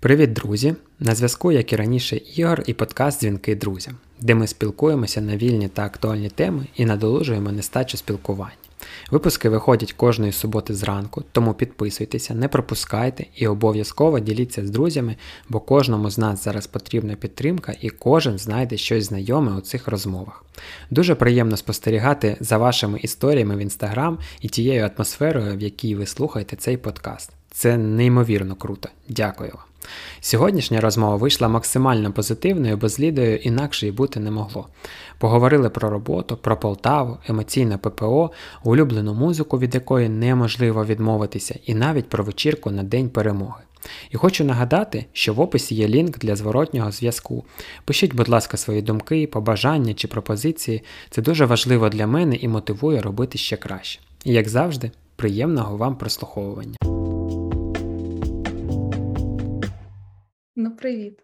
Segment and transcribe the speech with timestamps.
[0.00, 0.74] Привіт, друзі!
[1.00, 5.68] На зв'язку, як і раніше, Ігор і подкаст Дзвінки друзям, де ми спілкуємося на вільні
[5.68, 8.52] та актуальні теми і надолужуємо нестачу спілкування.
[9.10, 15.16] Випуски виходять кожної суботи зранку, тому підписуйтеся, не пропускайте і обов'язково діліться з друзями,
[15.48, 20.44] бо кожному з нас зараз потрібна підтримка і кожен знайде щось знайоме у цих розмовах.
[20.90, 26.56] Дуже приємно спостерігати за вашими історіями в інстаграм і тією атмосферою, в якій ви слухаєте
[26.56, 27.32] цей подкаст.
[27.56, 28.88] Це неймовірно круто.
[29.08, 29.62] Дякую вам.
[30.20, 34.68] Сьогоднішня розмова вийшла максимально позитивною, бо з Лідою інакше й бути не могло.
[35.18, 38.30] Поговорили про роботу, про Полтаву, емоційне ППО,
[38.64, 43.62] улюблену музику, від якої неможливо відмовитися, і навіть про вечірку на День перемоги.
[44.10, 47.44] І хочу нагадати, що в описі є лінк для зворотнього зв'язку.
[47.84, 50.82] Пишіть, будь ласка, свої думки, побажання чи пропозиції.
[51.10, 54.00] Це дуже важливо для мене і мотивує робити ще краще.
[54.24, 56.95] І як завжди, приємного вам прослуховування.
[60.56, 61.22] Ну, привіт.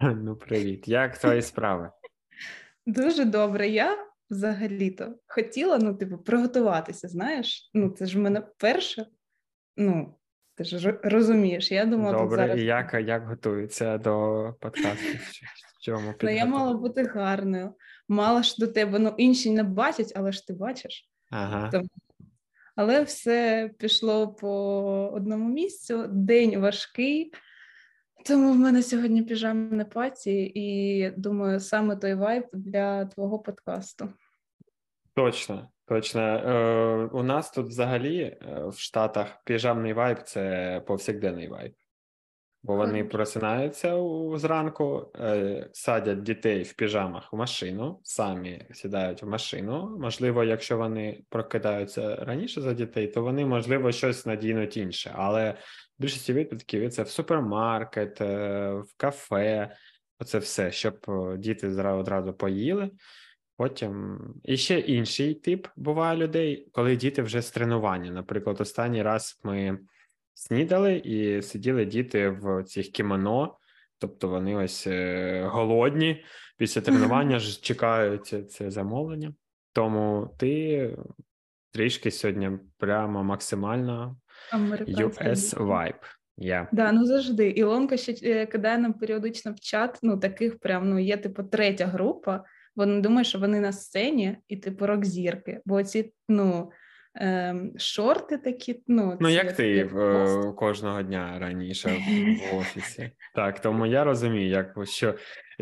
[0.16, 0.88] Ну, привіт.
[0.88, 1.90] Як твої справи?
[2.86, 3.68] Дуже добре.
[3.68, 7.70] Я взагалі-то хотіла, ну, типу, приготуватися, знаєш?
[7.74, 9.06] Ну, це ж в мене перше.
[9.76, 10.18] Ну,
[10.54, 12.60] ти ж розумієш, я думала, Добре, зараз...
[12.60, 15.18] і як як готується до подкасту?
[15.80, 17.74] Чому Ну, я мала бути гарною.
[18.08, 21.10] Мала ж до тебе, ну, інші не бачать, але ж ти бачиш.
[21.30, 21.70] Ага.
[21.70, 21.88] Тому...
[22.76, 24.50] Але все пішло по
[25.14, 26.06] одному місцю.
[26.08, 27.32] День важкий.
[28.24, 34.08] Тому в мене сьогодні піжамне паті, і думаю, саме той вайб для твого подкасту.
[35.14, 36.20] Точно, точно.
[36.20, 41.72] Е, У нас тут взагалі е, в Штатах піжамний вайб це повсякденний вайб.
[42.64, 43.96] Бо вони просинаються
[44.34, 49.96] зранку, е, садять дітей в піжамах в машину, самі сідають в машину.
[50.00, 55.12] Можливо, якщо вони прокидаються раніше за дітей, то вони, можливо, щось надінуть інше.
[55.14, 55.50] Але
[55.98, 59.76] в більшості випадків це в супермаркет, е, в кафе,
[60.18, 61.06] оце все, щоб
[61.38, 62.90] діти одразу поїли.
[63.56, 68.10] Потім і ще інший тип буває людей, коли діти вже з тренування.
[68.10, 69.78] Наприклад, останній раз ми
[70.34, 73.56] снідали і сиділи діти в цих кімоно,
[73.98, 76.24] тобто вони ось е, голодні
[76.56, 79.34] після тренування ж чекають це замовлення.
[79.72, 80.96] Тому ти
[81.72, 84.16] трішки сьогодні прямо максимально
[84.52, 85.94] US vibe.
[86.38, 86.66] Yeah.
[86.72, 87.50] Да, ну завжди.
[87.50, 89.98] Ілонка ще е, кидає нам періодично в чат.
[90.02, 92.44] Ну, таких прям ну є типу третя група.
[92.76, 95.60] Вони думають, що вони на сцені і типу рок-зірки.
[95.64, 96.70] Бо ці ну
[97.76, 98.82] шорти такі.
[98.86, 103.10] Ну, ну як ти в, кожного дня раніше в офісі.
[103.34, 105.14] Так, тому я розумію, як що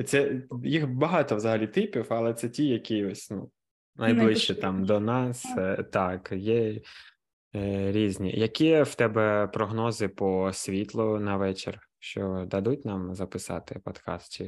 [0.04, 3.50] це їх багато взагалі типів, але це ті, які ось ну
[3.96, 5.46] найближче там до нас.
[5.58, 6.80] Е, так, є
[7.54, 8.32] е, різні.
[8.38, 11.78] Які в тебе прогнози по світлу на вечір?
[11.98, 14.32] Що дадуть нам записати подкаст?
[14.32, 14.44] Чи...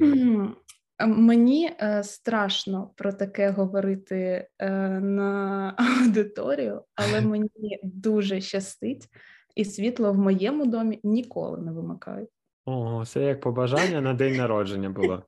[1.07, 4.69] Мені е, страшно про таке говорити е,
[4.99, 9.07] на аудиторію, але мені дуже щастить,
[9.55, 12.29] і світло в моєму домі ніколи не вимикають.
[12.65, 15.23] О, це як побажання на день народження було.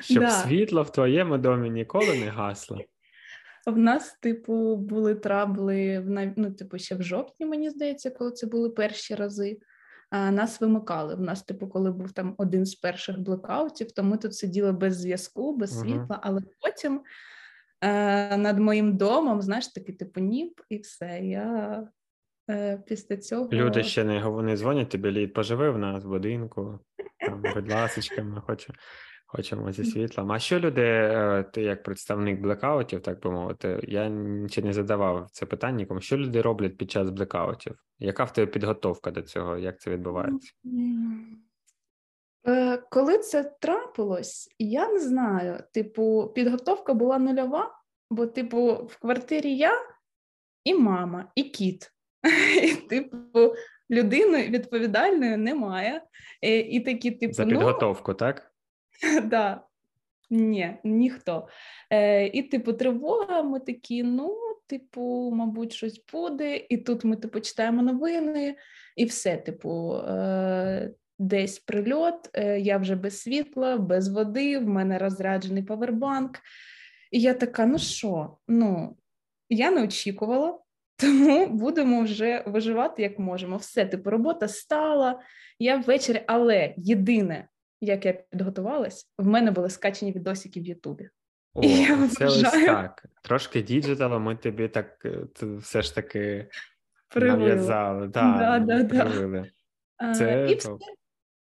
[0.00, 0.30] Щоб да.
[0.30, 2.80] світло в твоєму домі ніколи не гасло.
[3.66, 8.46] В нас, типу, були трабли в ну, типу, ще в жовтні, мені здається, коли це
[8.46, 9.58] були перші рази
[10.30, 11.14] нас вимикали.
[11.14, 14.96] В нас, типу, коли був там один з перших блокаутів, то ми тут сиділи без
[14.96, 16.20] зв'язку, без світла, uh-huh.
[16.22, 17.00] але потім
[17.80, 21.20] е, над моїм домом, знаєш, такий типу ніп, і все.
[21.20, 21.82] Я
[22.50, 26.78] е, після цього люди ще не не дзвонять тобі лід, поживи в нас в будинку,
[27.18, 28.78] там, будь ласочка, ми хочемо.
[29.36, 30.32] Хочемо зі світлом.
[30.32, 34.12] А що люди, е, ти як представник блекаутів, так би мовити, я
[34.48, 36.00] ще не задавав це питання нікому.
[36.00, 37.84] Що люди роблять під час блекаутів?
[37.98, 39.58] Яка в тебе підготовка до цього?
[39.58, 40.52] Як це відбувається?
[42.46, 45.58] Е, коли це трапилось, я не знаю.
[45.72, 47.74] Типу, підготовка була нульова,
[48.10, 49.72] бо, типу, в квартирі я
[50.64, 51.90] і мама, і кіт.
[52.62, 53.54] І, типу,
[53.90, 56.02] людини відповідальної немає.
[56.42, 58.53] І, і такі, типу, За ну, підготовку, ну, так?
[59.24, 59.64] Да.
[60.30, 61.48] Ні, ніхто.
[61.90, 64.36] Е, І, типу, тривога, ми такі, ну,
[64.66, 66.66] типу, мабуть, щось буде.
[66.68, 68.56] І тут ми типу, читаємо новини,
[68.96, 74.98] і все, типу, е, десь прильот, е, я вже без світла, без води, в мене
[74.98, 76.38] розряджений павербанк.
[77.10, 78.96] І я така: ну що, ну,
[79.48, 80.58] я не очікувала,
[80.96, 83.56] тому будемо вже виживати як можемо.
[83.56, 85.20] Все, типу, робота стала,
[85.58, 87.48] я ввечері, але єдине
[87.84, 91.08] як я підготувалась, в мене були скачені відосики в Ютубі.
[91.54, 93.06] О, я це ось так.
[93.22, 95.18] Трошки діджитала, ми тобі так е,
[95.58, 96.48] все ж таки
[97.16, 98.08] нав'язали.
[98.08, 100.46] Да, да, да, Це...
[100.50, 100.70] І все.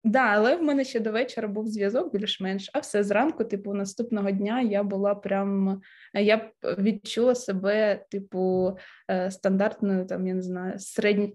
[0.04, 4.32] Да, але в мене ще до вечора був зв'язок більш-менш, а все зранку, типу, наступного
[4.32, 5.82] дня я була прям
[6.14, 8.78] я відчула себе, типу,
[9.12, 10.80] е, стандартною, там я не знаю,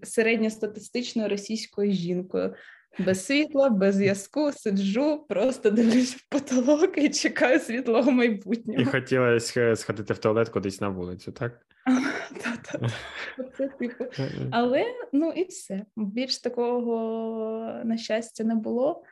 [0.03, 2.55] середньостатистичною російською жінкою.
[2.99, 8.81] Без світла, без зв'язку, сиджу, просто дивлюсь в потолок і чекаю світлого майбутнього.
[8.81, 11.65] І хотілося сходити в туалет кудись на вулицю, так?
[13.79, 14.05] Типу.
[14.51, 15.85] Але ну і все.
[15.95, 19.03] Більш такого на щастя не було.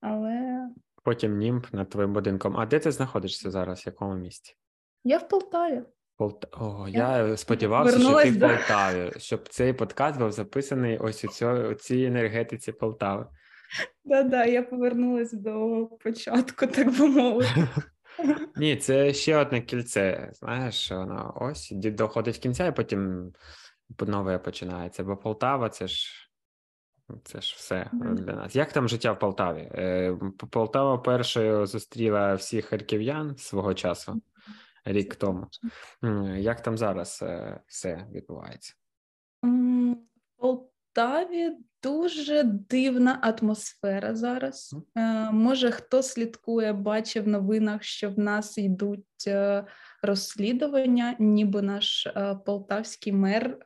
[0.00, 0.60] але...
[1.04, 2.56] Потім німб над твоїм будинком.
[2.56, 3.82] А де ти знаходишся зараз?
[3.82, 4.54] В якому місті?
[5.04, 5.82] Я в Полтаві.
[6.18, 6.46] Полт...
[6.52, 11.68] О, я, сподівався, що ти в Полтаві, щоб цей подкаст був записаний ось у, цьо,
[11.70, 13.26] у цій енергетиці Полтави.
[14.04, 17.68] Да-да, я повернулася до початку, так би мовити.
[18.56, 20.30] Ні, це ще одне кільце.
[20.32, 23.32] Знаєш, воно ось доходить кінця, і потім
[24.00, 25.04] нове починається.
[25.04, 26.28] Бо Полтава це ж
[27.24, 28.56] це ж все для нас.
[28.56, 29.60] Як там життя в Полтаві?
[29.60, 30.18] Е,
[30.50, 34.22] Полтава першою зустріла всіх харків'ян свого часу,
[34.84, 35.46] рік тому.
[36.36, 38.74] Як там зараз е, все відбувається?
[40.36, 44.76] Полтаві дуже дивна атмосфера зараз.
[44.96, 49.64] Е, Може, хто слідкує, бачив в новинах, що в нас йдуть е,
[50.02, 52.08] розслідування, ніби наш
[52.46, 53.58] полтавський мер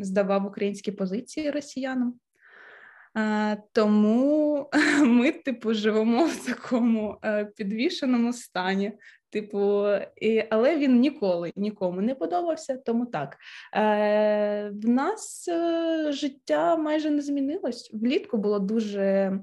[0.00, 2.14] здавав українські позиції росіянам.
[3.72, 7.20] Тому ми, типу, живемо в такому
[7.56, 8.92] підвішеному стані.
[9.30, 9.86] Типу,
[10.16, 12.76] і, але він ніколи нікому не подобався.
[12.76, 13.36] Тому так
[13.74, 17.90] Е, в нас е, життя майже не змінилось.
[17.92, 19.38] Влітку було дуже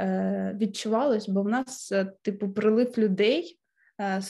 [0.00, 3.58] е, відчувалось, бо в нас, е, типу, прилив людей.
[4.00, 4.20] Е,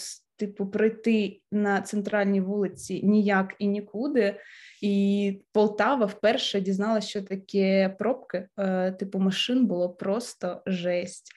[0.42, 4.36] типу, пройти на центральній вулиці ніяк і нікуди.
[4.82, 8.48] І Полтава вперше дізналася, що таке пробки.
[8.58, 11.32] Е, типу, машин було просто жесть.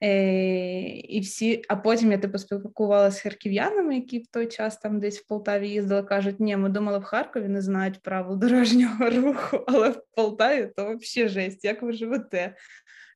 [0.00, 5.20] І всі, А потім я типу спілкувалася з харків'янами, які в той час там десь
[5.20, 9.90] в Полтаві їздили, кажуть, ні, ми думали, в Харкові не знають правил дорожнього руху, але
[9.90, 12.54] в Полтаві то взагалі жесть, як ви живете.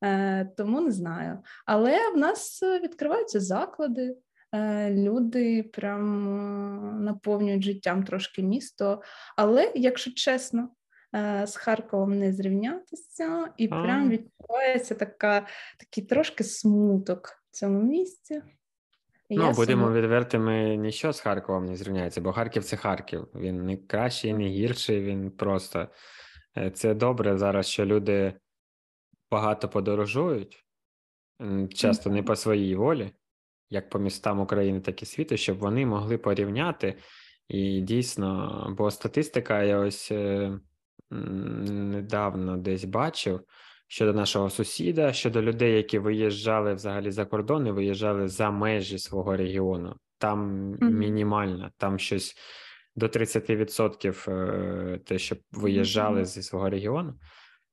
[0.05, 1.39] Е, Тому не знаю.
[1.67, 4.17] Але в нас відкриваються заклади.
[4.55, 9.03] Е, люди прям наповнюють життям трошки місто.
[9.37, 10.69] Але, якщо чесно,
[11.47, 13.83] з Харковом не зрівнятися, і а.
[13.83, 15.47] прям відчувається така,
[15.79, 18.43] такий трошки смуток в цьому місці.
[19.31, 19.95] Ну, будемо сам...
[19.95, 23.29] відвертими, нічого з Харковом не зрівняється, бо Харків це Харків.
[23.35, 25.03] Він не кращий, не гірший.
[25.03, 25.89] Він просто
[26.75, 28.35] це добре зараз, що люди
[29.31, 30.65] багато подорожують,
[31.75, 33.13] часто не по своїй волі
[33.71, 36.95] як по містам України, так і світу, щоб вони могли порівняти.
[37.49, 40.59] І дійсно, бо статистика, я ось е,
[41.15, 43.41] недавно десь бачив
[43.89, 49.37] щодо нашого сусіда, щодо людей, які виїжджали взагалі за кордон і виїжджали за межі свого
[49.37, 49.97] регіону.
[50.19, 50.91] Там mm-hmm.
[50.91, 52.37] мінімально, там щось
[52.97, 56.25] до 30% е, те, що виїжджали mm-hmm.
[56.25, 57.15] зі свого регіону.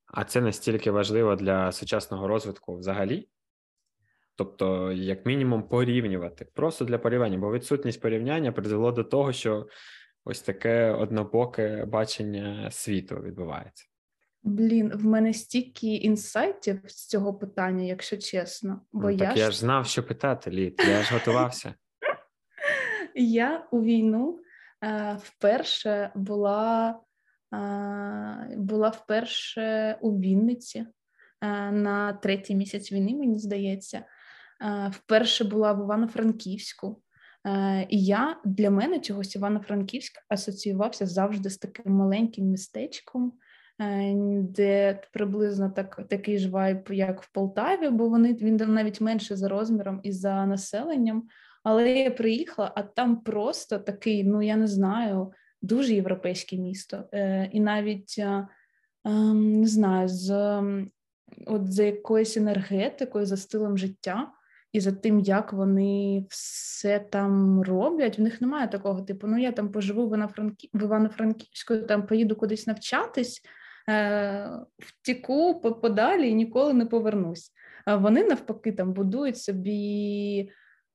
[0.08, 3.28] А це настільки важливо для сучасного розвитку взагалі.
[4.36, 9.68] Тобто, як мінімум, порівнювати просто для порівняння, бо відсутність порівняння призвело до того, що
[10.26, 13.86] ось таке однобоке бачення світу відбувається.
[14.44, 18.82] Блін, в мене стільки інсайтів з цього питання, якщо чесно.
[18.92, 21.74] Бо ну, так я, я ж знав, що питати, Лід, я ж готувався.
[23.16, 24.40] Я у війну
[24.84, 27.00] е, вперше була
[27.54, 30.88] е, була вперше у Вінниці е,
[31.72, 34.06] на третій місяць війни, мені здається.
[34.62, 37.02] Е, вперше була в Івано-Франківську.
[37.46, 43.34] Е, і я для мене чогось Івано-Франківськ асоціювався завжди з таким маленьким містечком,
[43.82, 49.36] е, де приблизно так, такий ж вайб, як в Полтаві, бо вони він навіть менше
[49.36, 51.28] за розміром і за населенням.
[51.64, 57.04] Але я приїхала, а там просто такий, ну я не знаю, дуже європейське місто.
[57.52, 58.16] І навіть
[59.06, 60.32] ем, не знаю, з
[61.48, 64.32] от за якоюсь енергетикою, за стилем життя
[64.74, 69.52] і за тим, як вони все там роблять, в них немає такого типу: ну я
[69.52, 70.18] там поживу в
[70.74, 73.42] Івано-Франківську, там поїду кудись навчатись,
[73.90, 74.50] е,
[74.80, 77.52] втіку подалі і ніколи не повернусь.
[77.86, 80.52] А вони навпаки там будують собі.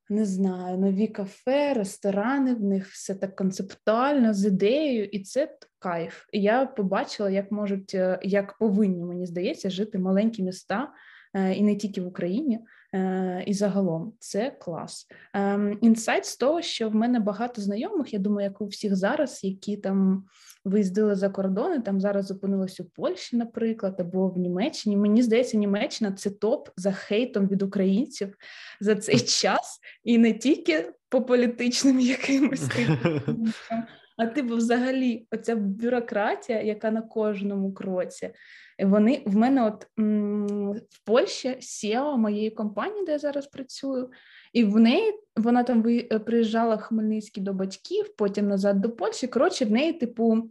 [0.09, 6.25] Не знаю, нові кафе, ресторани, в них все так концептуально з ідеєю, і це кайф.
[6.33, 10.93] Я побачила, як можуть, е, як повинні, мені здається, жити маленькі міста,
[11.35, 12.61] е, і не тільки в Україні,
[13.47, 15.07] і загалом це клас.
[15.35, 19.45] Ем, інсайт з того, що в мене багато знайомих, я думаю, як у всіх зараз,
[19.45, 20.25] які там
[20.65, 24.97] виїздили за кордони, там зараз опинились у Польщі, наприклад, або в Німеччині.
[24.97, 28.37] Мені здається, Німеччина це топ за хейтом від українців
[28.81, 32.63] за цей час, і не тільки по політичним якимось
[34.17, 38.31] а типу, взагалі, оця бюрократія, яка на кожному кроці.
[38.83, 39.87] Вони в мене, от
[40.91, 44.11] в Польщі SEO моєї компанії, де я зараз працюю,
[44.53, 45.83] і в неї вона там
[46.25, 49.27] приїжджала в Хмельницький до батьків, потім назад до Польщі.
[49.27, 50.51] Коротше, в неї, типу,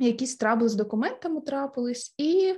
[0.00, 2.54] якісь трабли з документами трапились, і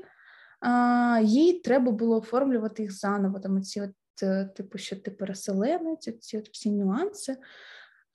[0.60, 3.38] а, їй треба було оформлювати їх заново.
[3.38, 7.36] Там ці от, е, типу, що ти переселенець, ці от всі нюанси.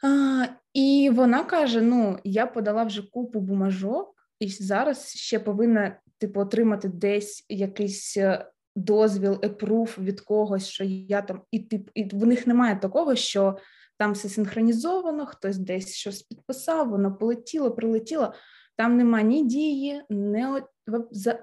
[0.03, 6.39] А, І вона каже: Ну, я подала вже купу бумажок, і зараз ще повинна типу,
[6.39, 8.45] отримати десь якийсь е,
[8.75, 13.57] дозвіл, епруф від когось, що я там, і тип, і в них немає такого, що
[13.97, 18.33] там все синхронізовано, хтось десь щось підписав, воно полетіло, прилетіло.
[18.77, 20.63] Там нема ні дії, не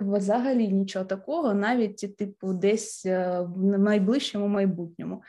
[0.00, 5.22] взагалі нічого такого, навіть типу, десь е, в найближчому майбутньому.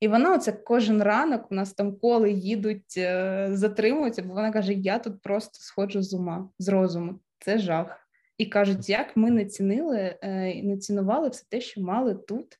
[0.00, 4.72] І вона оце кожен ранок у нас там коли їдуть, е, затримуються, бо вона каже:
[4.72, 7.20] Я тут просто сходжу з ума, з розуму.
[7.38, 8.00] Це жах.
[8.38, 12.58] І кажуть, як ми не цінили е, не цінували все те, що мали тут.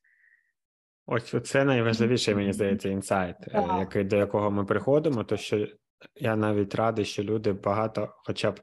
[1.07, 5.67] Ось це найважливіше, мені здається, інсайт, е, який, до якого ми приходимо, то що
[6.15, 8.59] я навіть радий, що люди багато, хоча б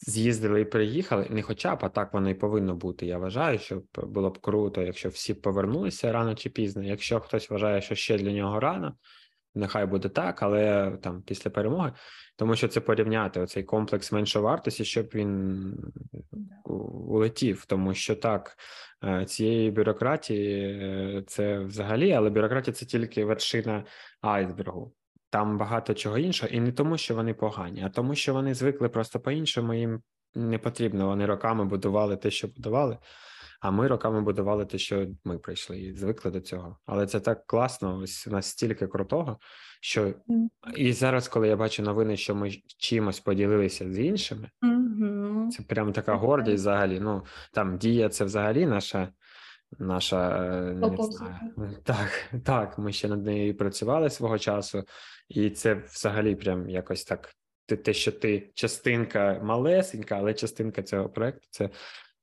[0.00, 3.06] з'їздили і приїхали, не хоча б, а так воно і повинно бути.
[3.06, 6.82] Я вважаю, що було б круто, якщо всі повернулися рано чи пізно.
[6.82, 8.94] Якщо хтось вважає, що ще для нього рано,
[9.54, 11.92] нехай буде так, але там після перемоги,
[12.36, 15.74] тому що це порівняти оцей комплекс меншовартості, щоб він
[16.64, 18.56] улетів, тому що так.
[19.04, 23.84] Е, цієї бюрократії е, це взагалі, але бюрократія це тільки вершина
[24.20, 24.92] айсбергу.
[25.30, 28.88] Там багато чого іншого, і не тому, що вони погані, а тому, що вони звикли
[28.88, 29.74] просто по-іншому.
[29.74, 30.02] Їм
[30.34, 31.06] не потрібно.
[31.06, 32.98] Вони роками будували те, що будували.
[33.60, 36.78] А ми роками будували те, що ми прийшли, і звикли до цього.
[36.86, 37.98] Але це так класно.
[37.98, 39.38] Ось у нас стільки крутого,
[39.80, 40.14] що
[40.76, 45.48] і зараз, коли я бачу новини, що ми чимось поділилися з іншими, mm-hmm.
[45.48, 46.60] це прям така гордість.
[46.60, 47.00] Взагалі.
[47.00, 47.22] Ну
[47.52, 49.08] там дія, це взагалі наша
[49.78, 51.34] наша е, не знаю.
[51.84, 54.84] Так, так, ми ще над нею працювали свого часу,
[55.28, 57.34] і це взагалі прям якось так.
[57.84, 61.70] Те, що ти частинка малесенька, але частинка цього проекту це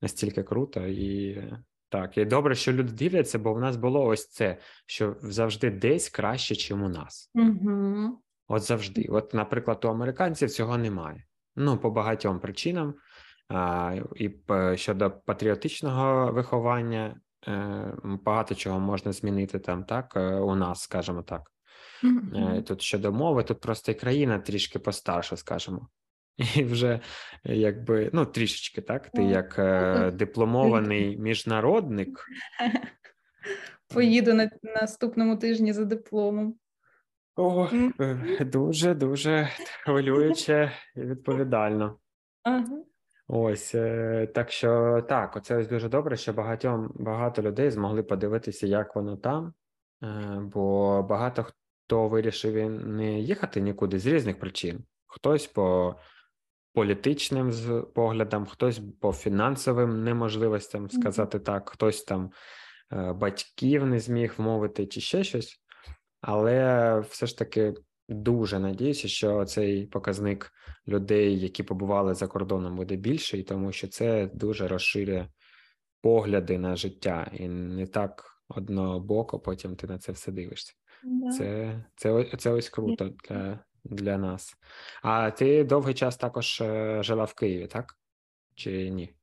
[0.02, 1.42] настільки круто і
[1.90, 2.18] так.
[2.18, 6.54] І добре, що люди дивляться, бо в нас було ось це, що завжди десь краще,
[6.54, 7.32] ніж у нас.
[7.36, 8.22] Угу.
[8.48, 9.06] От завжди.
[9.10, 11.24] От, наприклад, у американців цього немає.
[11.56, 12.96] Ну, по багатьом причинам.
[13.50, 14.32] А, І
[14.76, 17.27] щодо патріотичного виховання, Е,
[18.04, 21.52] багато чого можна змінити там, так е, у нас, скажімо так.
[22.04, 22.64] Mm-hmm.
[22.64, 25.88] Тут щодо мови, тут просто і країна трішки постарша, скажімо.
[26.56, 27.00] І вже
[27.44, 29.10] якби ну трішечки, так?
[29.10, 32.26] Ти як е, дипломований міжнародник.
[33.94, 36.56] Поїду на наступному тижні за дипломом.
[37.36, 37.70] О,
[38.40, 39.50] дуже дуже
[39.84, 42.00] хвилююче і відповідально.
[42.44, 42.84] Ага.
[43.28, 48.68] Ось е, так що так, оце ось дуже добре, що багатьом багато людей змогли подивитися,
[48.68, 49.54] як воно там,
[50.04, 54.84] е, бо багато хто вирішив не їхати нікуди з різних причин.
[55.06, 55.96] Хтось по
[56.74, 57.52] політичним
[57.96, 62.32] поглядам, хтось по фінансовим неможливостям сказати так, хтось там
[62.94, 65.62] е, батьків не зміг вмовити чи ще щось,
[66.22, 67.74] але все ж таки
[68.10, 70.52] дуже надіюся, що цей показник
[70.88, 75.28] людей, які побували за кордоном, буде більший, тому що це дуже розширює
[76.02, 80.74] погляди на життя, і не так однобоко потім ти на це все дивишся.
[81.04, 81.30] Да.
[81.30, 84.54] Це це, це ось круто для для нас.
[85.04, 87.94] А ти довгий час також е, жила в Києві, так?
[88.56, 89.17] Чи ні?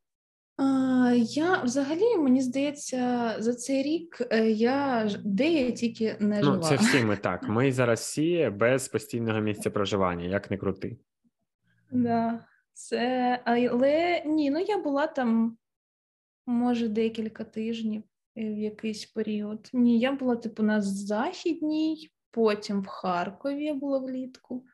[1.14, 6.56] Я взагалі мені здається, за цей рік е, я де я тільки не жила.
[6.56, 7.42] Ну, Це всі ми так.
[7.48, 10.96] Ми зараз всі без постійного місця проживання, як не крути.
[11.90, 15.56] Да, це але ні, ну я була там
[16.46, 18.02] може декілька тижнів
[18.38, 19.70] е, в якийсь період.
[19.72, 24.64] Ні, я була типу на західній, потім в Харкові я була влітку.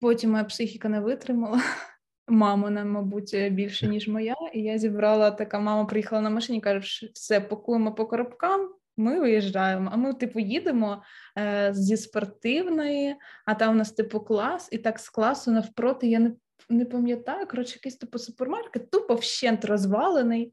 [0.00, 1.62] Потім моя психіка не витримала
[2.28, 4.34] мамина, мабуть, е, більше, ніж моя.
[4.52, 8.70] І я зібрала така мама приїхала на машині, каже, все, пакуємо по коробкам.
[8.96, 11.02] Ми виїжджаємо, а ми, типу, їдемо
[11.38, 16.18] е, зі спортивної, а там у нас типу клас, і так з класу навпроти я
[16.18, 16.32] не
[16.68, 17.46] не пам'ятаю.
[17.46, 20.52] Коротше, якийсь типу супермаркет, тупо вщент розвалений.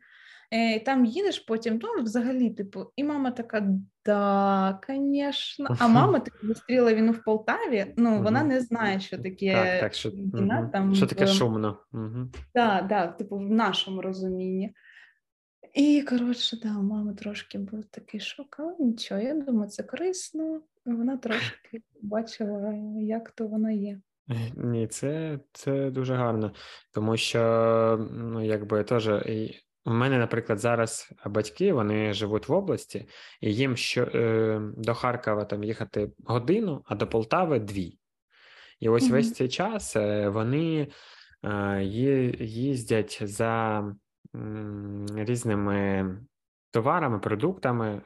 [0.51, 3.67] Е, там їдеш потім, ну, взагалі, типу, і мама така:
[4.05, 5.75] да, звісно.
[5.79, 7.93] А мама типу, зустріла війну в Полтаві.
[7.97, 10.59] Ну, вона не знає, що таке так, так, що, війна.
[10.59, 10.69] Угу.
[10.73, 11.77] Там, Що таке шумно.
[11.93, 12.27] Угу.
[12.53, 14.73] Так, да, типу, в нашому розумінні.
[15.73, 20.61] І, коротше, да, у мами трошки був такий шок, але нічого, я думаю, це корисно.
[20.85, 23.99] Вона трошки бачила, як то воно є.
[24.55, 26.53] Ні, це це дуже гарно,
[26.93, 29.09] тому що ну, якби теж
[29.85, 33.07] у мене, наприклад, зараз батьки вони живуть в області,
[33.41, 37.97] і їм що е, до Харкова там їхати годину, а до Полтави дві.
[38.79, 39.11] І ось mm-hmm.
[39.11, 40.87] весь цей час е, вони
[41.43, 41.83] е,
[42.39, 43.83] їздять за
[45.15, 46.09] різними
[46.71, 48.01] товарами, продуктами е,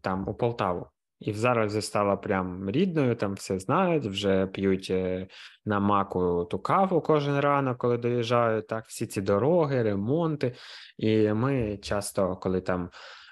[0.00, 0.86] там у Полтаву.
[1.22, 5.26] І зараз стала прям рідною, там все знають, вже п'ють е,
[5.64, 10.54] на маку ту каву кожен ранок, коли доїжджають, так, всі ці дороги, ремонти.
[10.98, 12.90] І ми часто, коли там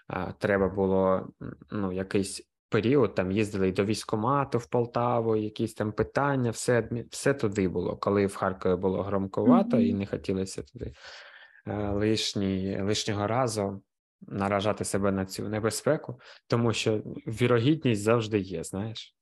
[0.09, 1.29] а, треба було
[1.71, 7.35] ну, якийсь період, там їздили і до військомату в Полтаву, якісь там питання, все все
[7.35, 7.97] туди було.
[7.97, 9.87] Коли в Харкові було громковато mm-hmm.
[9.87, 10.93] і не хотілося туди
[11.67, 13.83] е, лишні, лишнього разу
[14.21, 19.17] наражати себе на цю небезпеку, тому що вірогідність завжди є, знаєш.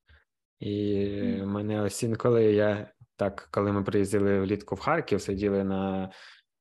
[0.60, 1.06] І
[1.44, 6.12] мене ось інколи я так, коли ми приїздили влітку в Харків, сиділи на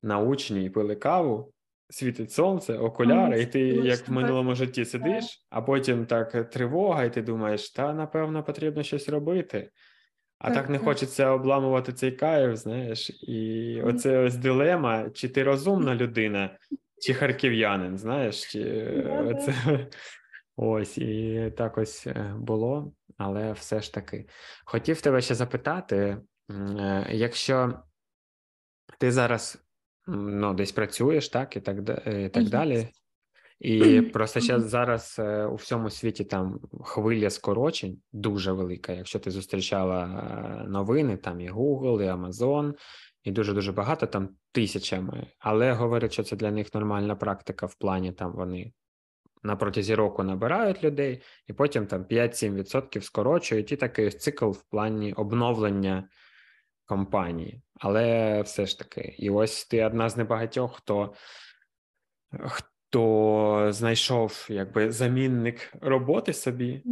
[0.04, 1.54] на учні і пили каву,
[1.90, 7.14] світить сонце, окуляри, і ти, як в минулому житті, сидиш, а потім так тривога, і
[7.14, 9.70] ти думаєш, та напевно потрібно щось робити.
[10.40, 15.44] А так, так не хочеться обламувати цей кайф, знаєш, і оце ось дилема, чи ти
[15.44, 16.58] розумна людина,
[17.02, 19.88] чи харків'янин, знаєш, чи yeah, це
[20.56, 24.26] ось і так ось е, було, але все ж таки
[24.66, 26.18] хотів тебе ще запитати,
[26.50, 27.80] е, якщо
[29.00, 29.64] ти зараз
[30.08, 31.78] ну, десь працюєш, так і так
[32.08, 32.88] е, і так далі.
[33.60, 38.94] І просто ще зараз у всьому світі там хвиля скорочень дуже велика.
[38.94, 40.06] Якщо ти зустрічала
[40.68, 42.74] новини, там і Google, і Amazon,
[43.28, 47.76] і дуже дуже багато там тисячами, але говорять, що це для них нормальна практика в
[47.76, 48.74] плані там вони
[49.44, 55.14] на протязі року набирають людей, і потім там 5-7% скорочують, і такий цикл в плані
[55.14, 56.10] обновлення
[56.86, 57.62] компанії.
[57.80, 61.14] Але все ж таки, і ось ти одна з небагатьох, хто
[62.46, 66.84] хто знайшов якби замінник роботи собі.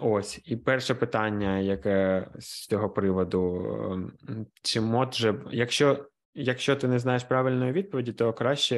[0.00, 3.66] Ось, і перше питання, яке з цього приводу,
[4.28, 8.76] ем, чи може, якщо якщо ти не знаєш правильної відповіді, то краще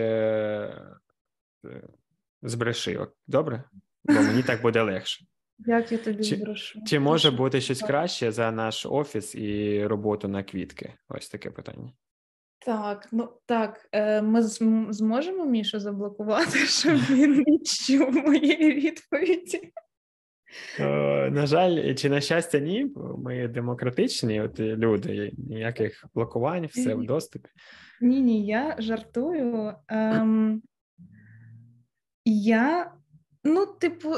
[1.66, 1.82] е,
[2.42, 3.06] збреши.
[3.26, 3.64] Добре?
[4.04, 5.24] Бо мені так буде легше.
[5.58, 6.80] Як я тобі збрешу?
[6.86, 10.94] Чи може бути щось краще за наш офіс і роботу на квітки?
[11.08, 11.92] Ось таке питання.
[12.58, 14.42] Так, ну так, е, ми
[14.92, 19.72] зможемо Мішу заблокувати, щоб він не чув моєї відповіді.
[20.80, 22.92] Е, на жаль, чи на щастя, ні.
[23.18, 27.48] Ми демократичні от люди, ніяких блокувань, все в доступі.
[28.00, 29.74] Ні, ні, я жартую.
[29.88, 30.62] Ем,
[32.24, 32.92] Я,
[33.44, 34.14] ну, типу,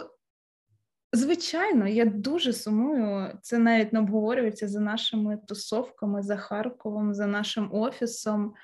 [1.12, 3.38] звичайно, я дуже сумую.
[3.42, 8.54] Це навіть не обговорюється за нашими тусовками, за Харковом, за нашим офісом.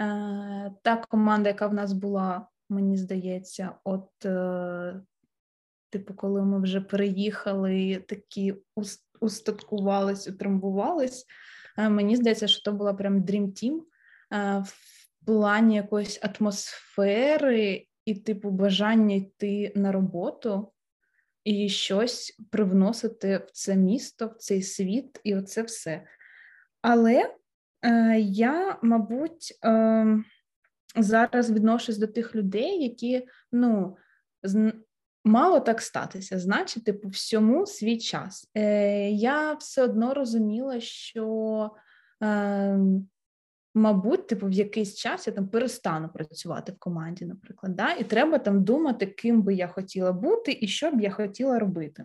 [0.00, 4.24] Е, Та команда, яка в нас була, мені здається, от.
[4.24, 5.00] Е,
[5.90, 8.54] Типу, коли ми вже переїхали, такі
[9.20, 11.26] устаткувались, утрамбувались.
[11.78, 13.80] Е, мені здається, що то була прям Dream Team
[14.32, 14.74] е, в
[15.26, 20.72] плані якоїсь атмосфери і, типу, бажання йти на роботу
[21.44, 26.06] і щось привносити в це місто, в цей світ, і оце все.
[26.82, 27.34] Але
[27.82, 30.24] е, я, мабуть, е,
[30.96, 33.96] зараз відношусь до тих людей, які ну,
[35.24, 38.50] Мало так статися, значить, типу, всьому свій час.
[38.56, 41.70] Е, Я все одно розуміла, що,
[42.22, 42.78] е,
[43.74, 47.92] мабуть, типу, в якийсь час я там перестану працювати в команді, наприклад, да?
[47.92, 52.04] і треба там думати, ким би я хотіла бути і що б я хотіла робити.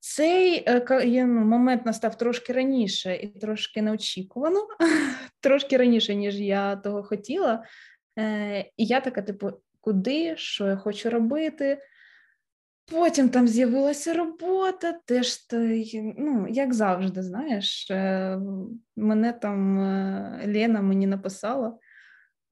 [0.00, 0.84] Цей е,
[1.26, 4.66] ну, момент настав трошки раніше і трошки неочікувано,
[5.40, 7.64] трошки раніше, ніж я того хотіла.
[8.18, 11.78] Е, І я така, типу, куди, що я хочу робити.
[12.90, 15.46] Потім там з'явилася робота, теж
[16.18, 18.38] ну, як завжди, знаєш, е,
[18.96, 21.78] мене там е, Лена мені написала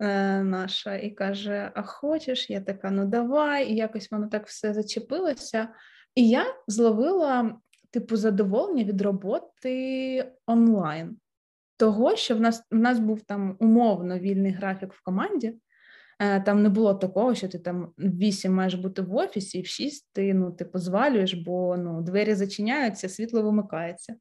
[0.01, 2.51] е, наша і каже: А хочеш?
[2.51, 5.69] Я така, ну давай, і якось воно так все зачепилося.
[6.15, 7.57] І я зловила
[7.91, 11.17] типу задоволення від роботи онлайн.
[11.77, 15.55] Того, що в нас в нас був там умовно вільний графік в команді.
[16.19, 19.63] Е, там не було такого, що ти там в 8 маєш бути в офісі, і
[19.63, 24.17] в 6 ти ну, типу, звалюєш, бо ну, двері зачиняються, світло вимикається.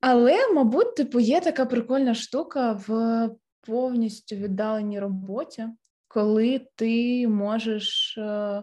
[0.00, 3.30] Але, мабуть, типу, є така прикольна штука в
[3.60, 5.66] повністю віддаленій роботі,
[6.08, 8.18] коли ти можеш.
[8.18, 8.62] Е,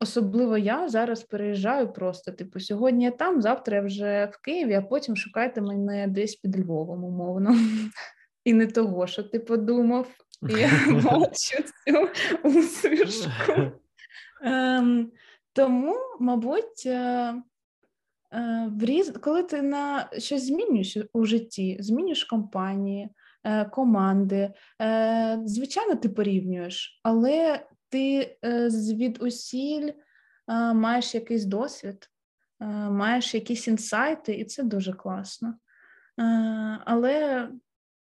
[0.00, 2.32] особливо я зараз переїжджаю просто.
[2.32, 6.60] Типу, сьогодні я там, завтра я вже в Києві, а потім шукайте мене десь під
[6.60, 7.56] Львовом, умовно.
[8.44, 10.08] І не того, що ти подумав,
[10.42, 10.70] я
[11.04, 12.08] бачу цю
[12.42, 13.72] усмішку.
[15.52, 16.86] Тому, мабуть,
[18.66, 19.12] в різ...
[19.20, 23.08] коли ти на щось змінюєш у житті, змінюєш компанії,
[23.44, 29.92] е, команди, е, звичайно, ти порівнюєш, але ти е, звідусіль
[30.74, 32.10] маєш якийсь досвід,
[32.90, 35.54] маєш якісь інсайти, і це дуже класно.
[36.84, 37.48] Але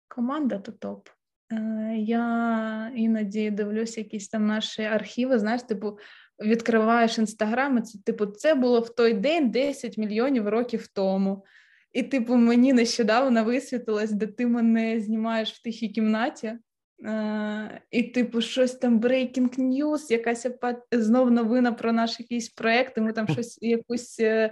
[0.09, 1.09] команда то топ.
[1.53, 5.99] Е, я іноді дивлюся якісь там наші архіви, знаєш, типу,
[6.45, 11.45] відкриваєш інстаграм, і це типу, це було в той день 10 мільйонів років тому.
[11.93, 16.59] І, типу, мені нещодавно висвітилось, де ти мене знімаєш в тихій кімнаті.
[16.99, 20.47] Uh, і, типу, щось там breaking news, якась
[20.93, 24.51] знов новина про наш якийсь проект, і ми там щось якусь е,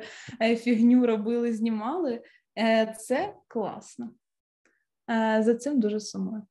[0.57, 2.23] фігню робили, знімали.
[2.59, 4.11] Е, це класно.
[5.11, 6.43] Е, за цим дуже сумую.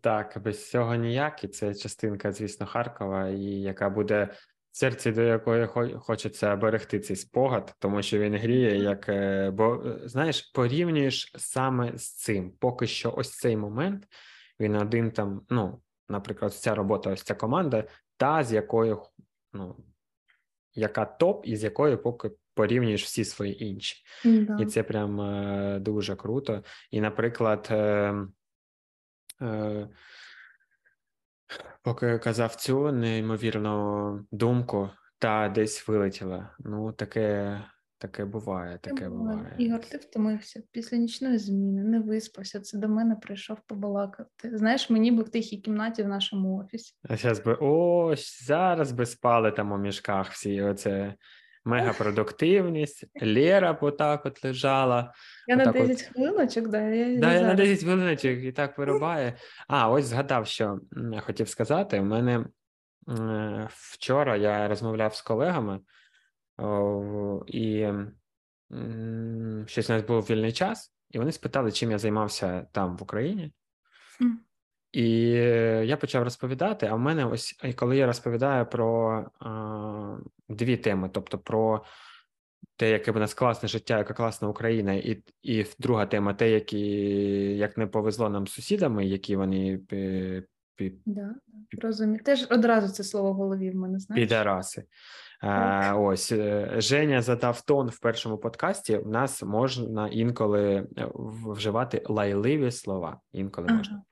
[0.00, 4.28] Так, без цього ніяк, і це частинка, звісно, Харкова, і яка буде
[4.70, 5.66] в серці, до якої
[6.00, 11.98] хочеться берегти цей спогад, тому що він гріє, як е, бо е, знаєш, порівнюєш саме
[11.98, 12.50] з цим.
[12.50, 14.08] Поки що, ось цей момент
[14.60, 15.46] він один там.
[15.50, 17.84] Ну, наприклад, ця робота, ось ця команда,
[18.16, 19.02] та з якою
[19.52, 19.76] ну
[20.74, 23.96] яка топ, і з якою поки порівнюєш всі свої інші.
[24.24, 24.56] Да.
[24.60, 26.62] І це прям е, дуже круто.
[26.90, 28.14] І, наприклад, е,
[29.42, 29.88] е,
[31.82, 36.56] поки казав цю неймовірну думку, та десь вилетіла.
[36.58, 37.58] Ну, таке
[38.02, 39.54] Таке буває, таке буває.
[39.58, 42.60] Ігор, ти втомився після нічної зміни, не виспався.
[42.60, 44.56] Це до мене прийшов побалакати.
[44.58, 46.94] Знаєш, мені би в тихій кімнаті в нашому офісі.
[47.08, 50.62] А зараз би ось зараз би спали там у мішках всі.
[50.62, 51.14] Оце
[51.64, 53.04] мегапродуктивність.
[53.22, 55.12] Лера отак от лежала.
[55.46, 56.02] Я на 10 от...
[56.02, 59.36] хвилиночок, да, я, да, я на 10 хвилиночок і так вирубає.
[59.68, 60.80] А, ось згадав, що
[61.12, 62.00] я хотів сказати.
[62.00, 62.44] У мене
[63.68, 65.80] вчора я розмовляв з колегами.
[67.46, 67.88] І
[69.66, 73.52] щось у нас був вільний час, і вони спитали, чим я займався там в Україні.
[74.92, 75.10] І
[75.84, 76.86] я почав розповідати.
[76.86, 80.16] А в мене ось коли я розповідаю про а,
[80.48, 81.84] дві теми: тобто про
[82.76, 86.80] те, яке в нас класне життя, яка класна Україна, і і друга тема те, які
[87.56, 89.80] як не повезло нам з сусідами, які вони
[91.06, 91.34] Да,
[91.82, 92.20] розумію.
[92.24, 94.24] Теж одразу це слово в голові в мене знаєш?
[94.24, 94.84] Підараси.
[95.94, 98.96] Ось е, Женя задав тон в першому подкасті.
[98.96, 103.20] У нас можна інколи е, вживати лайливі слова.
[103.32, 103.78] Інколи ага.
[103.78, 104.02] можна.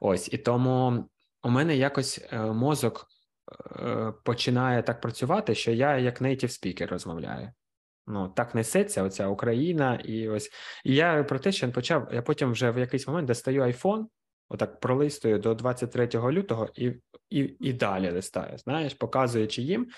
[0.00, 1.04] Ось і тому
[1.42, 3.06] у мене якось е, мозок
[4.24, 7.52] починає так працювати, що я як нейтів спікер розмовляю.
[8.06, 10.50] Ну, так несеться оця Україна, і ось
[10.84, 12.08] і я про те, що я почав.
[12.12, 14.08] Я потім вже в якийсь момент достаю айфон,
[14.48, 16.92] отак пролистую до 23 лютого і
[17.32, 19.88] і, і далі листаю, знаєш, показуючи їм е,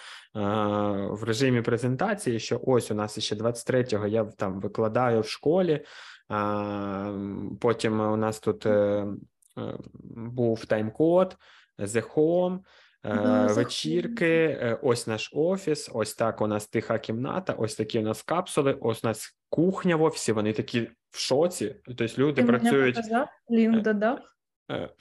[1.11, 5.73] в режимі презентації, що ось у нас ще 23-го я там викладаю в школі.
[5.73, 5.85] Е,
[7.61, 9.07] потім у нас тут е, е
[10.15, 11.37] був тайм-код,
[11.79, 12.59] The Home,
[13.05, 18.03] е, вечірки, е, ось наш офіс, ось так у нас тиха кімната, ось такі у
[18.03, 21.77] нас капсули, ось у нас кухня в офісі, вони такі в шоці.
[21.85, 22.99] Тобто люди Ти працюють.
[23.51, 24.19] Лінк додав?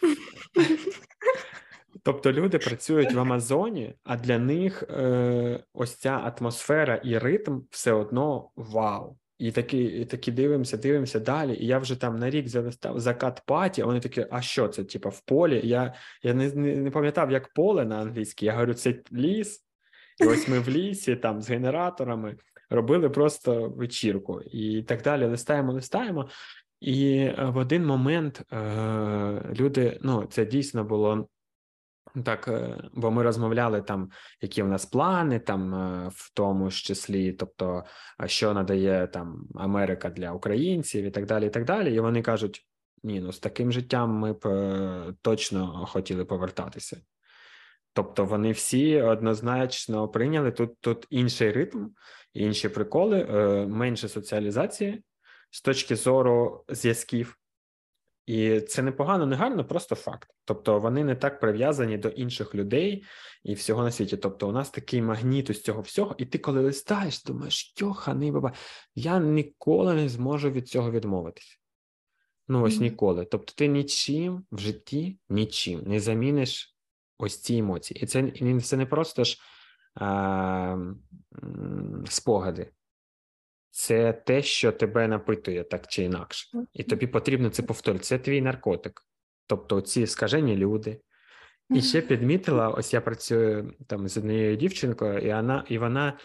[2.04, 7.92] Тобто люди працюють в Амазоні, а для них е, ось ця атмосфера і ритм все
[7.94, 9.18] одно вау.
[9.38, 11.56] І такі і такі дивимося, дивимося далі.
[11.56, 14.84] І я вже там на рік залистав закат паті, а вони такі, а що це?
[14.84, 15.62] Типа в полі?
[15.63, 18.46] Я я не не, не пам'ятав, як поле на англійській.
[18.46, 19.66] Я говорю, це ліс.
[20.22, 22.36] І ось ми в лісі там з генераторами
[22.70, 25.26] робили просто вечірку і так далі.
[25.26, 26.30] Листаємо, листаємо.
[26.82, 28.58] І е, в один момент е,
[29.60, 31.28] люди, ну це дійсно було
[32.26, 35.71] так, е, бо ми розмовляли там, які в нас плани, там
[36.10, 37.84] в тому ж числі, тобто,
[38.26, 41.47] що надає там Америка для українців і так далі.
[41.47, 41.95] І так далі.
[41.95, 42.67] І вони кажуть:
[43.04, 47.02] ні, ну з таким життям ми б точно хотіли повертатися.
[47.93, 51.88] Тобто вони всі однозначно прийняли тут тут інший ритм,
[52.34, 53.26] інші приколи,
[53.69, 55.04] менше соціалізації
[55.52, 57.38] з точки зору зв'язків.
[58.26, 60.30] І це не погано, не гарно, просто факт.
[60.46, 63.04] Тобто вони не так прив'язані до інших людей
[63.44, 64.18] і всього на світі.
[64.18, 68.54] Тобто, у нас такий магніт з цього всього, і ти, коли листаєш, думаєш, йоханий баба,
[68.96, 71.58] я ніколи не зможу від цього відмовитися.
[72.48, 72.82] Ну, ось mm-hmm.
[72.82, 73.26] ніколи.
[73.26, 76.76] Тобто, ти нічим в житті нічим не заміниш
[77.18, 78.04] ось ці емоції.
[78.04, 78.32] І це
[78.62, 79.38] це не просто ж
[79.96, 80.78] а,
[82.10, 82.72] спогади
[83.76, 88.04] це те, що тебе напитує так чи інакше, і тобі потрібно це повторити.
[88.04, 89.02] Це твій наркотик,
[89.48, 91.02] тобто ці скажені люди.
[91.70, 96.18] І ще підмітила: ось я працюю там з однією дівчинкою, і вона і вона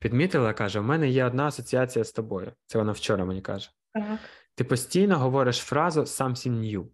[0.00, 2.52] підмітила, каже: у мене є одна асоціація з тобою.
[2.66, 3.70] Це вона вчора мені каже.
[3.94, 4.18] Так.
[4.54, 6.86] Ти постійно говориш фразу something new.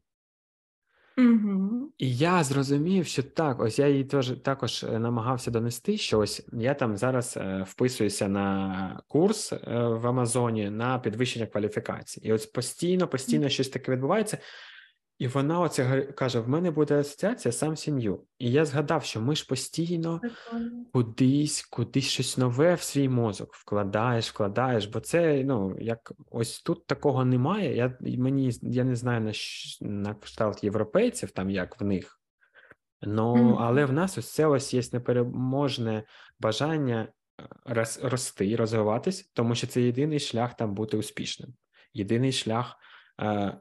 [1.19, 1.93] Угу.
[1.99, 6.47] І я зрозумів, що так, ось я їй теж також е, намагався донести, що ось
[6.53, 12.29] я там зараз е, вписуюся на курс е, в Амазоні на підвищення кваліфікації.
[12.29, 14.39] І ось постійно, постійно щось таке відбувається.
[15.19, 18.25] І вона оце каже: в мене буде асоціація сам сім'ю.
[18.39, 20.21] І я згадав, що ми ж постійно
[20.93, 26.87] кудись, кудись щось нове в свій мозок вкладаєш, вкладаєш, бо це ну як ось тут
[26.87, 27.77] такого немає.
[27.77, 29.33] Я мені я не знаю на
[29.81, 32.21] на кшталт європейців, там як в них,
[33.03, 33.57] mm-hmm.
[33.59, 36.05] але в нас ось це ось є непереможне
[36.41, 37.09] бажання
[37.41, 41.55] е, роз, рости, розвиватись, тому що це єдиний шлях там бути успішним.
[41.93, 42.77] Єдиний шлях.
[43.21, 43.61] Е,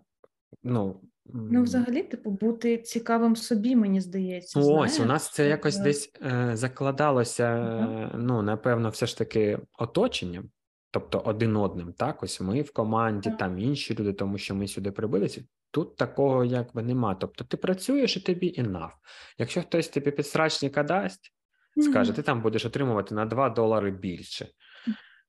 [0.64, 1.02] ну,
[1.34, 4.60] Ну, взагалі, типу, бути цікавим собі, мені здається.
[4.60, 5.00] Ось знаєш?
[5.00, 10.50] у нас це якось десь е, закладалося, е, ну напевно, все ж таки оточенням,
[10.92, 11.94] тобто один одним.
[11.94, 13.38] Так, ось ми в команді, так.
[13.40, 15.42] там інші люди, тому що ми сюди прибилися.
[15.72, 17.16] Тут такого якби нема.
[17.16, 18.94] Тобто ти працюєш і тобі інав.
[19.38, 21.34] Якщо хтось тобі підсрачника дасть,
[21.78, 24.48] скаже, ти там будеш отримувати на 2 долари більше.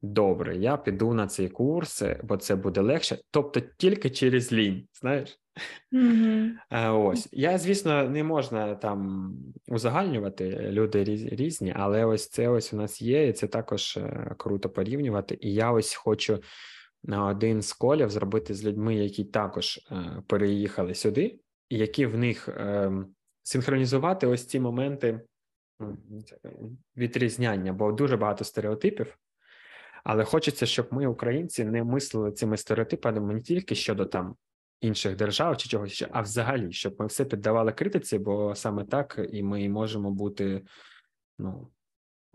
[0.03, 3.19] Добре, я піду на цей курс, бо це буде легше.
[3.31, 5.39] Тобто тільки через лінь, знаєш.
[5.93, 7.07] Mm-hmm.
[7.07, 9.33] Ось я, звісно, не можна там
[9.69, 14.71] узагальнювати люди різні, але ось це ось у нас є, і це також е, круто
[14.71, 15.39] порівнювати.
[15.41, 16.43] І я ось хочу
[17.05, 22.19] на один з колів зробити з людьми, які також е, переїхали сюди, і які в
[22.19, 22.93] них е,
[23.43, 25.21] синхронізувати ось ці моменти
[26.97, 29.19] відрізняння, бо дуже багато стереотипів.
[30.05, 34.37] Але хочеться, щоб ми, українці, не мислили цими стереотипами не тільки щодо там
[34.81, 39.21] інших держав чи чогось ще, а взагалі, щоб ми все піддавали критиці, бо саме так
[39.33, 40.63] і ми можемо бути
[41.39, 41.69] ну,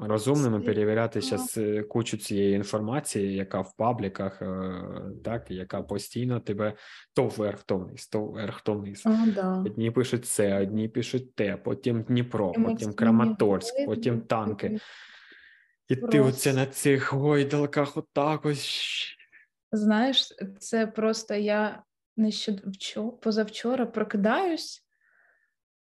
[0.07, 4.81] розумними, перевіряти зараз е, кучу цієї інформації, яка в пабліках, е,
[5.23, 6.73] так, яка постійно тебе
[7.13, 9.03] то вверх, то вниз, то вверх, то вниз.
[9.05, 9.63] О, да.
[9.65, 14.79] Одні пишуть це, одні пишуть те, потім Дніпро, потім Краматорськ, потім танки.
[15.87, 16.17] І Просто.
[16.17, 19.17] ти оце на цих гойдалках отак ось.
[19.71, 21.83] Знаєш, це просто я
[22.17, 24.85] нещодавно позавчора прокидаюсь,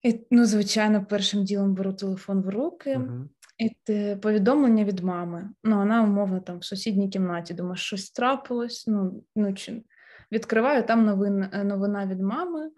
[0.03, 3.29] і, ну, звичайно, першим ділом беру телефон в руки, uh-huh.
[3.59, 5.51] і те, повідомлення від мами.
[5.65, 8.87] Ну, вона, умовно, там в сусідній кімнаті, думаю, щось трапилось.
[8.87, 9.83] Ну, ну, чи...
[10.33, 12.71] Відкриваю там новин, новина від мами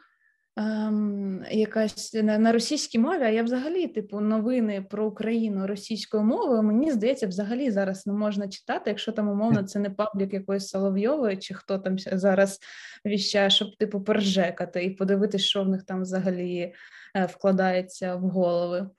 [0.56, 6.62] ем, якась на, на російській мові, а я взагалі, типу, новини про Україну російською мовою,
[6.62, 11.36] мені здається, взагалі зараз не можна читати, якщо там умовно це не паблік якоїсь Соловйової,
[11.36, 12.58] чи хто там зараз
[13.06, 16.74] віщає, щоб типу пережекати і подивитися, що в них там взагалі
[17.16, 18.90] е, вкладається в голови.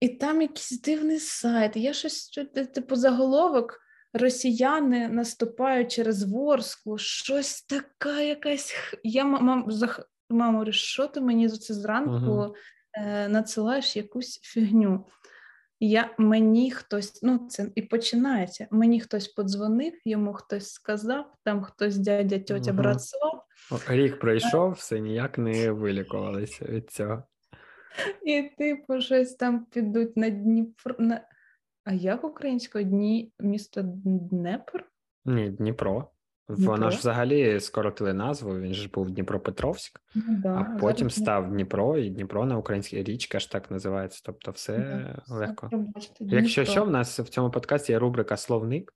[0.00, 1.76] І там якийсь дивний сайт.
[1.76, 2.28] Я щось
[2.74, 3.80] типу заголовок.
[4.12, 8.74] Росіяни наступають через Ворсклу, щось така якась.
[9.04, 9.64] Я мам,
[10.34, 12.52] мама говорить, що ти мені за це зранку uh-huh.
[12.92, 15.06] е, надсилаєш якусь фігню.
[15.82, 18.66] Я, Мені хтось, ну це і починається.
[18.70, 22.74] Мені хтось подзвонив, йому хтось сказав, там хтось дядя, тьотя, uh-huh.
[22.74, 23.44] брат слав.
[23.88, 27.22] Рік пройшов, все ніяк не вилікувалися від цього.
[28.22, 30.94] І типу, щось там підуть на Дніпро.
[30.98, 31.20] На...
[31.84, 34.84] А як українською дні місто Днепр?
[35.24, 36.10] Ні, Дніпро.
[36.56, 36.90] Дніпро?
[36.90, 42.10] Ж взагалі скоротили назву, він ж був Дніпропетровськ, ну, да, а потім став Дніпро, і
[42.10, 44.22] Дніпро на українській річка ж так називається.
[44.24, 44.78] Тобто, все
[45.28, 45.70] да, легко.
[45.96, 48.92] Все Якщо що, в нас в цьому подкасті є рубрика Словник,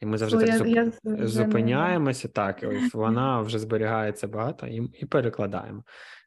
[0.00, 0.66] і ми завжди О, так я, зуп...
[0.66, 2.28] я, зупиняємося.
[2.28, 5.82] Так, ось вона вже зберігається багато і, і перекладаємо.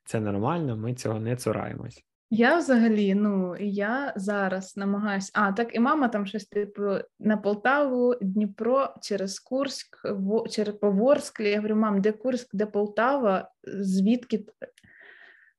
[0.05, 2.03] Це нормально, ми цього не цураємось.
[2.29, 5.31] Я взагалі, ну я зараз намагаюся.
[5.33, 6.81] А, так і мама там щось типу
[7.19, 11.39] на Полтаву, Дніпро через Курськ, в, через Поворськ.
[11.39, 14.45] Я говорю, мам, де Курськ, де Полтава, звідки?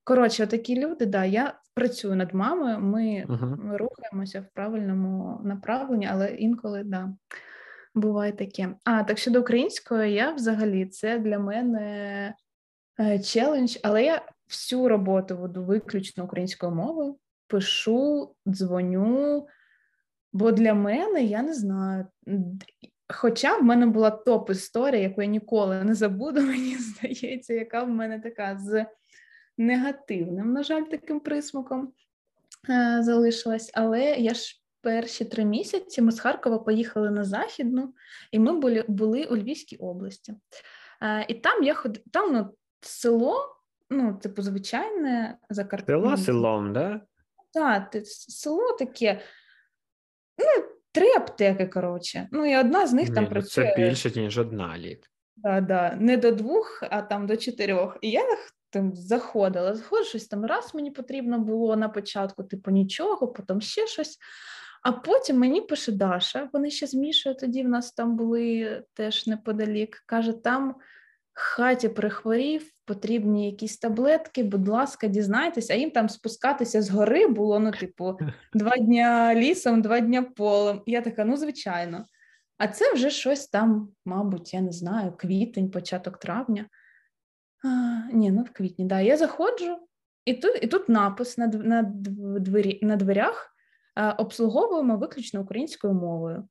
[0.05, 3.77] Коротше, такі люди, да, я працюю над мамою, ми, uh-huh.
[3.77, 7.13] рухаємося в правильному направленні, але інколи да,
[7.95, 8.75] буває таке.
[8.85, 12.35] А так щодо української, я взагалі це для мене
[13.01, 19.47] е, челендж, але я всю роботу веду виключно українською мовою, пишу, дзвоню.
[20.33, 22.07] Бо для мене я не знаю.
[23.09, 28.21] Хоча в мене була топ-історія, яку я ніколи не забуду, мені здається, яка в мене
[28.21, 28.87] така з
[29.59, 31.93] негативним, на жаль, таким присмаком
[32.71, 33.71] е, залишилась.
[33.75, 37.95] Але я ж перші три місяці ми з Харкова поїхали на Західну,
[38.31, 40.35] і ми були були у Львівській області.
[41.03, 42.01] Е, І там я ход...
[42.13, 43.56] там ну, село,
[43.91, 45.93] ну, типу, звичайне Закарпаття.
[45.93, 47.01] Село селом, да?
[47.53, 49.21] Так, село таке.
[50.39, 52.29] Ну, три аптеки, коротше.
[52.33, 53.73] Ну, і одна з них Ні, там ну, працює.
[53.77, 55.11] Це більше, ніж одна літ.
[55.37, 55.97] Да, да.
[56.01, 57.99] Не до двох, а там до чотирьох.
[58.01, 58.23] І я
[58.71, 63.87] там заходила, заходжу, щось там раз мені потрібно було на початку, типу нічого, потім ще
[63.87, 64.19] щось.
[64.83, 69.27] А потім мені пише Даша, вони ще з Мішою тоді в нас там були теж
[69.27, 70.03] неподалік.
[70.07, 70.75] Каже, там
[71.39, 77.59] хаті прихворів, потрібні якісь таблетки, будь ласка, дізнайтеся, а їм там спускатися з гори було,
[77.61, 78.19] ну, типу,
[78.55, 80.83] два дня лісом, два дня полем.
[80.87, 82.07] І я така, ну, звичайно.
[82.59, 86.67] А це вже щось там, мабуть, я не знаю, квітень, початок травня.
[87.65, 87.69] А,
[88.13, 89.01] Ні, ну в квітні, да.
[89.01, 89.77] Я заходжу,
[90.25, 91.83] і тут і тут напис на на,
[92.41, 93.57] двері, на дверях
[94.19, 96.49] обслуговуємо виключно українською мовою.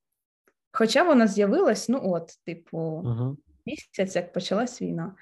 [0.71, 3.35] Хоча вона з'явилась, ну от, типу, uh-huh.
[3.65, 5.15] Місяць, як почалась війна.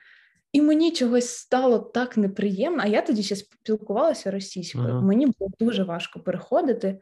[0.52, 4.94] І мені чогось стало так неприємно, а я тоді ще спілкувалася російською.
[4.94, 5.02] Uh-huh.
[5.02, 7.00] Мені було дуже важко переходити.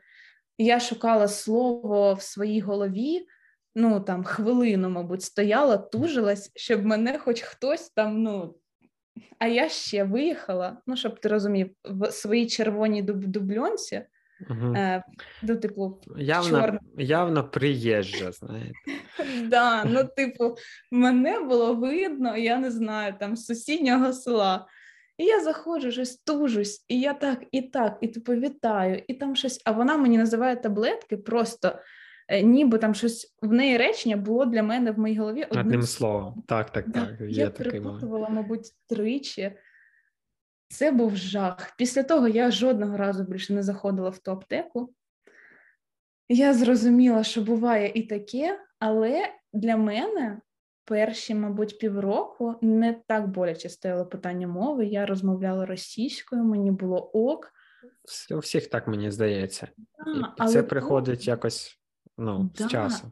[0.58, 3.28] Я шукала слово в своїй голові,
[3.76, 8.56] ну там хвилину, мабуть, стояла, тужилась, щоб мене хоч хтось там, ну.
[9.40, 14.06] А я ще виїхала, ну, щоб ти розумів, в своїй червоній дуб- дубльонці,
[14.50, 14.76] Угу.
[15.42, 18.74] Ну, типу, явно, явно приїжджа, знаєте.
[19.48, 20.56] Да, ну, типу,
[20.92, 24.68] мене було видно, я не знаю, там з сусіднього села.
[25.18, 29.36] І я заходжу, щось тужусь, і я так, і так, і типу вітаю, і там
[29.36, 31.80] щось, а вона мені називає таблетки просто.
[32.28, 35.82] Е, ніби там щось в неї речення було для мене в моїй голові одним, одним
[35.82, 36.44] словом.
[36.48, 37.10] Так, так, так.
[37.22, 39.52] Є я перепутувала, мабуть, тричі.
[40.72, 41.74] Це був жах.
[41.78, 44.94] Після того я жодного разу більше не заходила в ту аптеку.
[46.30, 50.42] Я зрозуміла, що буває і таке, але для мене
[50.86, 54.86] перші, мабуть, півроку не так боляче стояло питання мови.
[54.86, 57.52] Я розмовляла російською, мені було ок.
[58.32, 59.68] У всіх так мені здається.
[60.06, 61.80] Да, і це приходить якось
[62.18, 62.64] ну, да.
[62.64, 63.12] з часом.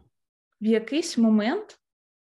[0.62, 1.79] В якийсь момент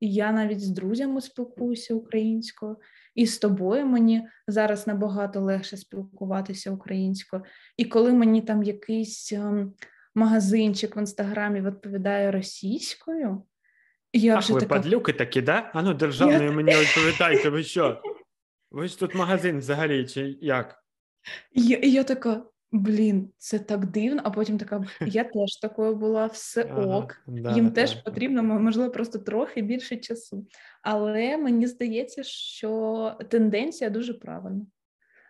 [0.01, 2.77] я навіть з друзями спілкуюся українською,
[3.15, 7.43] і з тобою мені зараз набагато легше спілкуватися українською.
[7.77, 9.73] І коли мені там якийсь ем,
[10.15, 13.43] магазинчик в інстаграмі відповідає російською,
[14.13, 14.75] я Ах, вже ви така...
[14.75, 15.71] падлюки такі, да?
[15.75, 16.53] Ану, державною я...
[16.53, 18.03] мені відповідайте, ви що?
[18.71, 20.85] Ви ж тут магазин взагалі, чи як?
[21.53, 26.63] Я, я така, Блін, це так дивно, а потім така я теж такою була, все
[26.63, 27.23] ок.
[27.27, 28.03] да, Їм да, теж да.
[28.03, 30.47] потрібно, можливо, просто трохи більше часу.
[30.83, 34.67] Але мені здається, що тенденція дуже правильна.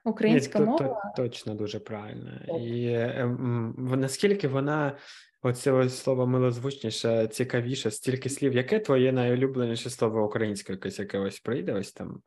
[0.05, 2.47] Українська Ні, мова то, точно дуже правильна.
[2.61, 3.37] І е,
[3.77, 4.97] наскільки вона,
[5.43, 8.55] оце ось слово милозвучніше, цікавіше, стільки слів.
[8.55, 12.23] Яке твоє найулюбленіше слово українською, якесь яке ось прийде ось там?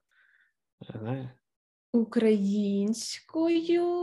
[0.89, 1.31] Знає?
[1.93, 4.02] Українською.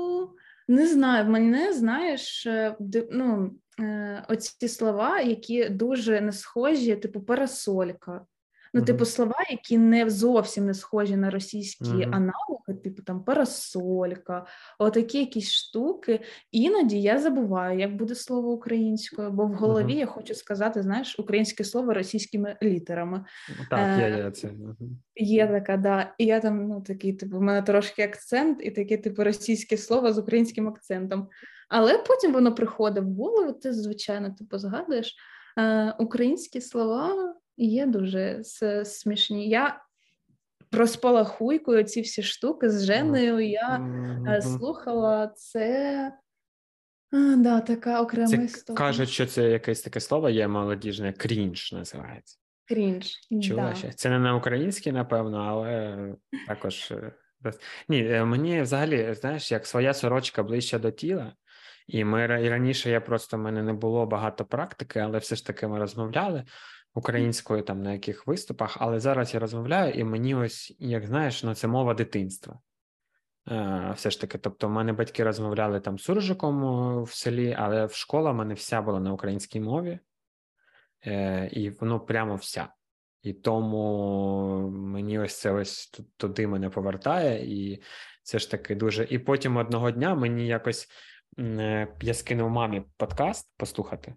[0.70, 2.76] Не знаю, мене знаєш, е,
[3.11, 8.26] ну, е, оці слова, які дуже не схожі, типу парасолька.
[8.74, 12.16] Ну, типу, слова, які не зовсім не схожі на російські uh-huh.
[12.16, 14.46] аналоги, типу там парасолька,
[14.78, 16.20] отакі якісь штуки.
[16.50, 19.98] Іноді я забуваю, як буде слово українською, бо в голові uh-huh.
[19.98, 23.24] я хочу сказати, знаєш, українське слово російськими літерами.
[23.70, 24.50] Так, є, є це.
[25.16, 26.14] Є така, да.
[26.18, 30.12] І я там, ну такий, типу, в мене трошки акцент, і таке, типу, російське слово
[30.12, 31.28] з українським акцентом.
[31.68, 35.16] Але потім воно приходить в голову, ти звичайно типу, згадуєш.
[35.59, 37.35] Е, Українські слова
[37.66, 38.44] є дуже
[38.85, 39.49] смішні.
[39.49, 39.81] Я
[40.70, 44.42] про спалахуйкою ці всі штуки з Женою я mm-hmm.
[44.42, 46.12] слухала це.
[47.12, 48.79] А, да, така окрема це історія.
[48.79, 52.38] Кажуть, що це якесь таке слово є молодіжне, крінж називається.
[52.69, 53.15] Крінж.
[53.42, 53.92] Чула да.
[53.92, 55.96] Це не на українській, напевно, але
[56.46, 56.90] також.
[56.90, 57.13] Е,
[57.88, 61.33] ні, е, мені взагалі, знаєш, як своя сорочка ближче до тіла,
[61.87, 65.46] і ми і раніше я просто в мене не було багато практики, але все ж
[65.46, 66.44] таки ми розмовляли
[66.94, 71.54] українською там на яких виступах, але зараз я розмовляю, і мені ось, як знаєш, ну
[71.54, 72.60] це мова дитинства.
[73.50, 76.62] Е, Все ж таки, тобто, в мене батьки розмовляли там суржиком
[77.02, 79.98] в селі, але в школа в мене вся була на українській мові,
[81.06, 82.68] е, і воно прямо вся.
[83.22, 87.82] І тому мені ось це ось туди мене повертає, і
[88.22, 89.04] це ж таки дуже.
[89.10, 90.88] І потім одного дня мені якось
[91.38, 94.14] е, я скинув мамі подкаст послухати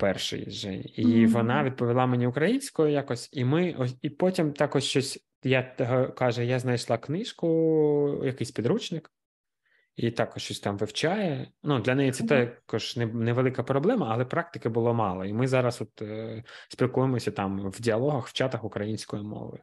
[0.00, 1.28] перший же, і mm-hmm.
[1.28, 5.24] вона відповіла мені українською якось, і ми ось, і потім також щось.
[5.42, 5.62] Я
[6.16, 9.10] каже, я знайшла книжку, якийсь підручник,
[9.96, 11.50] і також щось там вивчає.
[11.62, 15.24] Ну, Для неї це також невелика проблема, але практики було мало.
[15.24, 19.62] І ми зараз от е, спілкуємося там в діалогах, в чатах українською мовою.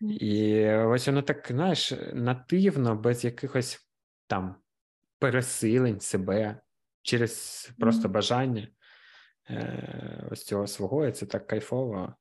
[0.00, 3.88] І ось воно так, знаєш, нативно, без якихось
[4.26, 4.56] там
[5.18, 6.60] пересилень себе
[7.02, 8.68] через просто бажання
[10.30, 12.14] ось цього свого, і це так кайфово.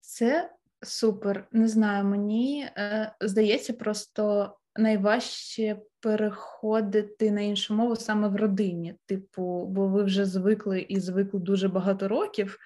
[0.00, 0.50] Це
[0.82, 1.48] супер.
[1.52, 8.94] Не знаю, мені е, здається, просто найважче переходити на іншу мову саме в родині.
[9.06, 12.58] Типу, бо ви вже звикли і звикли дуже багато років.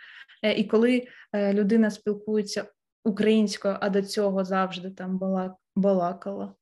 [0.43, 2.65] Е, і коли е, людина спілкується
[3.05, 5.21] українською, а до цього завжди там
[5.77, 6.55] балакала.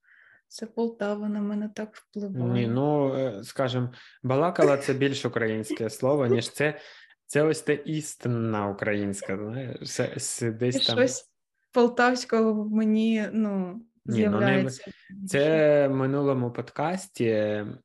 [0.48, 2.52] Це Полтава на мене так впливає.
[2.52, 3.90] Ні, Ну, е, скажімо,
[4.22, 6.78] балакала це більш українське слово, ніж це.
[7.26, 10.96] Це ось те істинна українська, знаєш, десь там.
[10.96, 11.30] Щось
[11.72, 14.84] полтавського мені, ну, з'являється.
[14.86, 17.76] Ні, ну, Це в минулому подкасті е,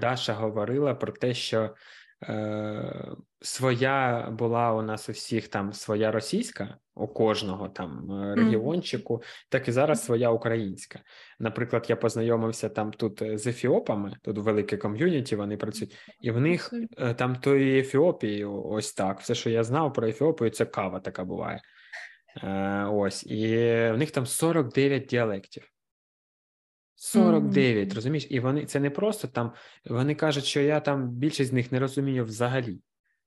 [0.00, 1.74] Даша говорила про те, що
[2.22, 3.06] е,
[3.40, 9.68] своя була у нас у всіх там своя російська, у кожного там е, регіончику, так
[9.68, 11.00] і зараз своя українська.
[11.38, 16.40] Наприклад, я познайомився там тут е, з ефіопами, тут велике ком'юніті, вони працюють, і в
[16.40, 16.72] них
[17.16, 19.20] там тої Ефіопії, ось так.
[19.20, 21.62] Все, що я знав про Ефіопію, це кава така буває.
[22.42, 23.56] Е, ось, і
[23.92, 25.72] в них там 49 діалектів.
[26.98, 27.94] 49, mm-hmm.
[27.94, 28.26] розумієш?
[28.30, 29.52] І вони це не просто там.
[29.84, 32.80] Вони кажуть, що я там більшість з них не розумію взагалі.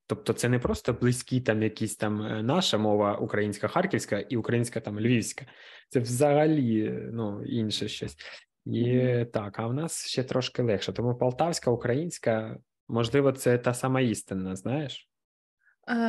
[0.10, 4.80] Тобто, це не просто близькі там якісь там е, наша мова українська, харківська і українська
[4.80, 5.46] там львівська.
[5.90, 8.18] Це взагалі ну, інше щось.
[8.66, 9.26] І mm-hmm.
[9.26, 10.94] так, а в нас ще трошки легше.
[10.94, 12.58] Тому полтавська, українська,
[12.88, 15.10] можливо, це та сама істинна, знаєш?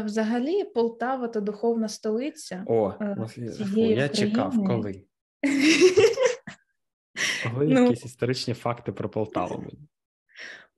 [0.05, 2.65] Взагалі, Полтава то духовна столиця.
[2.67, 5.05] О, е, цієї я чекав, коли.
[7.53, 9.65] Коли ну, якісь історичні факти про Полтаву.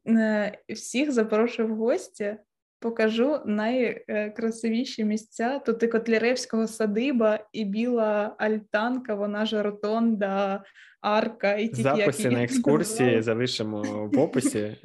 [0.08, 2.36] Е, всіх запрошую в гості,
[2.82, 5.58] покажу найкрасивіші місця.
[5.58, 10.64] Тут і Котляревського садиба, і біла альтанка, вона ж ротонда,
[11.00, 11.54] арка.
[11.54, 14.76] і ті, Записи на екскурсії залишимо в описі.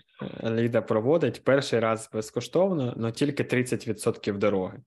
[0.43, 4.77] Ліда проводить перший раз безкоштовно, але тільки 30% дороги.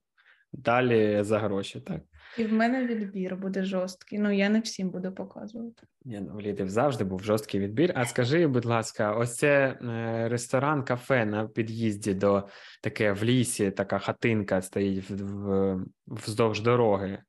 [0.53, 2.01] Далі за гроші, так.
[2.37, 4.19] І в мене відбір буде жорсткий.
[4.19, 5.83] Ну я не всім буду показувати.
[6.05, 7.91] Ні, ну, Ліди завжди був жорсткий відбір.
[7.95, 12.47] А скажи, будь ласка, ось це е, ресторан, кафе на під'їзді до
[12.81, 15.11] таке в лісі, така хатинка стоїть
[16.07, 17.23] вздовж дороги.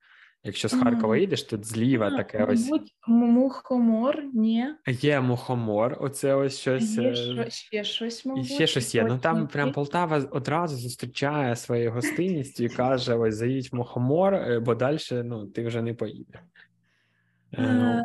[0.45, 2.71] Якщо з Харкова їдеш, тут зліва а, таке ось.
[2.71, 4.67] Мабуть, мухомор, ні.
[4.87, 6.97] Є мухомор, оце ось щось.
[6.97, 8.51] Є що, ще щось, мабуть.
[8.51, 9.05] І ще щось є.
[9.05, 14.61] Ну там прям Полтава одразу зустрічає своєю гостинністю і каже: ось заїдь в мухомор, е,
[14.61, 16.41] бо далі ну, ти вже не поїдеш.
[17.51, 18.03] Так, е, ну.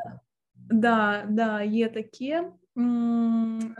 [0.79, 2.51] да, да, є таке.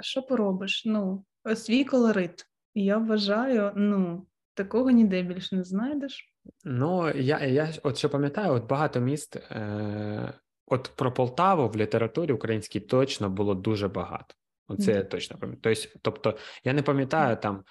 [0.02, 0.84] Що поробиш?
[0.86, 1.24] Ну,
[1.56, 2.46] свій колорит.
[2.76, 6.34] Я вважаю, ну, такого ніде більше не знайдеш.
[6.64, 10.34] Ну, я я от що пам'ятаю, от багато міст, е,
[10.66, 14.36] от про Полтаву в літературі українській точно було дуже багато.
[14.68, 14.96] Оце mm.
[14.96, 15.76] я точно пам'ятаю.
[15.76, 17.64] Тобто, тобто, я не пам'ятаю там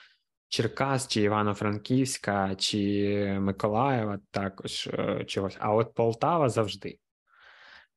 [0.49, 5.57] Черкас, чи Івано-Франківська, чи Миколаєва, також е, чогось.
[5.61, 6.99] А от Полтава завжди.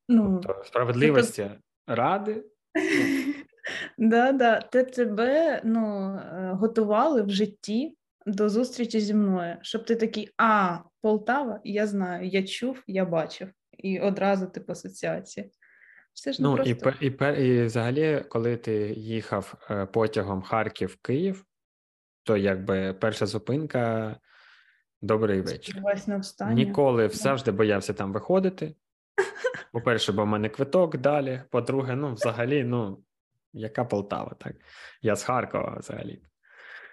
[0.08, 1.58] Ну, тобто, справедливості це...
[1.88, 2.44] ради.
[3.98, 10.30] Да, да, тебе ну, е, готували в житті до зустрічі зі мною, щоб ти такий,
[10.38, 15.52] а, Полтава, я знаю, я чув, я бачив, і одразу типу асоціації.
[16.14, 17.06] Все ж не ну, просто...
[17.06, 21.46] і, і, і взагалі, коли ти їхав е, потягом Харків-Київ,
[22.24, 24.16] то якби перша зупинка
[25.02, 25.84] добрий вечір.
[26.52, 28.76] Ніколи завжди боявся там виходити.
[29.74, 31.42] По-перше, бо в мене квиток далі.
[31.50, 33.04] По-друге, ну, взагалі, ну,
[33.54, 34.56] яка Полтава, так?
[35.02, 36.22] Я з Харкова взагалі.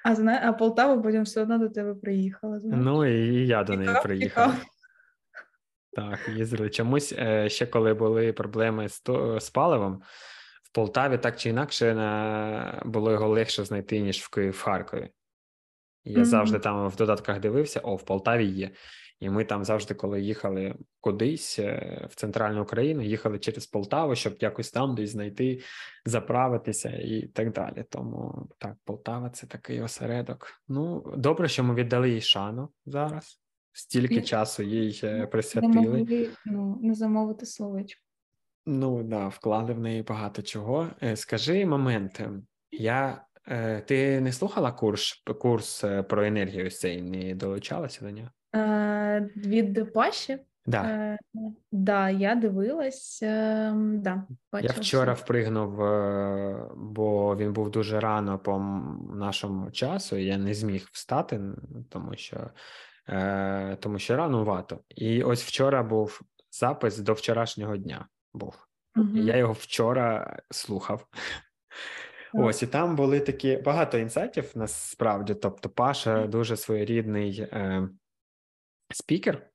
[0.07, 2.61] А знає, а Полтава потім все одно до тебе приїхала.
[2.61, 2.85] Знаєш?
[2.85, 4.55] Ну і я до неї приїхав.
[5.93, 6.71] Так, їздили.
[6.71, 9.03] Чомусь е, ще коли були проблеми з
[9.41, 10.03] з паливом,
[10.63, 15.11] в Полтаві так чи інакше було його легше знайти, ніж в в Харкові.
[16.05, 16.25] Я mm-hmm.
[16.25, 18.71] завжди там в додатках дивився, о, в Полтаві є.
[19.21, 24.37] І ми там завжди, коли їхали кудись е, в центральну Україну, їхали через Полтаву, щоб
[24.41, 25.61] якось там десь знайти,
[26.05, 27.85] заправитися і так далі.
[27.91, 30.63] Тому так, Полтава це такий осередок.
[30.69, 33.41] Ну, добре, що ми віддали їй шану зараз.
[33.73, 35.75] стільки часу їй е, присвятили.
[35.75, 38.03] Не могли ну, не замовити словечко.
[38.67, 40.91] Ну да, вклали в неї багато чого.
[41.03, 42.23] Е, скажи момент.
[42.71, 43.23] Я
[43.87, 48.31] ти не слухала курс курс про енергію цей, не долучалася до нього?
[49.37, 50.39] Від Паші?
[50.67, 50.83] Да.
[50.83, 51.19] Е,
[51.73, 53.21] да, я дивилась.
[53.23, 58.59] Е, да, Я вчора впригнув, е, бо він був дуже рано по
[59.15, 61.41] нашому часу, і я не зміг встати,
[61.89, 62.51] тому що
[63.09, 64.81] е, тому що ранувато.
[64.89, 68.07] І ось вчора був запис до вчорашнього дня.
[68.35, 68.55] Був.
[68.97, 69.17] Угу.
[69.17, 71.07] Я його вчора слухав.
[72.35, 75.35] Ось і там були такі багато інсайтів насправді.
[75.35, 77.89] Тобто, Паша дуже своєрідний е,
[78.93, 79.51] спікер.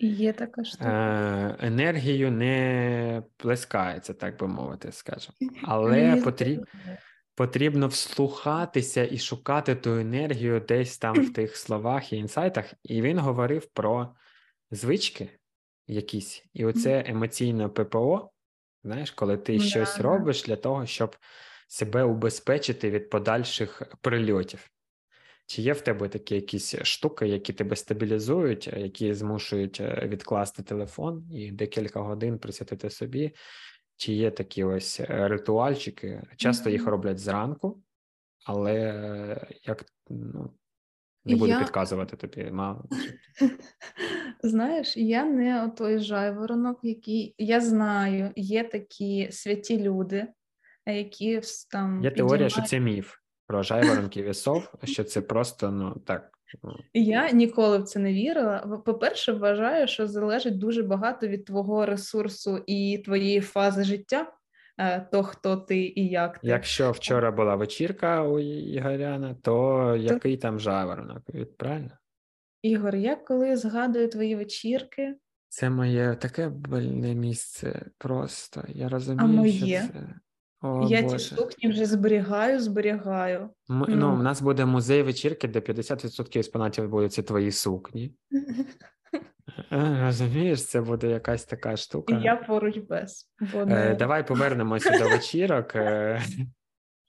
[0.00, 1.56] Є така штука.
[1.60, 5.34] Е, енергію не плескається, так би мовити, скажемо.
[5.62, 6.66] Але потрібно
[7.38, 12.74] потрібно вслухатися і шукати ту енергію десь там в тих словах і інсайтах.
[12.82, 14.14] І він говорив про
[14.70, 15.30] звички
[15.86, 18.30] якісь, і оце емоційне ППО.
[18.84, 21.16] Знаєш, коли ти щось робиш для того, щоб
[21.68, 24.70] себе убезпечити від подальших прильотів.
[25.48, 30.62] Чи є в тебе такі якісь штуки, які тебе стабілізують, е, які змушують е, відкласти
[30.62, 33.34] телефон і декілька годин присвятити собі?
[33.96, 36.22] Чи є такі ось е, ритуальчики?
[36.36, 37.82] Часто їх роблять зранку,
[38.44, 40.54] але як ну,
[41.24, 41.58] не буду я...
[41.58, 42.50] підказувати тобі.
[42.50, 42.88] мало.
[44.42, 50.26] Знаєш, я не той жайворонок, який я знаю, є такі святі люди,
[50.86, 51.40] які
[51.70, 52.04] там.
[52.04, 53.14] Є теорія, що це міф
[53.48, 56.30] про жайворонків і сов, що це просто ну так.
[56.62, 56.76] Ну.
[56.94, 58.82] Я ніколи в це не вірила.
[58.86, 64.32] По-перше, вважаю, що залежить дуже багато від твого ресурсу і твоєї фази життя,
[64.78, 66.48] е, то хто ти і як ти.
[66.48, 71.22] Якщо вчора була вечірка у Ігоряна, то який там жайворонок?
[71.56, 71.90] Правильно?
[72.62, 75.14] Ігор, я коли згадую твої вечірки.
[75.48, 78.64] Це моє таке больне місце просто.
[78.68, 79.82] Я розумію, а моє?
[79.82, 80.14] що це.
[80.60, 83.40] О, Я ці сукні вже зберігаю, зберігаю.
[83.40, 83.50] М-
[83.88, 84.14] ну, Ну.
[84.14, 88.14] у нас буде музей вечірки, де 50% експонатів будуть це твої сукні.
[89.72, 92.14] Е, Розумієш, це буде якась така штука.
[92.14, 93.30] І я поруч без.
[93.52, 95.74] Бо Е, Давай повернемося до вечірок.
[95.76, 96.22] Е,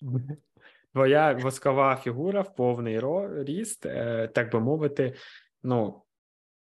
[0.93, 3.01] Твоя воскова фігура в повний
[3.43, 5.13] ріст, е, так би мовити,
[5.63, 6.01] ну,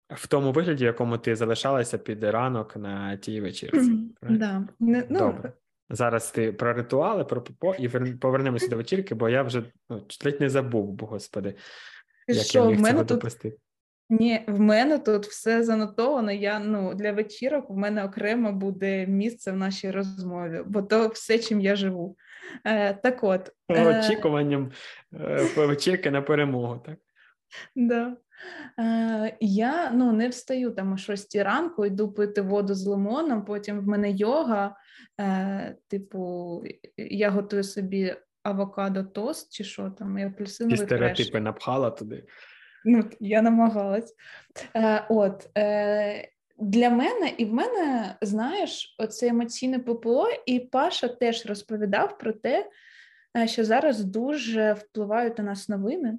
[0.09, 4.15] в тому вигляді, в якому ти залишалася під ранок на тій вечірці.
[4.21, 4.67] Да.
[4.79, 5.53] Не, ну, Добре.
[5.91, 7.89] Зараз ти про ритуали, про ППО, і
[8.21, 11.55] повернемося до вечірки, бо я вже ну, ледь не забув, бо господи,
[12.27, 13.17] як Що, я міг в мене цього тут...
[13.17, 13.57] допустити.
[14.09, 16.31] Ні, в мене тут все занотовано.
[16.31, 21.39] Я ну для вечірок в мене окремо буде місце в нашій розмові, бо то все,
[21.39, 22.17] чим я живу.
[22.65, 23.99] Е, Так от е...
[23.99, 24.71] очікуванням
[25.13, 26.97] е, вечірки на перемогу, так?
[27.75, 28.17] Да.
[28.79, 33.45] Е, Я ну не встаю там о 6 ранку, йду пити воду з лимоном.
[33.45, 34.75] Потім в мене йога.
[35.19, 36.63] Е, Типу,
[36.97, 42.23] я готую собі авокадо тост чи що там, і апельсиновий І стереотипи напхала туди.
[42.85, 44.15] Ну, Я намагалась.
[44.75, 51.45] Е, От е, для мене і в мене, знаєш, оце емоційне ППО, і Паша теж
[51.45, 52.69] розповідав про те,
[53.37, 56.17] е, що зараз дуже впливають на нас новини.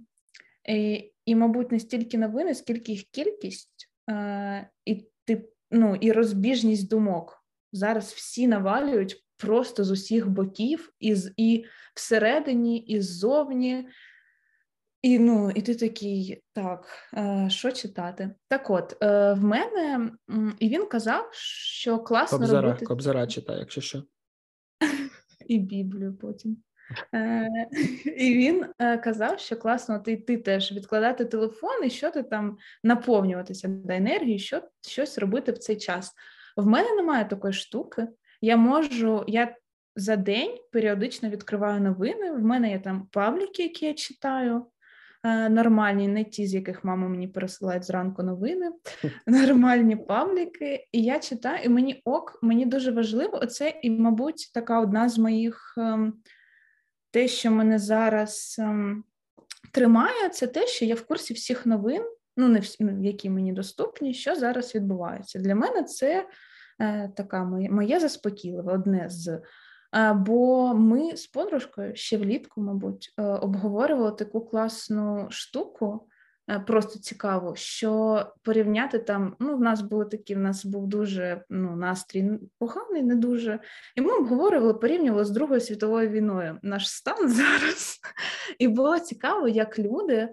[0.68, 6.90] І, і, мабуть, не стільки новини, скільки їх кількість е, і тип, ну, і розбіжність
[6.90, 7.41] думок.
[7.72, 11.64] Зараз всі навалюють просто з усіх боків, і, і
[11.94, 13.88] всередині, і ззовні.
[15.02, 18.30] І ну, і ти такий, так, е, що читати?
[18.48, 20.10] Так от, е, в мене,
[20.58, 22.86] і він казав, що класно Кобзара, робити...
[22.86, 24.02] Кобзара читає, якщо що.
[25.46, 26.56] І Біблію потім.
[27.14, 27.48] Е,
[28.16, 28.66] і він
[29.04, 34.38] казав, що класно ти, ти теж відкладати телефон і що ти там наповнюватися до енергії,
[34.38, 36.12] що щось робити в цей час.
[36.57, 38.09] В мене немає такої штуки.
[38.40, 39.57] Я можу, я
[39.96, 42.32] за день періодично відкриваю новини.
[42.32, 44.66] В мене є там пабліки, які я читаю.
[45.24, 48.70] Е, нормальні, не ті, з яких мама мені пересилають зранку новини,
[49.26, 50.88] нормальні пабліки.
[50.92, 53.38] І я читаю, і мені ок, мені дуже важливо.
[53.42, 56.14] Оце, і, мабуть, така одна з моїх ем,
[57.11, 59.05] те, що мене зараз ем,
[59.72, 62.03] тримає, це те, що я в курсі всіх новин,
[62.36, 65.38] ну не всі, ну, які мені доступні, що зараз відбувається.
[65.38, 66.26] Для мене це
[66.80, 69.40] е, така моє, моє заспокійливе, одне з.
[70.14, 76.08] Бо ми з подружкою ще влітку, мабуть, е, обговорювали таку класну штуку,
[76.50, 79.36] Е, просто цікаво, що порівняти там.
[79.40, 83.60] Ну, в нас були такі, в нас був дуже ну, настрій поганий, не дуже.
[83.96, 88.00] І ми обговорювали, порівнювали з Другою світовою війною наш стан зараз.
[88.58, 90.28] І було цікаво, як люди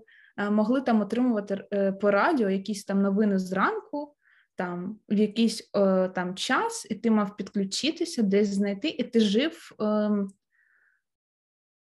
[0.52, 1.56] могли там отримувати
[2.02, 4.16] по радіо якісь там новини зранку,
[4.56, 5.70] там в якийсь
[6.16, 9.72] там час, і ти мав підключитися, десь знайти, і ти жив.
[9.80, 10.30] Ем,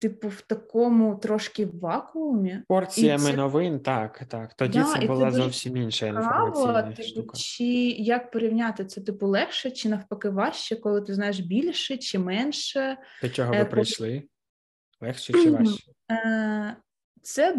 [0.05, 2.62] типу, в такому трошки вакуумі.
[2.68, 3.36] Порціями це...
[3.36, 4.55] новин, так, так.
[4.55, 7.32] Тоді да, це була зовсім інша інформаційна типу.
[7.34, 12.96] Чи як порівняти це, типу, легше, чи навпаки важче, коли ти знаєш більше чи менше?
[13.22, 14.22] До чого ви е, прийшли?
[15.00, 15.92] Легше чи важче?
[16.11, 16.76] Е,
[17.25, 17.57] це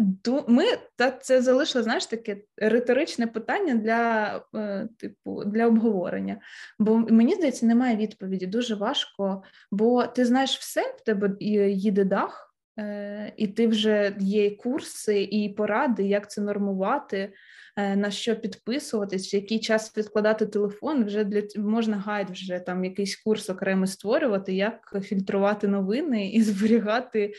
[0.48, 0.64] ми
[0.96, 6.40] та це залишили, знаєш, таке риторичне питання для е, типу для обговорення.
[6.78, 8.46] Бо мені здається, немає відповіді.
[8.46, 14.50] Дуже важко, бо ти знаєш все, в тебе їде дах, е, і ти вже є
[14.50, 17.32] курси і поради, як це нормувати,
[17.76, 21.04] е, на що підписуватись, який час відкладати телефон.
[21.04, 27.32] Вже для можна гайд вже там якийсь курс окремо створювати, як фільтрувати новини і зберігати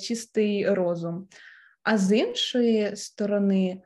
[0.00, 1.28] чистий розум.
[1.84, 3.82] А з іншої сторони,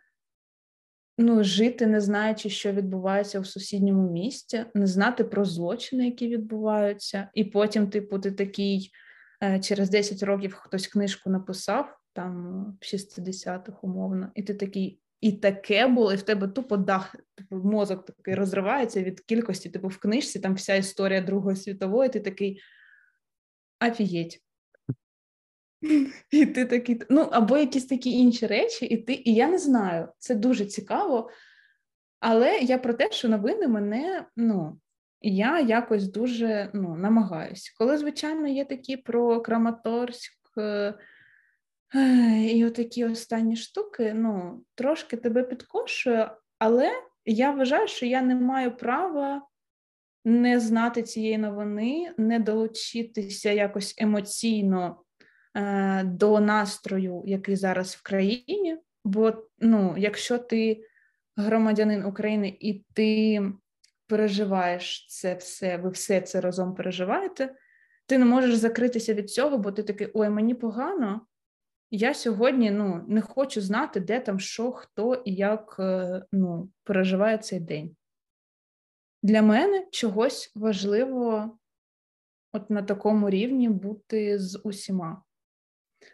[1.18, 7.30] ну, жити, не знаючи, що відбувається в сусідньому місті, не знати про злочини, які відбуваються,
[7.34, 8.90] і потім, типу, ти такий
[9.42, 15.00] е, через 10 років хтось книжку написав, там в 60-х умовно, і ти такий.
[15.20, 19.88] І таке було, і в тебе тупо дах, типу, мозок такий розривається від кількості, типу,
[19.88, 22.60] в книжці там вся історія Другої світової, ти такий
[23.82, 24.42] афієть.
[26.30, 30.08] І ти такий, ну, або якісь такі інші речі, і ти, і я не знаю,
[30.18, 31.30] це дуже цікаво.
[32.20, 34.80] Але я про те, що новини мене, ну,
[35.20, 37.74] я якось дуже ну, намагаюсь.
[37.78, 40.94] Коли, звичайно, є такі про Краматорськ е,
[42.52, 46.90] і отакі останні штуки, ну, трошки тебе підкошує, але
[47.24, 49.42] я вважаю, що я не маю права
[50.24, 55.02] не знати цієї новини, не долучитися якось емоційно
[56.04, 58.78] до настрою, який зараз в країні.
[59.04, 60.84] Бо ну, якщо ти
[61.36, 63.42] громадянин України і ти
[64.06, 67.54] переживаєш це все, ви все це разом переживаєте,
[68.06, 71.26] ти не можеш закритися від цього, бо ти такий, ой, мені погано.
[71.90, 77.38] Я сьогодні ну, не хочу знати, де там що, хто і як е, ну, переживає
[77.38, 77.96] цей день.
[79.22, 81.50] Для мене чогось важливо
[82.52, 85.22] от на такому рівні бути з усіма.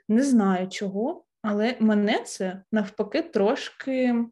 [0.09, 4.25] Не знаю чого, але мене це навпаки трошки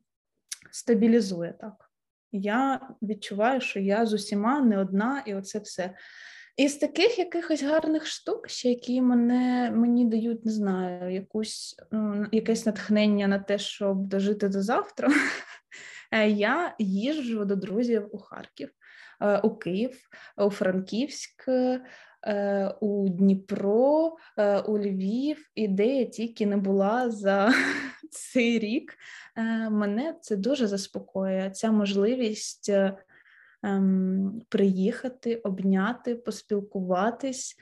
[0.70, 1.90] стабілізує так.
[2.32, 5.94] Я відчуваю, що я з усіма не одна, і оце все.
[6.56, 11.76] І з таких якихось гарних штук, ще які мене мені дають, не знаю, якусь
[12.32, 15.08] якесь натхнення на те, щоб дожити до завтра.
[16.14, 18.70] Е, я їжджу до друзів у Харків,
[19.20, 19.98] е, у Київ,
[20.36, 21.48] у Франківськ,
[22.80, 27.52] у Дніпро, е, у Львів, і де я тільки не була за
[28.10, 28.94] цей рік.
[29.36, 31.50] Е, мене це дуже заспокоює.
[31.50, 32.70] Ця можливість
[33.62, 37.56] ем, приїхати, обняти, поспілкуватись.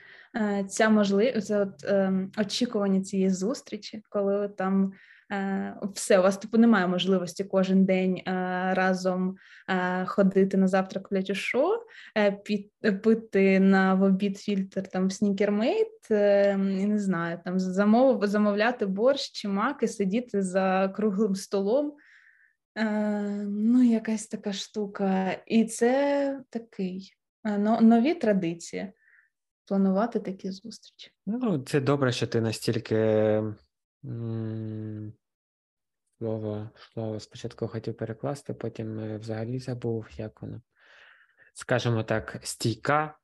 [0.67, 4.93] Ця можливість от, ем, очікування цієї зустрічі, коли там.
[5.31, 8.31] Е, все, у вас типу немає можливості кожен день е,
[8.73, 9.35] разом
[9.69, 11.85] е, ходити на завтрак в лячушо,
[13.03, 19.87] пити на в обід фільтр там снікермейт, не знаю, там замов, замовляти борщ чи маки,
[19.87, 21.93] сидіти за круглим столом.
[23.45, 25.31] Ну, якась така штука.
[25.45, 27.13] І це такий
[27.81, 28.91] нові традиції.
[29.65, 31.11] Планувати такі зустрічі.
[31.25, 33.41] Ну, це добре, що ти настільки
[36.21, 40.61] Слово слово спочатку хотів перекласти, потім е, взагалі забув, як воно.
[41.53, 43.17] Скажімо так, стійка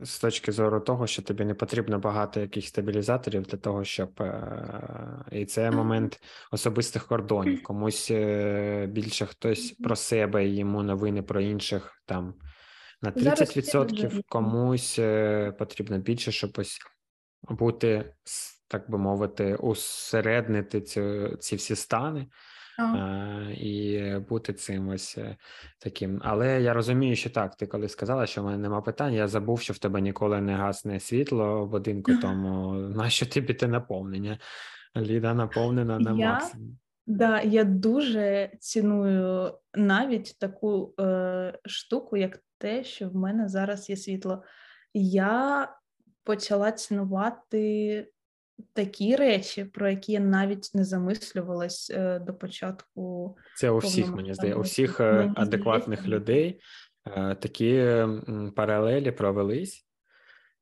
[0.00, 4.22] з точки зору того, що тобі не потрібно багато якихось стабілізаторів для того, щоб.
[4.22, 7.62] Е, і це момент особистих кордонів.
[7.62, 12.34] Комусь е, більше хтось про себе і йому новини про інших там
[13.02, 14.98] на 30%, комусь
[15.58, 16.78] потрібно більше, щоб ось
[17.42, 18.14] бути
[18.68, 22.26] так би мовити, усереднити ці, ці всі стани.
[22.78, 25.36] А, і бути цим ось е,
[25.78, 26.20] таким.
[26.24, 29.60] Але я розумію, що так, ти коли сказала, що в мене нема питань, я забув,
[29.60, 34.38] що в тебе ніколи не гасне світло в будинку, тому нащо тобі те наповнення?
[34.96, 36.78] Ліда наповнена на я, максимум.
[37.06, 43.96] Да, я дуже ціную навіть таку е, штуку, як те, що в мене зараз є
[43.96, 44.42] світло.
[44.94, 45.68] Я
[46.24, 48.06] почала цінувати
[48.72, 53.36] такі речі, про які я навіть не замислювалась е, до початку.
[53.56, 56.60] Це у всіх мені здається, у всіх е, адекватних людей
[57.06, 57.96] е, такі
[58.56, 59.86] паралелі провелись,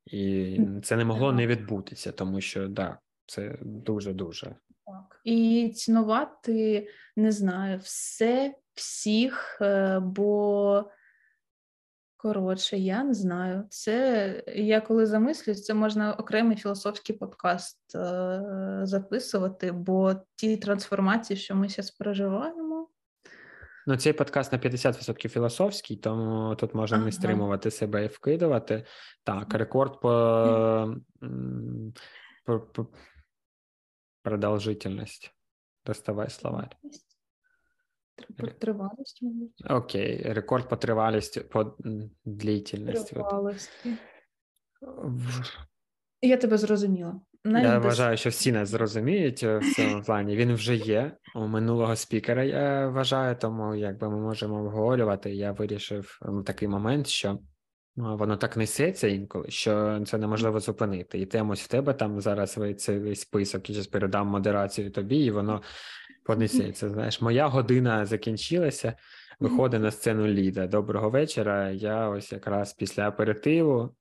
[0.06, 4.44] і це не могло не відбутися, тому що да, це дуже дуже
[4.86, 5.20] Так.
[5.24, 9.58] І цінувати не знаю, все, всіх,
[10.00, 10.84] бо
[12.26, 13.64] коротше, я не знаю.
[13.70, 18.40] Це я коли замислюсь, це можна окремий філософський подкаст е,
[18.82, 22.88] записувати, бо ті трансформації, що ми зараз переживаємо.
[23.86, 27.06] Ну, цей подкаст на 50% філософський, тому тут можна ага.
[27.06, 28.84] не стримувати себе і вкидувати.
[29.24, 30.96] Так, рекорд по,
[32.44, 32.86] по, по
[34.22, 35.34] продовжительність.
[35.84, 36.76] Доставай словарь.
[38.58, 39.52] Тривалість, мабуть.
[39.70, 41.76] Окей, рекорд по тривалості, по
[42.24, 43.14] длительності.
[43.14, 43.96] Тривалості.
[46.22, 47.20] Я тебе зрозуміла.
[47.44, 50.36] Навіть я вважаю, що всі нас зрозуміють в цьому плані.
[50.36, 52.44] Він вже є у минулого спікера.
[52.44, 55.34] Я вважаю, тому якби ми можемо обговорювати.
[55.34, 57.38] Я вирішив такий момент, що
[57.96, 61.18] воно так несеться інколи, що це неможливо зупинити.
[61.18, 65.62] І темось в тебе там зараз цей список, і зараз передам модерацію тобі, і воно
[66.26, 66.88] понесеться.
[66.88, 68.94] Знаєш, моя година закінчилася.
[69.40, 70.66] Виходить на сцену Ліда.
[70.66, 71.70] Доброго вечора.
[71.70, 73.94] Я ось якраз після аперитиву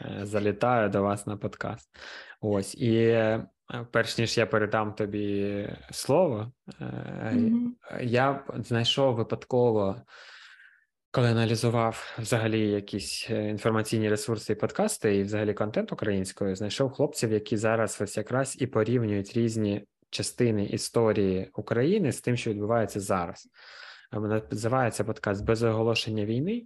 [0.00, 1.90] е, залітаю до вас на подкаст.
[2.40, 3.46] Ось і е,
[3.90, 7.70] перш ніж я передам тобі слово, mm-hmm.
[8.02, 9.96] я знайшов випадково.
[11.12, 17.56] Коли аналізував взагалі якісь інформаційні ресурси і подкасти, і взагалі контент українською, знайшов хлопців, які
[17.56, 23.48] зараз ось якраз і порівнюють різні частини історії України з тим, що відбувається зараз.
[24.50, 26.62] Називається подкаст без оголошення війни.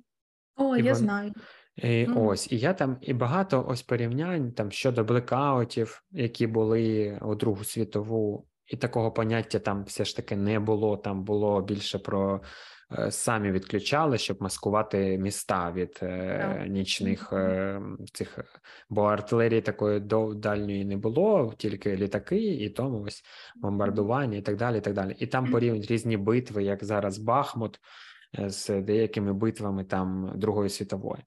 [0.57, 0.95] О, я вон...
[0.95, 1.33] знаю.
[1.77, 2.27] І mm.
[2.27, 7.65] Ось, і я там і багато ось порівнянь там щодо блекаутів, які були у Другу
[7.65, 10.97] світову, і такого поняття там все ж таки не було.
[10.97, 12.41] Там було більше про
[13.11, 16.63] самі відключали, щоб маскувати міста від yeah.
[16.63, 17.97] Е, нічних mm-hmm.
[18.13, 18.39] цих,
[18.89, 20.01] бо артилерії такої
[20.35, 23.23] дальньої не було, тільки літаки, і тому ось
[23.57, 24.79] бомбардування, і так далі.
[24.79, 25.17] І так далі.
[25.19, 27.81] І там порівнюють різні битви, як зараз Бахмут
[28.39, 31.23] з деякими битвами там Другої світової.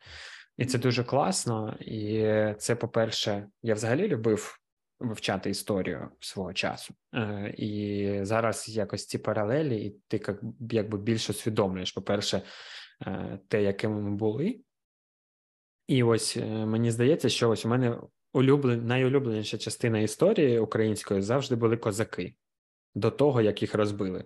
[0.57, 1.77] І це дуже класно.
[1.79, 2.25] І
[2.57, 4.59] це, по-перше, я взагалі любив
[4.99, 6.93] вивчати історію свого часу.
[7.13, 10.37] Е, І зараз якось ці паралелі, і ти
[10.71, 12.41] якби більше усвідомлюєш, по-перше,
[13.07, 14.59] е, те, якими ми були.
[15.87, 17.97] І ось е, мені здається, що ось у мене
[18.33, 22.35] улюблен, найулюбленіша частина історії української завжди були козаки
[22.95, 24.25] до того, як їх розбили.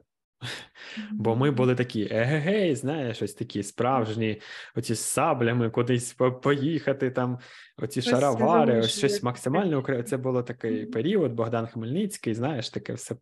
[1.12, 4.42] Бо ми були такі егегей, знаєш, ось такі справжні,
[4.76, 6.14] оці з саблями кудись
[6.44, 7.40] поїхати, там,
[7.78, 10.10] оці шаровари, ось щось максимально українське.
[10.10, 13.16] Це було такий період, Богдан Хмельницький, знаєш, таке все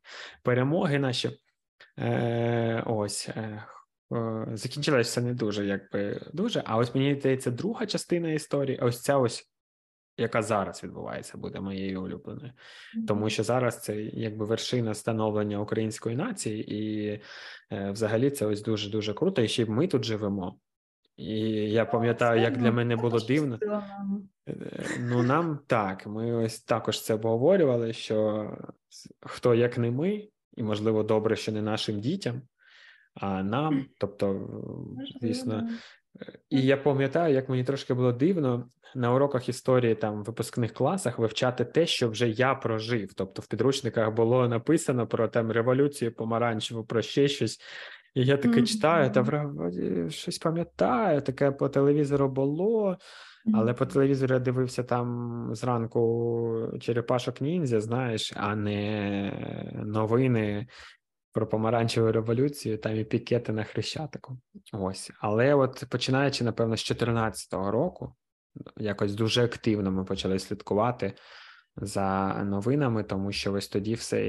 [0.43, 1.29] перемоги наші.
[1.99, 3.29] Е, Ось.
[3.29, 3.63] Е,
[4.53, 6.63] Закінчилось все не дуже, якби дуже.
[6.65, 9.51] А ось мені здається, друга частина історії, ось ця ось
[10.19, 12.51] яка зараз відбувається, буде моєю улюбленою,
[13.07, 17.09] тому що зараз це якби вершина становлення української нації, і
[17.71, 19.41] е, взагалі це ось дуже дуже круто.
[19.41, 20.59] І ще ми тут живемо.
[21.17, 21.39] І
[21.71, 23.59] я пам'ятаю, як для мене було дивно.
[24.47, 27.93] Е, ну нам так, ми ось також це обговорювали.
[27.93, 28.49] Що
[29.21, 32.41] хто як не ми, і можливо добре, що не нашим дітям,
[33.13, 34.49] а нам, тобто,
[35.21, 35.69] звісно,
[36.49, 41.19] і я пам'ятаю, як мені трошки було дивно на уроках історії там в випускних класах
[41.19, 43.13] вивчати те, що вже я прожив.
[43.13, 47.59] Тобто в підручниках було написано про там революцію помаранчеву, про ще щось.
[48.13, 48.65] І я таке mm-hmm.
[48.65, 52.97] читаю, та вроді щось пам'ятаю, таке по телевізору було,
[53.53, 60.67] але по телевізору я дивився там зранку Черепашок ніндзя, знаєш, а не новини
[61.31, 64.39] про помаранчеву революцію, там і пікети на Хрещатику.
[64.73, 65.11] Ось.
[65.19, 68.15] Але от починаючи, напевно, з 2014 року,
[68.77, 71.13] якось дуже активно ми почали слідкувати
[71.75, 74.27] за новинами, тому що ось тоді все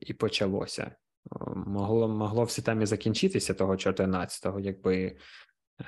[0.00, 0.94] і почалося.
[1.56, 5.16] Могло могло все там і закінчитися того 14-го, якби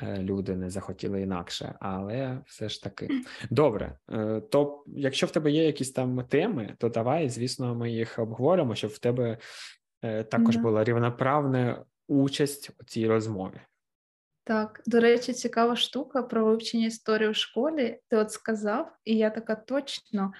[0.03, 3.09] е, люди не захотіли інакше, але все ж таки
[3.51, 3.99] добре.
[4.11, 8.75] Е, то якщо в тебе є якісь там теми, то давай, звісно, ми їх обговоримо,
[8.75, 9.39] щоб в тебе
[10.31, 13.61] також була рівноправна участь у цій розмові.
[14.45, 18.01] Так, до речі, цікава штука про вивчення історії в школі.
[18.09, 20.33] Ти от сказав, і я така точно.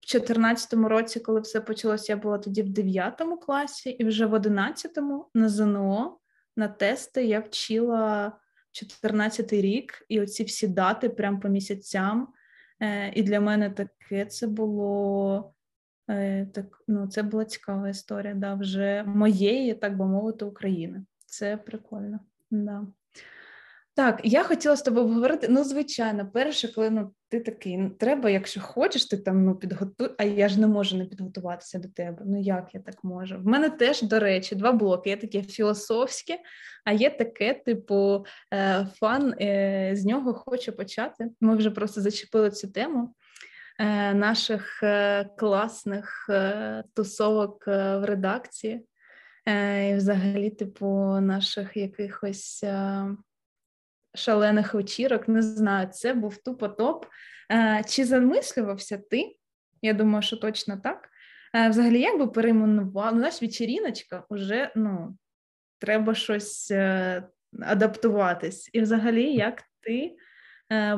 [0.00, 4.34] В 2014 році, коли все почалося, я була тоді в 9 класі, і вже в
[4.34, 6.18] 11-му на ЗНО
[6.56, 8.32] на тести я вчила
[8.72, 12.28] 14 рік, і оці всі дати прямо по місяцям.
[12.80, 15.61] Е, і для мене таке це було Е,
[16.52, 21.04] так, ну, Це була цікава історія, да, вже моєї, так би мовити, України.
[21.26, 22.20] Це прикольно.
[22.50, 22.86] Да.
[23.94, 25.46] Так, я хотіла з тобою обговорити.
[25.50, 30.10] Ну, звичайно, перше, коли ну ти такий, ну треба, якщо хочеш, ти там ну підготуй,
[30.18, 32.22] а я ж не можу не підготуватися до тебе.
[32.26, 33.38] Ну як я так можу?
[33.38, 35.10] В мене теж, до речі, два блоки.
[35.10, 36.38] Є таке філософське,
[36.84, 38.24] а є таке, типу,
[38.54, 41.30] е, фан е, з нього хочу почати.
[41.40, 43.14] Ми вже просто зачепили цю тему.
[43.82, 44.82] Е, наших
[45.38, 46.30] класних
[46.94, 48.86] тусовок в редакції,
[49.90, 50.86] і взагалі, типу,
[51.20, 52.64] наших якихось
[54.14, 55.28] шалених вечірок.
[55.28, 57.06] Не знаю, це був тупо топ.
[57.52, 59.36] Е, чи замислювався ти?
[59.82, 61.08] Я думаю, що точно так.
[61.54, 63.14] Е, взагалі, як би перейменував?
[63.14, 65.16] У нас вечеріночка вже ну,
[65.78, 67.22] треба щось е,
[67.60, 68.70] адаптуватись.
[68.72, 70.16] І взагалі, як ти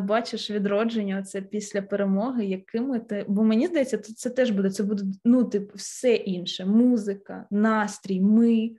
[0.02, 3.24] бачиш відродження це після перемоги, якими ти.
[3.28, 8.70] Бо мені здається, це теж буде, це буде ну, типу, все інше: музика, настрій, ми.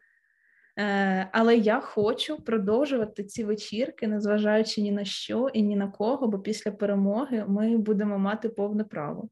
[0.80, 6.28] Е, але я хочу продовжувати ці вечірки, незважаючи ні на що і ні на кого,
[6.28, 9.30] бо після перемоги ми будемо мати повне право.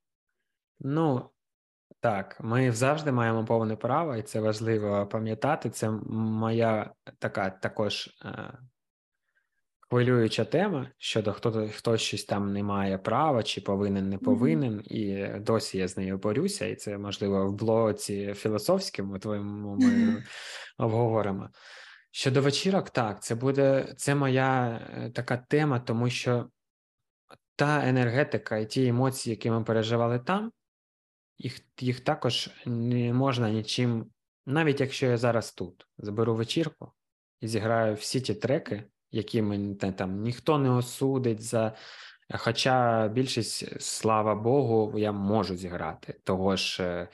[0.80, 1.30] Ну
[2.00, 5.70] так, ми завжди маємо повне право, і це важливо пам'ятати.
[5.70, 8.54] Це моя така також е,
[9.94, 14.88] хвилююча тема щодо хто хто щось там не має права, чи повинен, не повинен, mm-hmm.
[14.88, 20.24] і досі я з нею борюся, і це можливо в блоці філософському твоєму ми
[20.78, 21.50] обговоримо.
[22.12, 26.50] Щодо вечірок, так, це буде це моя е, така тема, тому що
[27.56, 30.52] та енергетика і ті емоції, які ми переживали там,
[31.38, 34.12] їх їх також не можна нічим,
[34.46, 36.92] навіть якщо я зараз тут заберу вечірку
[37.42, 38.84] і зіграю всі ті треки,
[39.14, 41.72] які мені там ніхто не осудить за.
[42.38, 47.08] Хоча більшість, слава Богу, я можу зіграти того ж е,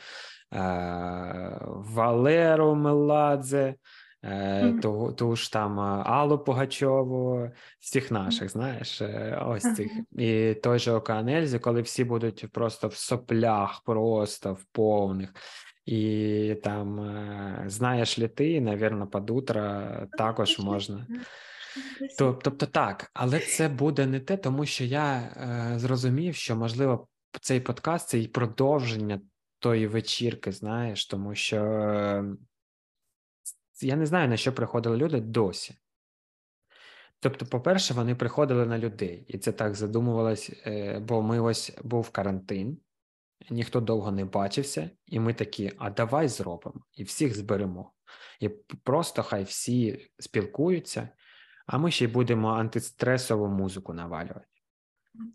[0.58, 3.76] е, Валеру Меладзе,
[4.24, 9.92] е, ту, ту ж там Аллу Погачову, всіх наших, знаєш, е, ось цих.
[10.12, 15.34] І той же Океанельзі, коли всі будуть просто в соплях, просто в повних.
[15.86, 19.84] І там, е, знаєш ли ти, навірно, під утро
[20.18, 21.08] також можна.
[22.18, 27.08] Тобто так, але це буде не те, тому що я е, зрозумів, що можливо
[27.42, 29.22] цей подкаст це і продовження
[29.60, 32.26] тої вечірки, знаєш, тому що е,
[33.82, 35.76] я не знаю, на що приходили люди досі.
[37.20, 42.10] Тобто, по-перше, вони приходили на людей, і це так задумувалось, е, бо ми ось був
[42.10, 42.78] карантин,
[43.50, 47.92] ніхто довго не бачився, і ми такі: а давай зробимо і всіх зберемо.
[48.40, 48.50] І
[48.84, 51.10] просто хай всі спілкуються
[51.70, 54.46] а ми ще й будемо антистресову музику навалювати.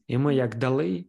[0.06, 1.04] І ми як дали.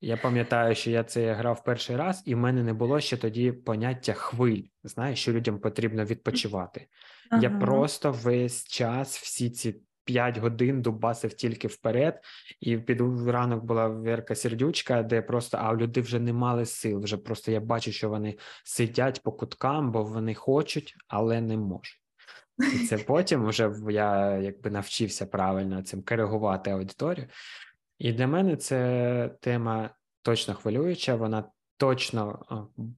[0.00, 3.52] Я пам'ятаю, що я це грав перший раз, і в мене не було ще тоді
[3.52, 4.62] поняття хвиль.
[4.84, 6.86] Знаєш, що людям потрібно відпочивати.
[7.30, 7.42] Ага.
[7.42, 12.20] Я просто весь час, всі ці п'ять годин дубасив тільки вперед,
[12.60, 17.00] і під ранок була Верка Сердючка, де просто а люди вже не мали сил.
[17.02, 22.01] Вже просто я бачу, що вони сидять по куткам, бо вони хочуть, але не можуть.
[22.74, 27.26] І це потім вже я якби навчився правильно цим коригувати аудиторію.
[27.98, 29.90] І для мене це тема
[30.22, 31.44] точно хвилююча, вона
[31.76, 32.46] точно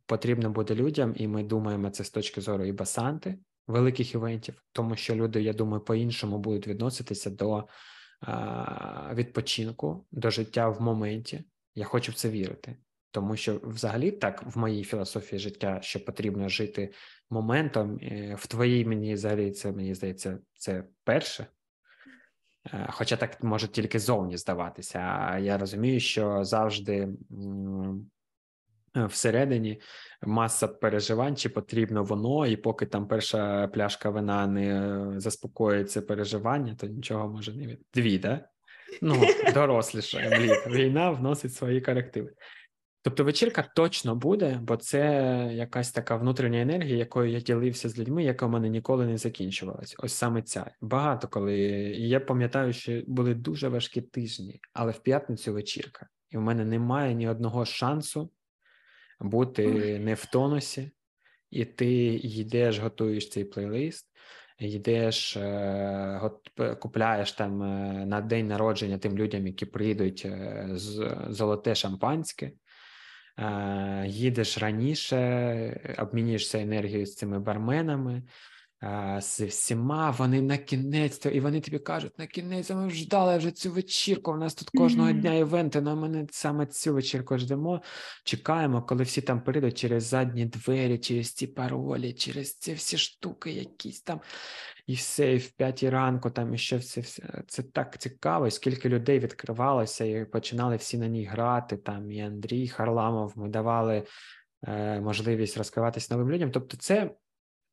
[0.06, 4.96] потрібна буде людям, і ми думаємо це з точки зору і басанти великих івентів, тому
[4.96, 7.64] що люди, я думаю, по-іншому будуть відноситися до
[9.14, 11.44] відпочинку, до життя в моменті.
[11.74, 12.76] Я хочу в це вірити.
[13.14, 16.92] Тому що, взагалі, так в моїй філософії життя, що потрібно жити
[17.30, 21.46] моментом, е, в твоїй мені взагалі це мені здається, це перше.
[22.72, 24.98] Е, хоча так може тільки зовні здаватися.
[24.98, 27.08] А я розумію, що завжди
[28.94, 29.80] всередині
[30.22, 36.86] маса переживань, чи потрібно воно, і поки там перша пляшка вина не заспокоїться переживання, то
[36.86, 37.80] нічого може не від.
[37.94, 38.48] Дві, да?
[39.02, 39.22] Ну,
[39.54, 40.18] доросліша
[40.66, 42.32] війна вносить свої корективи.
[43.04, 45.00] Тобто вечірка точно буде, бо це
[45.52, 49.96] якась така внутрішня енергія, якою я ділився з людьми, яка в мене ніколи не закінчувалась.
[49.98, 50.70] Ось саме ця.
[50.80, 51.58] Багато коли
[51.96, 56.64] і я пам'ятаю, що були дуже важкі тижні, але в п'ятницю вечірка, і в мене
[56.64, 58.30] немає ні одного шансу
[59.20, 60.90] бути не в тонусі,
[61.50, 64.10] і ти йдеш, готуєш цей плейлист.
[64.58, 66.30] Йдеш, е,
[66.80, 72.52] купляєш там е, на день народження тим людям, які прийдуть е, з золоте шампанське,
[74.06, 78.22] їдеш раніше, обмінюєшся енергією з цими барменами,
[79.20, 83.70] з всіма, вони на кінець, і вони тобі кажуть, на кінець ми ждали вже цю
[83.70, 84.32] вечірку.
[84.32, 85.20] У нас тут кожного mm-hmm.
[85.20, 87.82] дня івенти, на мене саме цю вечірку ждемо.
[88.24, 93.52] Чекаємо, коли всі там перейдуть через задні двері, через ці паролі, через ці всі штуки,
[93.52, 94.20] якісь там,
[94.86, 97.42] і все, і в п'ятій ранку, там і ще все, все.
[97.46, 101.76] Це так цікаво, скільки людей відкривалося, і починали всі на ній грати.
[101.76, 104.06] Там і Андрій Харламов, ми давали
[104.66, 106.50] е, можливість розкриватись новим людям.
[106.50, 107.10] Тобто, це.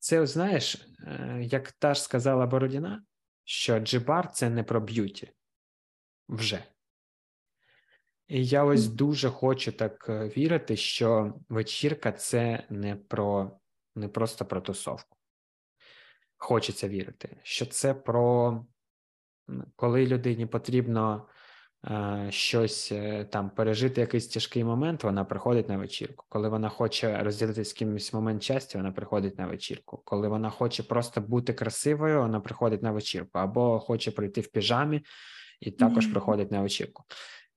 [0.02, 3.04] Це, знаєш, е, як та ж сказала Бородіна,
[3.44, 5.32] що G.Bar це не про beauty
[6.30, 6.64] вже.
[8.28, 13.60] І я ось дуже хочу так е, вірити, що вечірка це не про
[13.96, 15.18] не просто про тусовку.
[16.38, 18.66] Хочеться вірити, що це про
[19.76, 21.28] коли людині потрібно
[22.30, 26.26] щось е, там пережити якийсь тяжкий момент, вона приходить на вечірку.
[26.30, 30.02] Коли вона хоче розділити з кимось момент щастя, вона приходить на вечірку.
[30.06, 35.02] Коли вона хоче просто бути красивою, вона приходить на вечірку, або хоче прийти в піжамі
[35.60, 36.12] і також mm-hmm.
[36.12, 37.04] приходить на вечірку.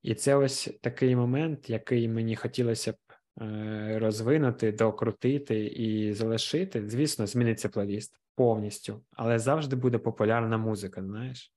[0.02, 2.96] І це ось такий момент, який мені хотілося б
[3.42, 6.88] е, розвинути, докрутити і залишити.
[6.88, 11.54] Звісно, зміниться плейліст повністю, але завжди буде популярна музика, знаєш.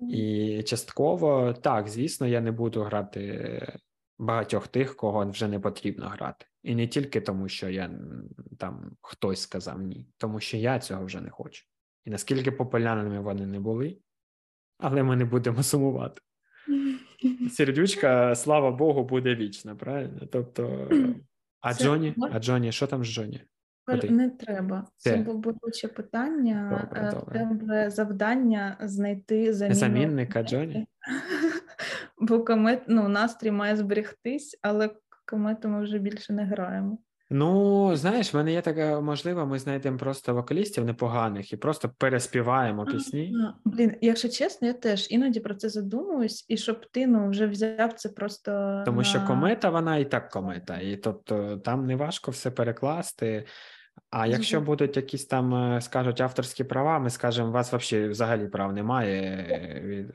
[0.00, 3.78] І частково так, звісно, я не буду грати
[4.18, 6.46] багатьох тих, кого вже не потрібно грати.
[6.62, 7.90] І не тільки тому, що я
[8.58, 11.64] там хтось сказав ні, тому що я цього вже не хочу.
[12.04, 13.98] І наскільки популярними вони не були,
[14.78, 16.20] але ми не будемо сумувати.
[17.50, 20.26] Сердючка, слава Богу, буде вічна, правильно?
[20.32, 20.90] Тобто,
[21.60, 23.40] а Джоні, а Джоні, що там з Джоні?
[23.94, 24.10] Куди?
[24.10, 24.86] Не треба.
[24.96, 26.80] Це, Це болюче питання.
[26.80, 27.38] Добре, е, добре.
[27.38, 29.74] тебе завдання знайти заміну.
[29.74, 30.86] замінника Джоні.
[32.20, 34.90] Бо комет, ну, настрій має зберегтись, але
[35.26, 36.98] комету ми вже більше не граємо.
[37.30, 42.84] Ну, знаєш, в мене є така можливо, ми знайдемо просто вокалістів непоганих і просто переспіваємо
[42.84, 43.34] пісні.
[43.64, 47.92] Блін, якщо чесно, я теж іноді про це задумуюсь, і щоб ти ну, вже взяв
[47.92, 48.82] це просто.
[48.86, 49.04] Тому на...
[49.04, 53.46] що комета, вона і так комета, і тобто там не важко все перекласти.
[54.10, 58.46] А якщо будуть якісь там, е, скажуть, авторські права, ми скажемо, у вас взагалі взагалі
[58.46, 59.22] прав немає.
[59.50, 60.12] Е, від,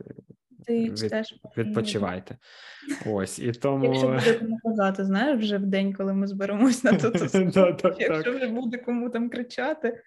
[0.66, 1.14] Ти від,
[1.58, 2.38] відпочивайте.
[3.06, 3.86] Ось і тому.
[3.86, 7.12] Якщо буде кому казати, знаєш, вже в день, коли ми зберемось на то,
[8.00, 10.02] якщо вже буде кому там кричати.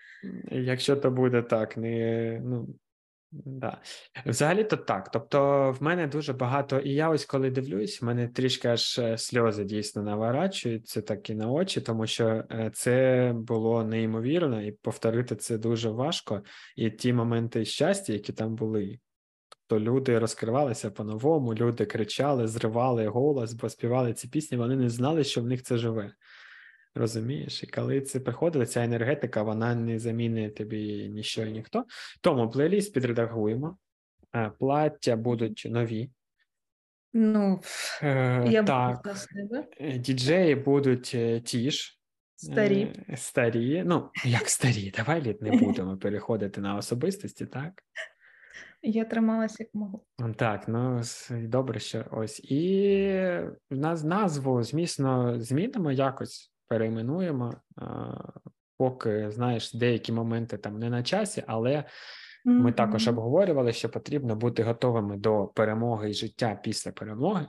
[0.51, 2.69] Якщо то буде так, не ну
[3.45, 3.81] Да.
[4.27, 5.11] Взагалі то так.
[5.11, 9.19] Тобто, в мене дуже багато, і я ось коли дивлюсь, в мене трішки аж е,
[9.19, 15.37] сльози дійсно наворачуються так і на очі, тому що е, це було неймовірно, і повторити
[15.37, 16.43] це дуже важко.
[16.77, 18.99] І ті моменти щастя, які там були.
[19.67, 25.25] Тобто люди розкривалися по-новому, люди кричали, зривали голос, бо співали ці пісні, вони не знали,
[25.25, 26.13] що в них це живе.
[26.97, 31.85] Розумієш, і коли це приходить, ця енергетика, вона не замінить тобі ніщо і ніхто.
[32.21, 33.79] Тому плейліст підредагуємо,
[34.35, 36.11] е, плаття будуть нові.
[37.13, 37.61] Ну,
[38.03, 39.17] е, я так.
[39.81, 41.99] Е, діджеї будуть е, ті ж.
[42.37, 43.05] Старі.
[43.17, 43.83] Старі.
[43.87, 47.83] Ну, як старі, давай літ не будемо переходити на особистості, так?
[48.83, 50.03] Я трималася як можу.
[50.37, 52.41] Так, ну добре, що ось.
[52.41, 53.41] І
[54.03, 57.55] назву, змісно, змінимо якось перейменуємо,
[58.79, 61.85] поки знаєш, деякі моменти там не на часі, але
[62.45, 67.47] ми також обговорювали, що потрібно бути готовими до перемоги і життя після перемоги.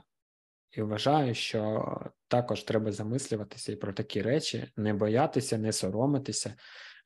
[0.72, 1.84] І вважаю, що
[2.28, 6.54] також треба замислюватися і про такі речі, не боятися, не соромитися,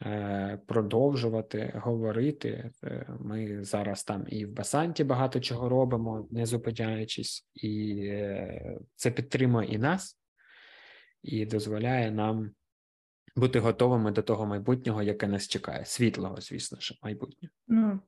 [0.03, 2.71] е, продовжувати говорити.
[2.85, 9.11] Е, ми зараз там і в Басанті багато чого робимо, не зупиняючись, і е, це
[9.11, 10.19] підтримує і нас,
[11.23, 12.51] і дозволяє нам
[13.37, 17.55] бути готовими до того майбутнього, яке нас чекає, світлого, звісно ж, майбутнього.
[17.69, 18.01] Ну,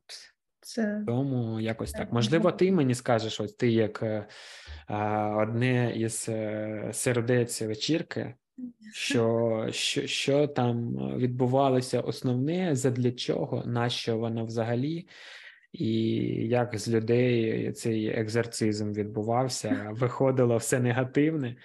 [0.60, 1.02] це...
[1.06, 2.12] Тому якось так.
[2.12, 4.26] Можливо, ти мені скажеш, ось ти як е,
[5.36, 8.34] одне із е, сердець вечірки,
[8.92, 15.08] що що, що там відбувалося основне, задля чого, на що вона взагалі,
[15.74, 15.94] і
[16.48, 21.56] як з людей цей екзорцизм відбувався, виходило все негативне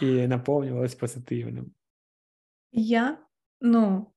[0.00, 1.70] і наповнювалось позитивним.
[2.72, 3.18] Я
[3.60, 4.12] ну,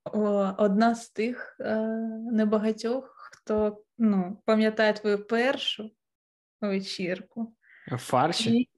[0.57, 1.75] одна з тих е,
[2.32, 5.91] небагатьох, хто ну, пам'ятає твою першу
[6.61, 7.53] вечірку.
[7.97, 8.57] Фарші?
[8.57, 8.69] І,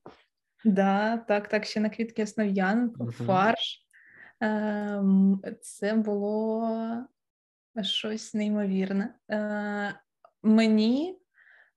[0.65, 3.85] да, так, так, ще на квітки Основ'яненко, uh фарш.
[4.43, 5.03] Е,
[5.61, 7.07] Це було
[7.81, 9.15] щось неймовірне.
[10.43, 11.19] Мені,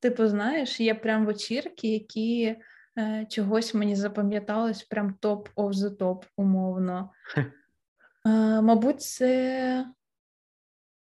[0.00, 2.56] типу, знаєш, є прям вечірки, які
[2.98, 7.10] е, чогось мені запам'ятались, прям топ of the top, умовно.
[8.26, 9.86] Е, Мабуть, це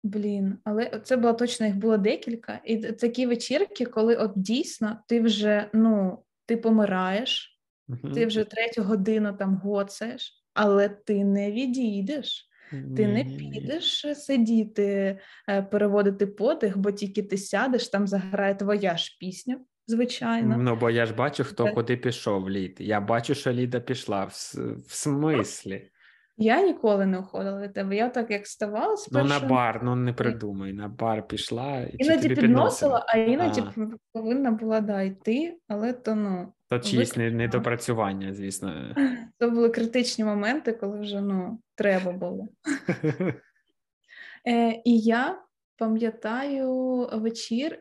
[0.02, 2.60] Блін, але це було точно їх було декілька.
[2.64, 8.14] І такі вечірки, коли от дійсно ти вже ну, ти помираєш, uh-huh.
[8.14, 12.49] ти вже третю годину там гоцаєш, але ти не відійдеш.
[12.70, 15.18] Ти не підеш сидіти,
[15.48, 20.56] е, переводити подих, бо тільки ти сядеш, там заграє твоя ж пісня, звичайно.
[20.58, 21.74] Ну, бо я ж бачу, хто так.
[21.74, 22.76] куди пішов лід.
[22.80, 24.24] Я бачу, що Ліда пішла.
[24.24, 24.54] В,
[24.86, 25.90] в смислі?
[26.42, 27.96] Я ніколи не уходила від тебе.
[27.96, 29.28] Я так як ставала спершу...
[29.28, 31.80] Ну, на бар, ну не придумай, на бар пішла.
[31.80, 33.86] І іноді тобі підносила, а іноді а.
[34.12, 36.52] повинна була да, йти, але то ну.
[36.68, 38.94] То чиїсь недопрацювання, звісно.
[39.38, 42.48] Це були критичні моменти, коли вже ну, треба було.
[44.46, 45.42] е, І я
[45.76, 47.78] пам'ятаю вечір.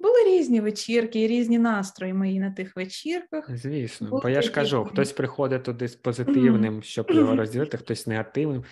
[0.00, 3.56] Були різні вечірки і різні настрої мої на тих вечірках.
[3.56, 8.04] Звісно, Були бо я ж кажу, хтось приходить туди з позитивним, щоб його розділити, хтось
[8.04, 8.64] з негативним,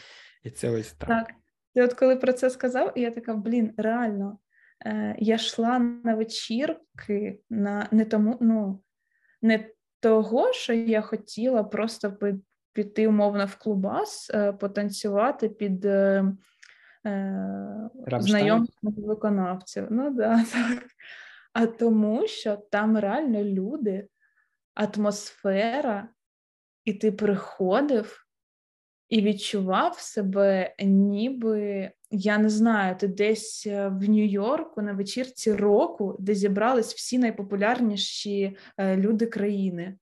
[0.45, 1.09] і це ось так.
[1.09, 1.31] Так.
[1.75, 4.39] І от коли про це сказав, я така, блін, реально,
[4.87, 8.83] е, я йшла на вечірки на не тому, ну
[9.43, 9.71] не
[10.01, 12.17] того, що я хотіла просто
[12.73, 16.25] піти умовно в клубас, е, потанцювати під е,
[18.19, 19.87] знайомих виконавців.
[19.91, 20.87] Ну да, так.
[21.53, 24.09] А тому, що там реально люди,
[24.75, 26.09] атмосфера,
[26.85, 28.29] і ти приходив
[29.09, 36.17] і відчував себе, ніби, я не знаю, ти десь е, в Нью-Йорку на вечірці року,
[36.21, 39.99] де зібрались всі найпопулярніші е, люди країни.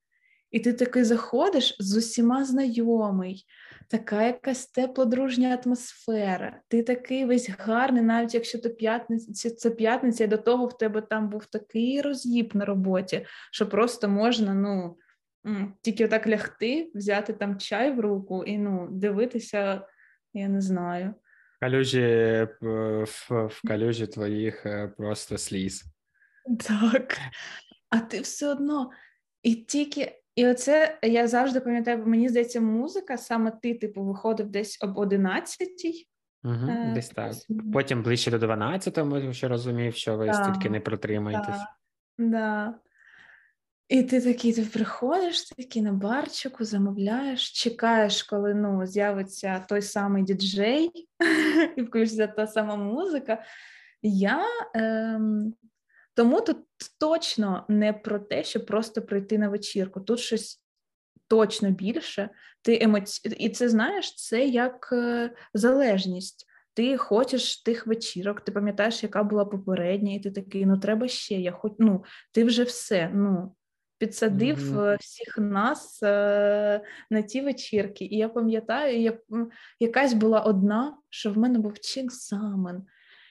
[0.51, 3.47] І ти такий заходиш з усіма знайомий,
[3.89, 6.61] така якась тепла дружня атмосфера.
[6.69, 11.01] Ти такий весь гарний, навіть якщо то п'ятниця, це п'ятниця, і до того в тебе
[11.01, 14.97] там був такий роз'їб на роботі, що просто можна, ну,
[15.83, 19.87] тільки так лягти, взяти там чай в руку і ну, дивитися,
[20.35, 21.15] я не знаю.
[21.61, 25.85] Калюжі е, в, в калюжі твоїх е, просто сліз.
[26.67, 27.19] Так.
[27.91, 28.91] А ти все одно.
[29.43, 34.49] І тільки і оце я завжди пам'ятаю, бо мені здається, музика, саме ти, типу, виходив
[34.49, 36.09] десь об 11-й.
[36.45, 37.33] Угу, е, Десь так.
[37.73, 41.57] Потім ближче до 12-го, ми ще розумів, що ви стільки не протримаєтесь.
[41.57, 41.69] Так,
[42.19, 42.75] да.
[43.89, 50.23] І ти такий ти приходиш, такий на барчику, замовляєш, чекаєш, коли ну, з'явиться той самий
[50.23, 50.91] діджей,
[51.77, 53.43] і включиться та сама музика.
[54.03, 54.43] Я
[54.75, 55.55] ем,
[56.17, 56.57] тому тут
[57.01, 60.01] точно не про те, щоб просто прийти на вечірку.
[60.01, 60.63] Тут щось
[61.29, 62.31] точно більше.
[62.63, 63.29] Ти емоці...
[63.29, 66.47] І це знаєш, це як е, залежність.
[66.75, 71.35] Ти хочеш тих вечірок, ти пам'ятаєш, яка була попередня, і ти такий, ну треба ще.
[71.35, 71.73] Я хоч...
[71.79, 73.11] ну, Ти вже все.
[73.15, 73.55] ну,
[73.99, 74.97] Підсадив mm-hmm.
[75.01, 78.05] всіх нас е, на ті вечірки.
[78.05, 79.19] І я пам'ятаю, я,
[79.81, 82.87] якась була одна, що в мене був чи екзамен,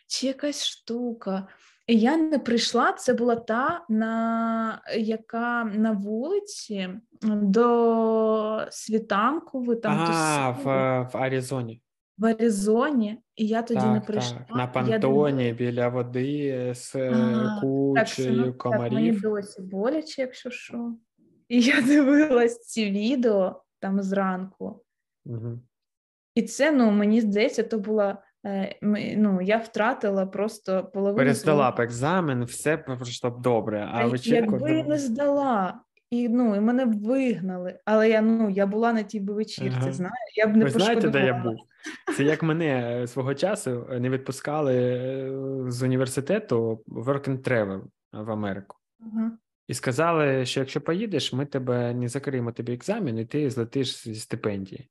[0.08, 1.48] чи якась штука.
[1.88, 6.90] Я не прийшла, це була та, на, яка на вулиці
[7.22, 9.62] до світанку.
[9.62, 10.64] Ви там А, в,
[11.14, 11.82] в Аризоні.
[12.18, 14.38] В Аризоні, і я тоді так, не прийшла.
[14.38, 14.58] Так.
[14.58, 15.54] На пантоні я...
[15.54, 18.84] біля води з а, кучею так, комарів.
[18.84, 20.96] Так, мені досі боляче, якщо що.
[21.50, 24.84] І я дивилась ці відео там зранку.
[25.26, 25.60] Угу.
[26.36, 28.35] І це, ну, мені здається, то була Е,
[28.82, 31.18] ну, я втратила просто половину.
[31.18, 33.90] Перездала б екзамен, все пройшло б добре.
[33.92, 34.54] А вечірку...
[34.54, 35.80] Якби не здала,
[36.10, 37.80] і ну, і мене вигнали.
[37.86, 39.92] Але я ну, я була на тій вечірці, ага.
[39.92, 41.56] знаю, я б не Ви знаєте, де я був?
[42.18, 47.82] Це як мене е, свого часу не відпускали е, з університету work and travel
[48.14, 48.78] в Америку.
[49.00, 49.32] Ага.
[49.68, 54.16] І сказали, що якщо поїдеш, ми тебе не закриємо тобі екзамен, і ти злетиш зі
[54.16, 54.90] стипендії.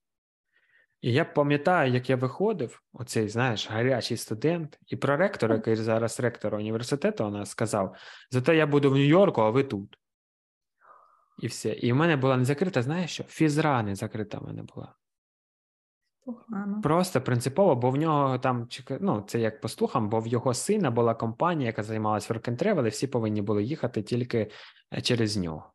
[1.05, 6.21] І я пам'ятаю, як я виходив, оцей, знаєш, гарячий студент, і про ректора, який зараз
[6.21, 7.97] ректор університету, нас сказав:
[8.31, 9.99] зате я буду в Нью-Йорку, а ви тут.
[11.39, 11.73] І все.
[11.73, 13.25] І в мене була не закрита, знаєш що?
[13.25, 14.95] Фізра не закрита в мене була.
[16.25, 16.81] Погано.
[16.83, 18.69] Просто принципово, бо в нього там
[19.01, 22.63] ну, це як по слухам, бо в його сина була компанія, яка займалася work and
[22.63, 24.51] travel, і всі повинні були їхати тільки
[24.93, 25.74] е, через нього.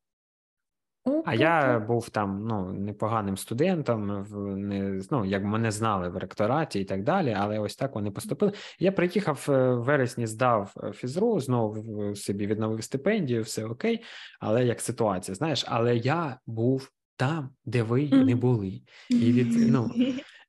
[1.26, 4.26] А я був там ну, непоганим студентом,
[4.68, 8.52] не, ну, як мене знали в ректораті і так далі, але ось так вони поступили.
[8.80, 14.04] Я приїхав е, в вересні, здав е, фізру, знову собі відновив стипендію, все окей.
[14.40, 19.92] Але як ситуація, знаєш, але я був там, де ви не були, і від ну.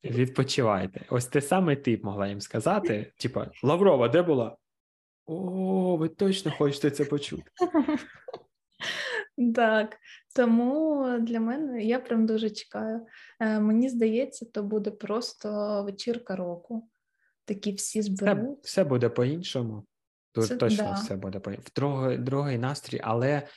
[0.04, 1.04] Відпочивайте.
[1.10, 4.56] Ось те саме ти могла їм сказати: типа, Лаврова, де була?
[5.26, 7.42] О, ви точно хочете це почути.
[9.54, 9.96] Так,
[10.34, 13.06] тому для мене я прям дуже чекаю.
[13.40, 16.88] Е, мені здається, то буде просто вечірка року.
[17.44, 18.58] такі всі зберуть.
[18.58, 19.86] Все, все буде по-іншому.
[20.32, 20.92] Тут це, точно да.
[20.92, 23.48] все буде по в другий, другий настрій, але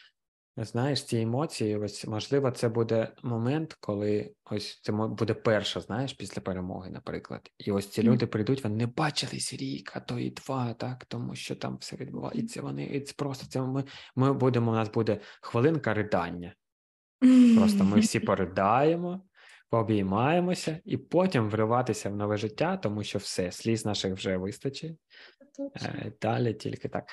[0.57, 6.41] знаєш, ці емоції, ось можливо, це буде момент, коли ось це буде перша, знаєш, після
[6.41, 7.51] перемоги, наприклад.
[7.57, 11.35] І ось ці люди прийдуть, вони не бачились рік, а то і два, так, тому
[11.35, 12.61] що там все відбувається.
[12.61, 13.83] Вони і це просто це ми,
[14.15, 14.71] ми будемо.
[14.71, 16.55] У нас буде хвилинка ридання.
[17.57, 19.21] Просто ми всі поридаємо,
[19.69, 24.97] пообіймаємося і потім вриватися в нове життя, тому що все, сліз наших вже вистачить.
[25.75, 27.05] Е, далі тільки так.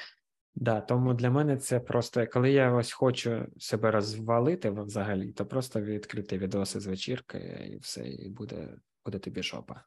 [0.54, 5.80] Да, Тому для мене це просто, коли я ось хочу себе розвалити взагалі, то просто
[5.80, 8.68] відкрити відоси з вечірки і все, і буде
[9.04, 9.84] буде тобі жопа.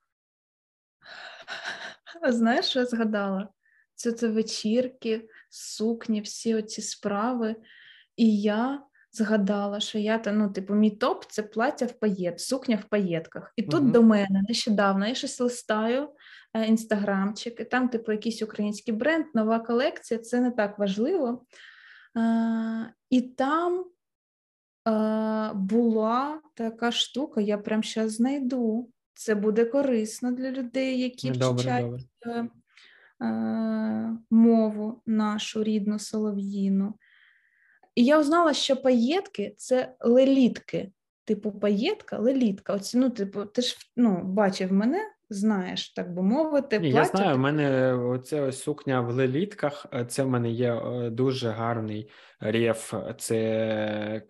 [2.29, 3.49] Знаєш, що я згадала?
[3.95, 7.55] Це це вечірки, сукні, всі оці справи.
[8.15, 8.83] І я
[9.13, 13.53] згадала, що я ну, типу, мій топ це плаття в паєт, сукня в паєтках.
[13.55, 13.91] І тут угу.
[13.91, 16.09] до мене нещодавно я щось листаю
[16.53, 21.45] е, інстаграмчик, і там, типу, якийсь український бренд, нова колекція, це не так важливо.
[22.17, 23.85] Е, і там
[24.87, 28.89] е, була така штука, я прям зараз знайду.
[29.13, 32.03] Це буде корисно для людей, які добре, вчать добре.
[32.25, 32.47] Е,
[33.25, 36.93] е, мову нашу рідну солов'їну.
[37.95, 40.91] І я узнала, що паєтки це лелітки.
[41.25, 42.73] Типу, паєтка, лелітка.
[42.73, 46.79] Оці, ну, типу, ти ж ну, бачив мене, знаєш, так би мовити.
[46.79, 49.85] Ні, Я знаю, в мене оце ось сукня в лелітках.
[50.07, 52.09] Це в мене є е, дуже гарний
[52.39, 52.93] рєф.
[53.17, 54.21] Це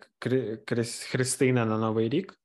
[1.10, 2.38] Христина на Новий рік.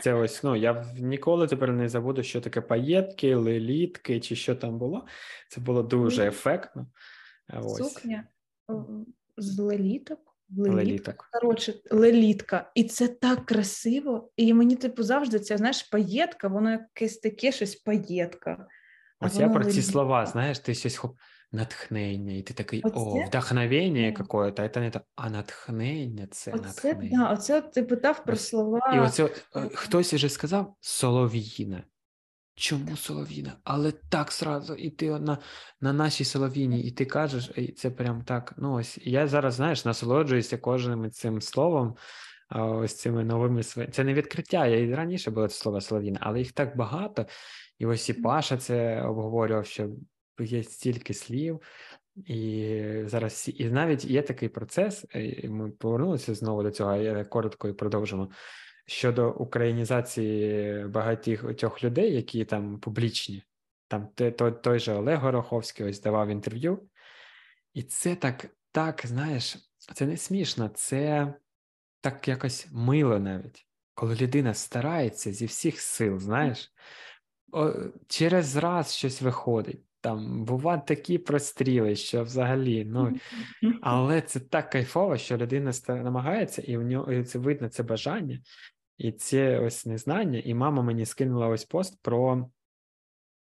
[0.00, 4.78] Це ось, ну, я ніколи тепер не забуду, що таке паєтки, лелітки чи що там
[4.78, 5.06] було.
[5.48, 6.86] Це було дуже ефектно.
[7.62, 7.76] Ось.
[7.76, 8.24] Сукня
[9.38, 10.18] з леліток.
[10.56, 11.28] Леліток.
[11.32, 12.70] Коротше, лелітка.
[12.74, 14.30] І це так красиво.
[14.36, 18.66] І мені, типу, завжди ця, знаєш, паєтка, воно якесь таке щось паєтка.
[19.20, 21.16] Ось я про ці слова, знаєш, ти щось хоп,
[21.52, 22.96] натхнення, і ти такий, оце?
[22.96, 27.18] о, вдохновення якесь, це не так, а натхнення це оце, натхнення.
[27.18, 28.92] Да, оце ти питав про слова.
[28.96, 29.30] І оце е,
[29.74, 31.82] хтось вже сказав солов'їна.
[32.58, 33.56] Чому солов'їна?
[33.64, 35.38] Але так сразу, і ти на
[35.80, 38.54] на нашій солов'їні, і ти кажеш, і це прям так.
[38.56, 41.96] Ну ось я зараз, знаєш, насолоджуюся кожним цим словом,
[42.50, 44.66] ось цими новими Це не відкриття.
[44.66, 47.26] Я і раніше було це слово солов'їна, але їх так багато.
[47.78, 49.90] І ось і Паша це обговорював, що
[50.40, 51.62] є стільки слів,
[52.16, 55.04] і зараз і навіть є такий процес.
[55.14, 58.28] і Ми повернулися знову до цього, я коротко і продовжимо
[58.88, 63.42] щодо українізації багатьох людей, які там публічні.
[63.88, 66.88] Там той, той же Олег Гороховський ось давав інтерв'ю,
[67.74, 69.56] і це так, так, знаєш,
[69.94, 71.34] це не смішно, це
[72.00, 76.72] так якось мило навіть, коли людина старається зі всіх сил, знаєш,
[77.52, 77.72] О,
[78.08, 79.84] через раз щось виходить.
[80.00, 83.16] Там бувають такі простріли, що взагалі, ну
[83.82, 88.40] але це так кайфово, що людина намагається, і в нього і це видно це бажання,
[88.98, 92.50] і це ось незнання, і мама мені скинула ось пост про.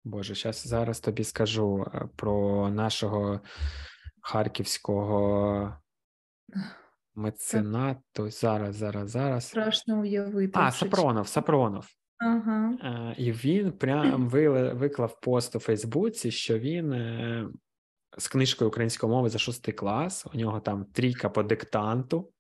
[0.06, 3.40] Боже, зараз зараз тобі скажу про нашого
[4.22, 5.78] харківського
[7.16, 8.30] меценату.
[8.30, 9.48] Зараз, зараз, зараз.
[9.48, 10.52] Страшно уявити.
[10.54, 11.88] А, Сапронов, Сапронов.
[12.18, 12.74] Ага.
[12.84, 14.30] Е, і він прям
[14.76, 17.48] виклав пост у Фейсбуці, що він е,
[18.18, 20.26] з книжкою української мови за шостий клас.
[20.34, 22.33] У нього там трійка по диктанту.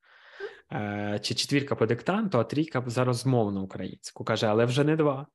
[0.73, 4.23] Е, чи четвірка по диктанту, а трійка за розмовну українську.
[4.23, 5.27] Каже, але вже не два,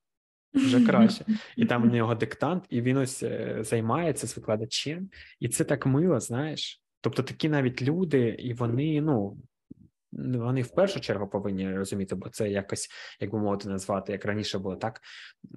[0.55, 1.24] вже краще.
[1.56, 5.10] І там у нього диктант, і він ось е, займається з викладачем,
[5.40, 6.82] і це так мило, знаєш.
[7.01, 9.36] Тобто такі навіть люди, і вони, ну.
[10.12, 12.89] Вони в першу чергу повинні розуміти, бо це якось,
[13.20, 15.01] як би мовити, назвати, як раніше було так.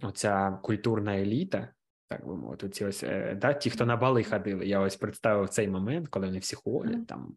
[0.01, 1.69] Оця культурна еліта,
[2.11, 4.67] так би мовити, ці ось е, да, ті, хто на бали ходили.
[4.67, 7.35] Я ось представив цей момент, коли вони всі ходять, там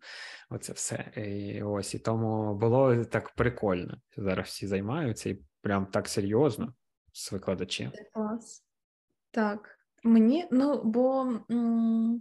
[0.51, 1.13] оце все.
[1.17, 3.97] І ось і тому було так прикольно.
[4.17, 6.75] Зараз всі займаються і прям так серйозно
[7.13, 7.93] з викладачем.
[8.15, 8.65] Клас.
[9.31, 11.21] Так, мені, ну бо
[11.51, 12.21] м-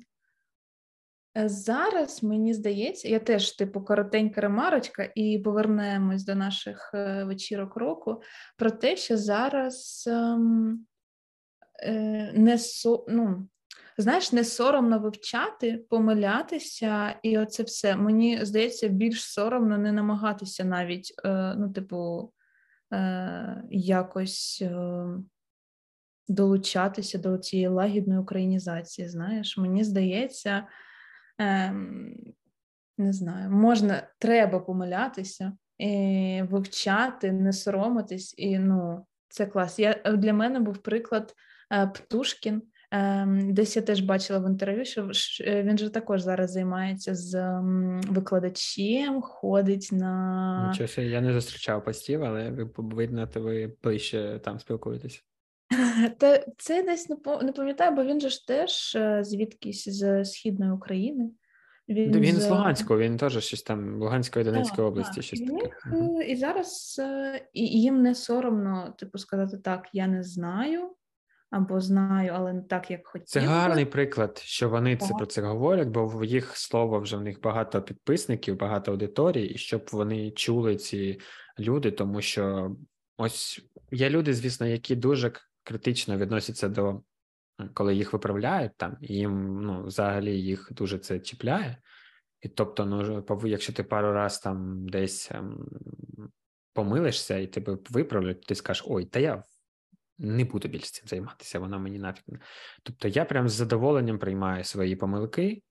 [1.45, 8.21] зараз мені здається, я теж типу коротенька ремарочка, і повернемось до наших е, вечірок року
[8.57, 10.03] про те, що зараз.
[10.07, 10.92] Ем, Е,
[12.34, 13.47] не со, ну,
[13.97, 17.95] знаєш, не соромно вивчати, помилятися, і оце все.
[17.95, 22.31] Мені здається, більш соромно не намагатися навіть, е, ну, типу,
[22.93, 24.64] е, якось
[26.27, 29.10] долучатися до цієї лагідної українізації.
[29.10, 30.68] Знаєш, мені здається,
[31.38, 32.15] ем,
[32.97, 39.80] не знаю, можна, треба помилятися, і вивчати, не соромитись, і ну, це клас.
[39.80, 41.35] Я, Для мене був приклад
[41.93, 42.61] Птушкін.
[42.95, 45.09] Ем, десь я теж бачила в інтерв'ю, що
[45.41, 47.61] е, він же також зараз займається з
[48.09, 50.75] викладачем, ходить на.
[50.79, 55.23] Нічого, я не зустрічав постів, але ви видно, то ви ближче там спілкуєтесь.
[56.17, 57.09] Та це десь
[57.41, 61.29] не пам'ятаю, бо він же ж теж е, звідкись з Східної України.
[61.89, 65.15] Він він з Луганського, він теж щось там Луганської Донецької області.
[65.15, 65.23] Так.
[65.23, 65.69] щось таке.
[66.27, 67.01] І зараз
[67.53, 70.95] і їм не соромно, типу, сказати так, я не знаю
[71.53, 73.27] або знаю, але не так, як хотів.
[73.27, 77.21] Це гарний приклад, що вони це про це говорять, бо в їх слово вже в
[77.21, 81.19] них багато підписників, багато аудиторій, і щоб вони чули ці
[81.59, 82.75] люди, тому що
[83.17, 83.61] ось
[83.91, 85.31] є люди, звісно, які дуже
[85.63, 87.01] критично відносяться до
[87.73, 91.77] коли їх виправляють там, і їм ну, взагалі їх дуже це чіпляє.
[92.41, 95.67] І тобто, ну якщо ти пару раз там десь ем,
[96.73, 99.43] помилишся і тебе виправлять, ти скажеш, ой, та я
[100.23, 102.39] не буду більше цим займатися, воно мені нафіг.
[102.83, 105.61] Тобто я прям з задоволенням приймаю свої помилки,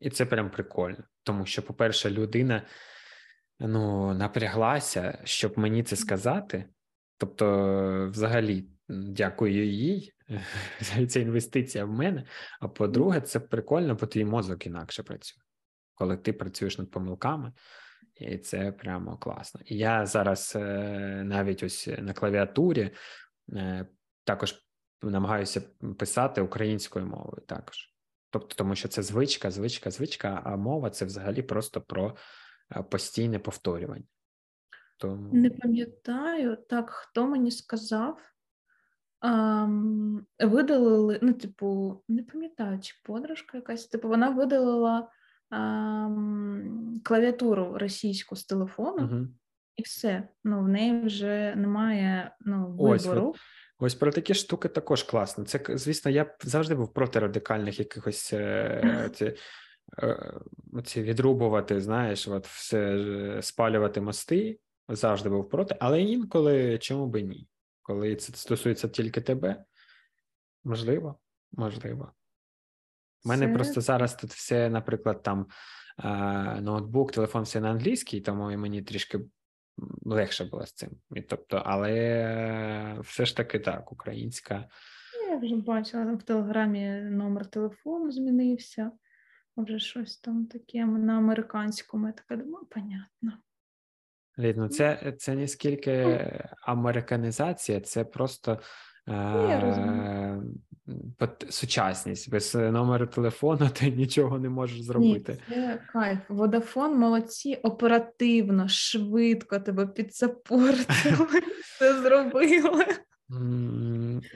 [0.00, 1.04] і це прям прикольно.
[1.22, 2.62] Тому що, по-перше, людина
[3.58, 6.64] ну, напряглася, щоб мені це сказати.
[7.18, 10.12] Тобто, взагалі, дякую їй,
[11.08, 12.24] ця інвестиція в мене.
[12.60, 15.42] А по-друге, це прикольно, бо твій мозок інакше працює,
[15.94, 17.52] коли ти працюєш над помилками.
[18.14, 19.60] І це прямо класно.
[19.64, 22.90] І я зараз е, навіть ось на клавіатурі
[23.56, 23.86] Е,
[24.30, 24.54] також
[25.02, 25.62] намагаюся
[25.98, 27.94] писати українською мовою також.
[28.30, 32.16] Тобто, тому що це звичка, звичка, звичка, а мова це взагалі просто про
[32.76, 34.04] е, постійне повторювання.
[34.96, 35.30] Тому...
[35.32, 38.20] Не пам'ятаю, так, хто мені сказав,
[39.22, 45.08] um, видалили, ну, типу, не пам'ятаю, чи подружка якась, типу, вона видалила
[45.50, 49.06] um, клавіатуру російську з телефону.
[49.06, 49.28] Uh-huh.
[49.76, 50.28] І все.
[50.44, 53.30] Ну, в неї вже немає ну, вибору.
[53.30, 53.40] Ось,
[53.80, 55.44] ось про такі штуки також класно.
[55.44, 59.34] Це, звісно, я завжди був проти радикальних якихось е, ці,
[60.02, 60.32] е,
[60.84, 64.58] ці відрубувати, знаєш, от все спалювати мости.
[64.92, 67.48] Завжди був проти, але інколи чому би ні?
[67.82, 69.64] Коли це стосується тільки тебе,
[70.64, 71.18] можливо,
[71.52, 72.12] можливо.
[73.24, 73.54] У мене це...
[73.54, 75.46] просто зараз тут все, наприклад, там
[76.04, 79.20] е, ноутбук, телефон все на англійській, тому і мені трішки
[80.02, 80.90] легше було з цим.
[81.14, 84.68] І, тобто, але все ж таки так, українська.
[85.30, 88.92] Я вже бачила в телеграмі номер телефону змінився,
[89.56, 92.06] вже щось там таке на американському.
[92.06, 93.32] Я така думаю, понятно.
[94.38, 96.18] Лід, ну це це не скільки
[96.62, 98.60] американізація, це просто
[99.08, 100.42] е,
[101.48, 102.30] сучасність.
[102.30, 105.38] Без номеру телефону ти нічого не можеш зробити.
[105.48, 106.18] Ні, Це кайф.
[106.28, 112.84] Водафон молодці, оперативно, швидко тебе підсапортили, все зробили.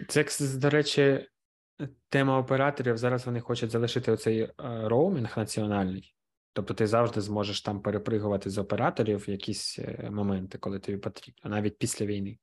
[0.08, 0.24] Це,
[0.58, 1.28] до речі,
[2.08, 2.96] тема операторів.
[2.96, 4.52] Зараз вони хочуть залишити оцей е,
[4.84, 6.14] роумінг національний.
[6.52, 11.78] Тобто ти завжди зможеш там перепригувати з операторів якісь е, моменти, коли тобі потрібно, навіть
[11.78, 12.38] після війни.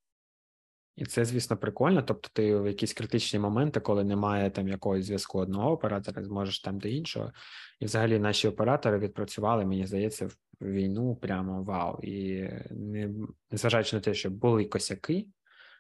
[1.01, 2.01] І це, звісно, прикольно.
[2.01, 6.79] Тобто, ти в якісь критичні моменти, коли немає там якогось зв'язку одного оператора, зможеш там
[6.79, 7.31] до іншого.
[7.79, 11.99] І взагалі наші оператори відпрацювали, мені здається, в війну прямо вау.
[12.03, 13.09] І не
[13.51, 15.25] незважаючи на те, що були косяки,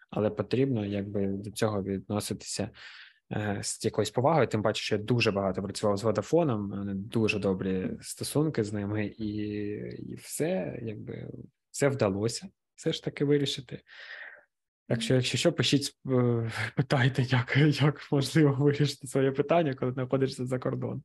[0.09, 2.69] але потрібно якби до цього відноситися
[3.31, 4.47] е, з якоюсь повагою.
[4.47, 9.05] Тим паче, що я дуже багато працював з Водафоном, мене дуже добрі стосунки з ними,
[9.05, 9.27] і,
[10.11, 11.29] і все, якби
[11.71, 12.49] все вдалося
[12.81, 13.81] все ж таки вирішити.
[14.91, 20.45] Так що, якщо що, пишіть, е, питайте, як як можливо вирішити своє питання, коли знаходишся
[20.45, 21.03] за кордон.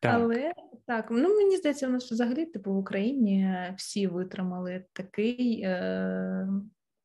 [0.00, 0.14] Так.
[0.14, 0.52] Але
[0.86, 6.48] так, ну мені здається, у нас взагалі типу в Україні всі витримали такий, е,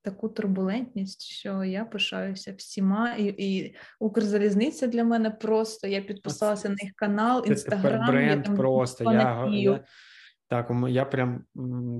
[0.01, 5.87] таку турбулентність, що я пишаюся всіма, і і Укрзалізниця для мене просто.
[5.87, 8.07] Я підписалася на їх канал, інстаграм.
[8.07, 9.83] Бренд я просто я, я
[10.47, 11.43] так, я прям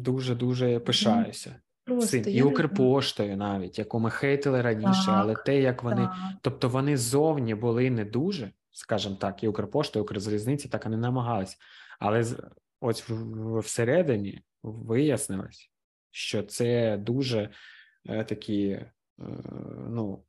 [0.02, 1.56] дуже дуже пишаюся.
[1.86, 2.34] Просто, Цим.
[2.34, 6.18] І Укрпоштою навіть, яку ми хейтили раніше, так, але те, як вони, так.
[6.42, 11.58] тобто вони зовні були не дуже, скажімо так, і Укрпошта, і Укрзалізниці так не намагались.
[12.00, 12.26] Але
[12.82, 13.10] ось
[13.64, 15.72] всередині вияснилось,
[16.12, 17.50] що це дуже
[18.06, 18.90] е, такі, е,
[19.90, 20.24] ну,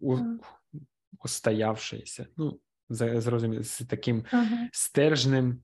[0.00, 0.16] у,
[1.24, 4.68] устоявшися, ну, зрозуміло, з таким ага.
[4.72, 5.62] стержнем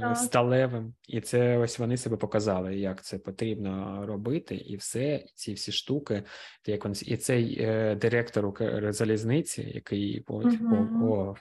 [0.00, 0.16] так.
[0.16, 5.72] сталевим, і це ось вони себе показали, як це потрібно робити, і все, ці всі
[5.72, 6.22] штуки,
[6.66, 8.46] як вони і цей е, директор
[8.92, 11.06] залізниці, який угу.
[11.06, 11.34] о, о,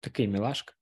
[0.00, 0.74] такий мілашка.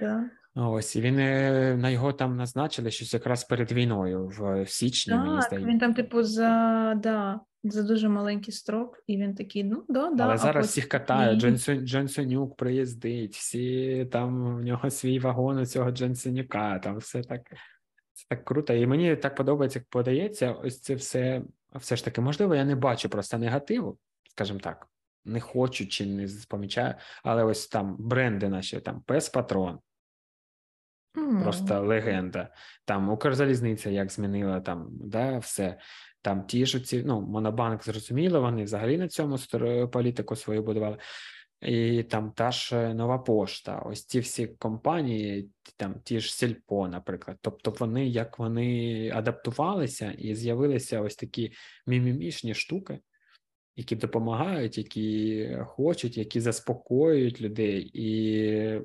[0.00, 0.30] Да.
[0.56, 5.12] Ось і він е, на його там назначили щось якраз перед війною в, в січні.
[5.12, 5.70] Так, мені здається.
[5.70, 10.24] він там, типу, за да, за дуже маленький строк, і він такий: ну да, да.
[10.24, 11.34] Але а зараз всіх катає.
[11.36, 11.56] ні.
[11.86, 17.40] Джонсонюк приїздить, всі там в нього свій вагон у цього Джонсонюка, там все так.
[18.12, 18.74] Це так круто.
[18.74, 21.42] І мені так подобається, як подається, ось це все,
[21.74, 23.98] все ж таки, можливо, я не бачу просто негативу,
[24.30, 24.88] скажімо так,
[25.24, 29.78] не хочу чи не помічаю, але ось там бренди наші, там Пес Патрон,
[31.16, 31.42] М.
[31.42, 32.48] просто легенда.
[32.84, 35.78] Там Укрзалізниця як змінила там, да, все.
[36.24, 39.38] Там ті ж ці, ну, Монобанк, зрозуміло, вони взагалі на цьому
[39.92, 40.96] політику свою будували.
[41.60, 46.88] І там та ж е, нова пошта, ось ці всі компанії, там ті ж Сільпо,
[46.88, 47.38] наприклад.
[47.40, 51.52] Тобто вони як вони адаптувалися і з'явилися ось такі
[51.86, 52.98] мімімішні штуки,
[53.76, 58.80] які допомагають, які хочуть, які заспокоюють людей і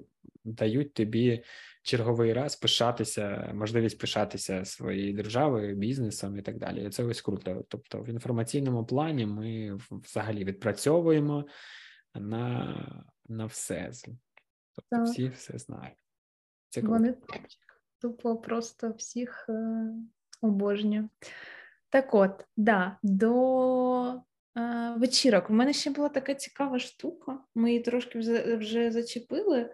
[0.54, 1.44] дають тобі
[1.82, 6.86] черговий раз пишатися, можливість пишатися своєю державою, бізнесом і так далі.
[6.86, 7.66] І це ось круто.
[7.68, 11.46] Тобто, в інформаційному плані ми взагалі відпрацьовуємо
[12.16, 13.92] на, на все.
[14.76, 15.06] Тобто, Так.
[15.06, 15.98] всі все знають.
[16.70, 16.94] Це круто.
[16.94, 17.16] Вони
[18.02, 19.88] тупо просто всіх е,
[20.42, 21.10] обожнюю.
[21.90, 24.22] Так от, да, до
[24.58, 25.50] е, вечірок.
[25.50, 27.40] У мене ще була така цікава штука.
[27.56, 29.70] Ми її трошки вже, вже зачепили.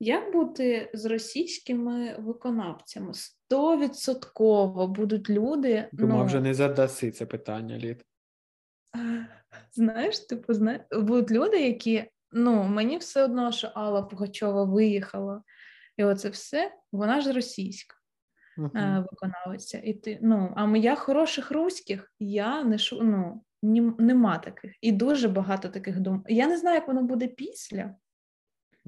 [0.00, 3.14] Як бути з російськими виконавцями?
[3.14, 5.88] Стовідсотково будуть люди.
[5.92, 8.04] Думав, ну, вже не задаси це питання, Лід.
[9.72, 10.84] Знаєш, типу, зна...
[10.92, 15.42] будуть люди, які ну мені все одно, що Алла Пугачова виїхала,
[15.96, 17.96] і оце все, вона ж російська
[18.58, 19.80] е, виконавиця.
[19.84, 23.42] І ти, ну, а я хороших руських, я не шу, ну,
[23.98, 24.72] нема таких.
[24.80, 26.24] І дуже багато таких дум.
[26.28, 27.94] Я не знаю, як воно буде після,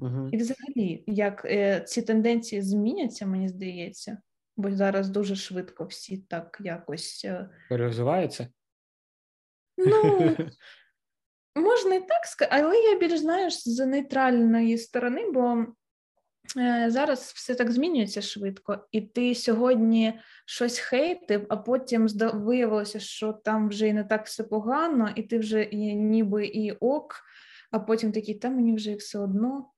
[0.03, 0.29] Угу.
[0.31, 4.17] і взагалі, як е, ці тенденції зміняться, мені здається,
[4.57, 7.25] бо зараз дуже швидко всі так якось.
[7.25, 8.47] Е, Перевзуваються?
[9.77, 10.35] ну,
[11.55, 15.65] Можна і так сказати, але я більш знаєш з нейтральної сторони, бо
[16.57, 23.33] е, зараз все так змінюється швидко, і ти сьогодні щось хейтив, а потім виявилося, що
[23.33, 27.21] там вже і не так все погано, і ти вже і, ніби і ок,
[27.71, 29.72] а потім такий, та мені вже все одно,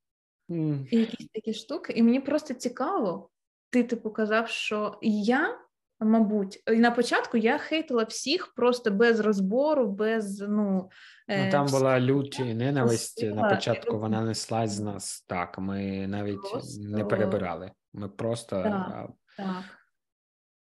[0.51, 1.93] М, і якісь такі штуки.
[1.93, 3.29] І мені просто цікаво,
[3.69, 5.59] ти типу казав, що я.
[5.99, 10.89] Мабуть, і на початку я хейтила всіх просто без розбору, без ну,
[11.27, 13.23] Ну, е, там була лють ненависть.
[13.23, 15.57] На початку вона неслась з нас так.
[15.59, 16.39] Ми навіть
[16.79, 17.71] не перебирали.
[17.93, 18.73] Ми просто Так.
[18.73, 19.07] а,
[19.37, 19.63] Так.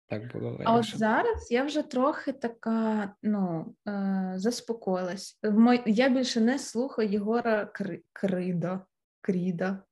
[0.08, 5.40] так було А от зараз я вже трохи така ну, е, заспокоїлась.
[5.86, 8.02] Я більше не слухаю Єгора Кри...
[8.12, 8.80] Крида.
[9.22, 9.82] Кріда.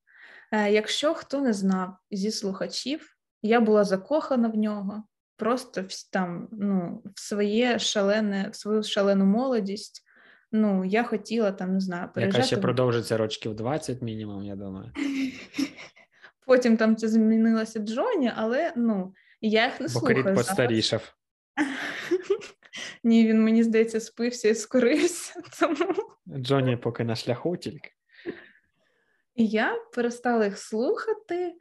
[0.52, 5.04] Е, якщо хто не знав зі слухачів, я була закохана в нього,
[5.36, 10.02] просто в, там, ну, в своє шалене, в свою шалену молодість.
[10.52, 14.92] Ну, я хотіла там, не знаю, Яка ще продовжиться рочків 20 мінімум, я думаю.
[16.46, 20.24] Потім там це змінилося Джоні, але ну, я їх не Бо слухаю.
[20.24, 21.14] Кріт постарішав.
[23.04, 25.40] Ні, він мені здається спився і скорився.
[25.60, 25.94] Тому
[26.38, 27.90] Джоні поки на шляху тільки.
[29.40, 31.54] І я перестала їх слухати,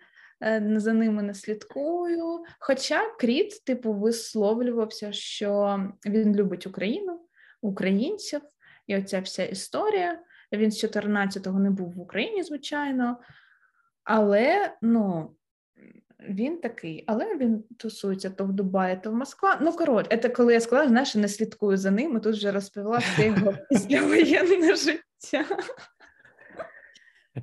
[0.43, 2.43] е, за ними не слідкую.
[2.59, 7.19] Хоча Кріт, типу, висловлювався, що він любить Україну,
[7.61, 8.41] українців,
[8.87, 10.19] і оця вся історія.
[10.51, 13.17] Він з 14-го не був в Україні, звичайно,
[14.03, 15.35] але ну.
[16.29, 19.57] Він такий, але він тусується то в Дубаї, то в Москва.
[19.61, 22.97] Ну, коротше, це коли я сказала, знаєш, не слідкую за ним, і тут вже розповіла
[22.97, 25.45] все його післявоєнне життя.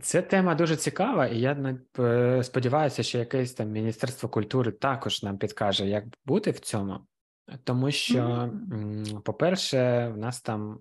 [0.00, 5.38] Це тема дуже цікава, і я е, сподіваюся, що якесь там Міністерство культури також нам
[5.38, 6.98] підкаже, як бути в цьому.
[7.64, 8.52] Тому що,
[9.24, 10.80] по-перше, в нас там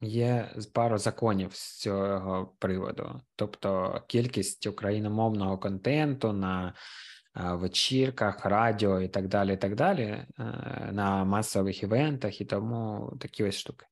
[0.00, 3.20] є пару законів з цього приводу.
[3.36, 6.74] Тобто кількість україномовного контенту на
[7.36, 10.26] е, вечірках, радіо і так далі, і так далі, е,
[10.92, 13.86] на масових івентах і тому такі ось штуки.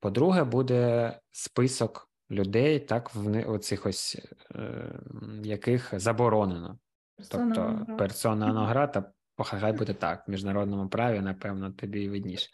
[0.00, 4.16] По-друге, буде список людей, так, в оцих ось,
[4.54, 5.00] е,
[5.42, 6.78] яких заборонено.
[7.16, 12.48] Персона Тобто персона нон грата, хай буде так, в міжнародному праві, напевно, тобі видніше.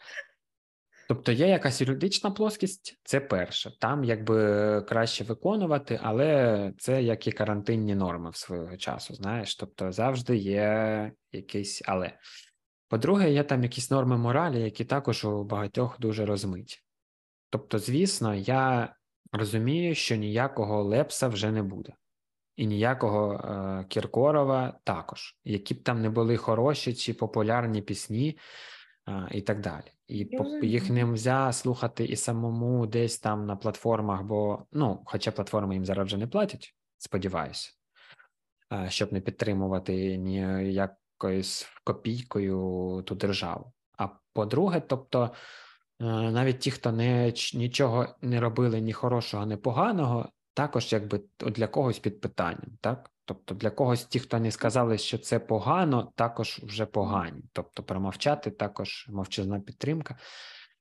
[1.07, 3.71] Тобто є якась юридична плоскість, це перше.
[3.79, 9.55] Там якби краще виконувати, але це як і карантинні норми в свого часу, знаєш.
[9.55, 12.11] Тобто завжди є якийсь але.
[12.87, 16.79] По-друге, є там якісь норми моралі, які також у багатьох дуже розмиті.
[17.49, 18.94] Тобто, звісно, я
[19.31, 21.93] розумію, що ніякого Лепса вже не буде,
[22.55, 28.37] і ніякого е, Кіркорова також, які б там не були хороші чи популярні пісні.
[29.05, 29.85] а, і так далі.
[30.07, 35.31] І по, їх не можна слухати і самому десь там на платформах, бо ну, хоча
[35.31, 37.71] платформи їм зараз вже не платять, сподіваюся,
[38.87, 43.73] щоб не підтримувати ніякоюсь копійкою ту державу.
[43.97, 45.31] А по-друге, тобто.
[45.99, 51.99] Навіть ті, хто не нічого не робили ні хорошого, ні поганого, також якби для когось
[51.99, 53.11] під питанням, так?
[53.25, 57.43] Тобто для когось ті, хто не сказали, що це погано, також вже погані.
[57.53, 60.17] Тобто, промовчати також мовчазна підтримка.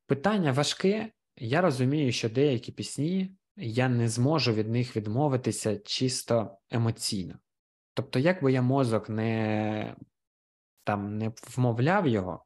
[0.07, 1.13] Питання важке.
[1.37, 7.35] Я розумію, що деякі пісні я не зможу від них відмовитися чисто емоційно.
[7.95, 9.97] Тобто, як би я мозок не
[10.85, 12.45] там не вмовляв його,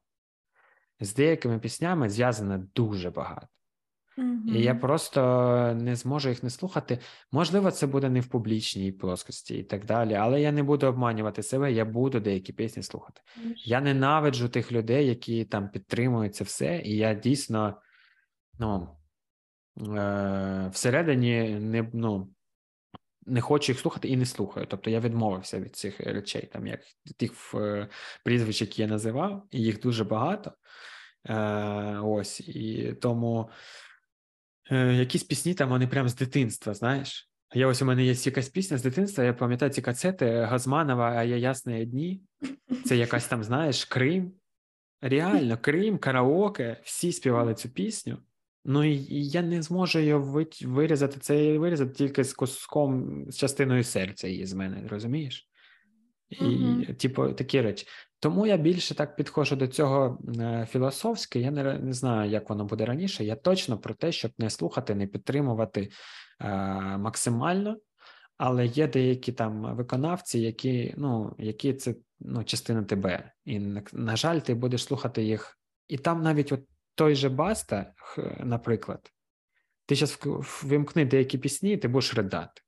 [0.99, 3.47] з деякими піснями зв'язано дуже багато.
[4.47, 5.21] І я просто
[5.81, 6.99] не зможу їх не слухати.
[7.31, 11.43] Можливо, це буде не в публічній плоскості і так далі, але я не буду обманювати
[11.43, 13.21] себе, я буду деякі пісні слухати.
[13.65, 17.81] Я ненавиджу тих людей, які там підтримують це все, і я дійсно
[18.59, 18.89] ну,
[19.97, 22.33] е- всередині не ну,
[23.25, 24.65] не хочу їх слухати і не слухаю.
[24.69, 26.79] Тобто я відмовився від цих речей, там як
[27.17, 27.87] тих е-
[28.23, 30.51] прізвищ, які я називав, і їх дуже багато.
[31.25, 33.49] Е- Ось і тому
[34.71, 37.29] е, якісь пісні там вони прям з дитинства, знаєш.
[37.53, 41.23] Я ось у мене є якась пісня з дитинства, я пам'ятаю ці кацети Газманова, а
[41.23, 42.21] я ясні дні.
[42.85, 44.31] Це якась там, знаєш, Крим.
[45.01, 48.17] Реально, Крим, караоке, всі співали цю пісню.
[48.65, 50.13] Ну і, і я не зможу її
[50.65, 55.49] вирізати, це вирізати тільки з куском, з частиною серця її з мене, розумієш?
[56.29, 56.95] І, uh-huh.
[56.95, 57.87] типу, такі речі.
[58.19, 61.39] Тому я більше так підходжу до цього е, філософськи.
[61.39, 63.23] Я не, не знаю, як воно буде раніше.
[63.23, 65.89] Я точно про те, щоб не слухати, не підтримувати
[66.41, 66.47] е,
[66.97, 67.77] максимально,
[68.37, 73.31] але є деякі там виконавці, які ну, які це ну, частина тебе.
[73.45, 73.59] І,
[73.93, 75.59] на жаль, ти будеш слухати їх.
[75.87, 76.61] І там навіть от
[76.95, 77.93] той же Баста,
[78.39, 79.11] наприклад,
[79.85, 80.19] ти зараз
[80.63, 82.61] вимкни деякі пісні, і ти будеш ридати.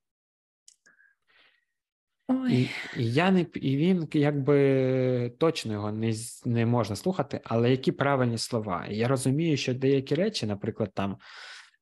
[2.50, 2.60] І
[2.96, 6.14] і, я не і він якби точно його не
[6.44, 8.86] не можна слухати, але які правильні слова.
[8.86, 11.16] І я розумію, що деякі речі, наприклад, там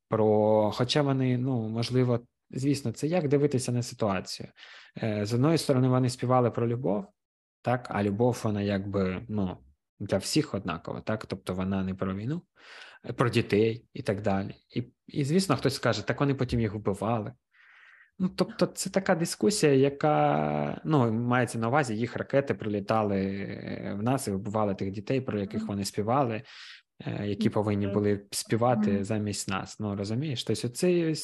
[0.08, 2.20] про, хоча вони, ну можливо,
[2.50, 4.48] звісно, це як дивитися на ситуацію.
[5.02, 7.06] Е, З одної сторони, вони співали про любов,
[7.62, 9.56] так, а любов, вона якби ну,
[10.00, 12.42] для всіх однакова, так, тобто вона не про війну,
[13.16, 14.54] про дітей і так далі.
[14.76, 17.32] І, і звісно, хтось скаже, так вони потім їх вбивали.
[18.22, 24.02] Ну, тобто, це така дискусія, яка ну, мається на увазі, їх ракети прилітали е, в
[24.02, 26.42] нас і вбивали тих дітей, про яких вони співали,
[27.06, 29.80] е, які повинні були співати замість нас.
[29.80, 30.44] Ну розумієш?
[30.44, 31.14] Тобто, це,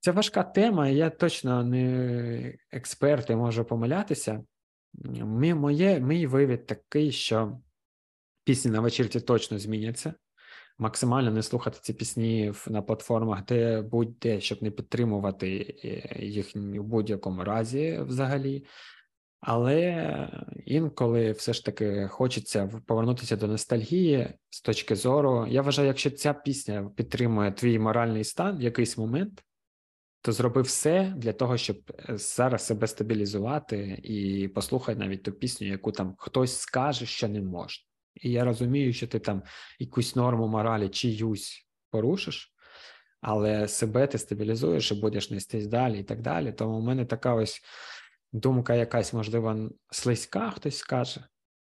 [0.00, 0.88] це важка тема.
[0.88, 4.44] Я точно не експерт і можу помилятися.
[5.24, 7.58] Мій, моє, Мій вивід такий, що
[8.44, 10.14] пісні на вечірці точно зміняться
[10.78, 16.82] максимально не слухати ці пісні на платформах, де будь-де, щоб не підтримувати е, їх в
[16.82, 18.64] будь-якому разі взагалі.
[19.40, 20.28] Але
[20.66, 25.46] інколи все ж таки хочеться повернутися до ностальгії з точки зору.
[25.46, 29.44] Я вважаю, якщо ця пісня підтримує твій моральний стан в якийсь момент,
[30.22, 31.76] то зроби все для того, щоб
[32.08, 37.40] е, зараз себе стабілізувати і послухай навіть ту пісню, яку там хтось скаже, що не
[37.40, 37.84] можна.
[38.16, 39.42] І я розумію, що ти там
[39.78, 42.54] якусь норму моралі чиюсь порушиш,
[43.20, 46.52] але себе ти стабілізуєш і будеш нестись далі і так далі.
[46.52, 47.60] Тому в мене така ось
[48.32, 51.24] думка, якась, можливо, слизька, хтось скаже.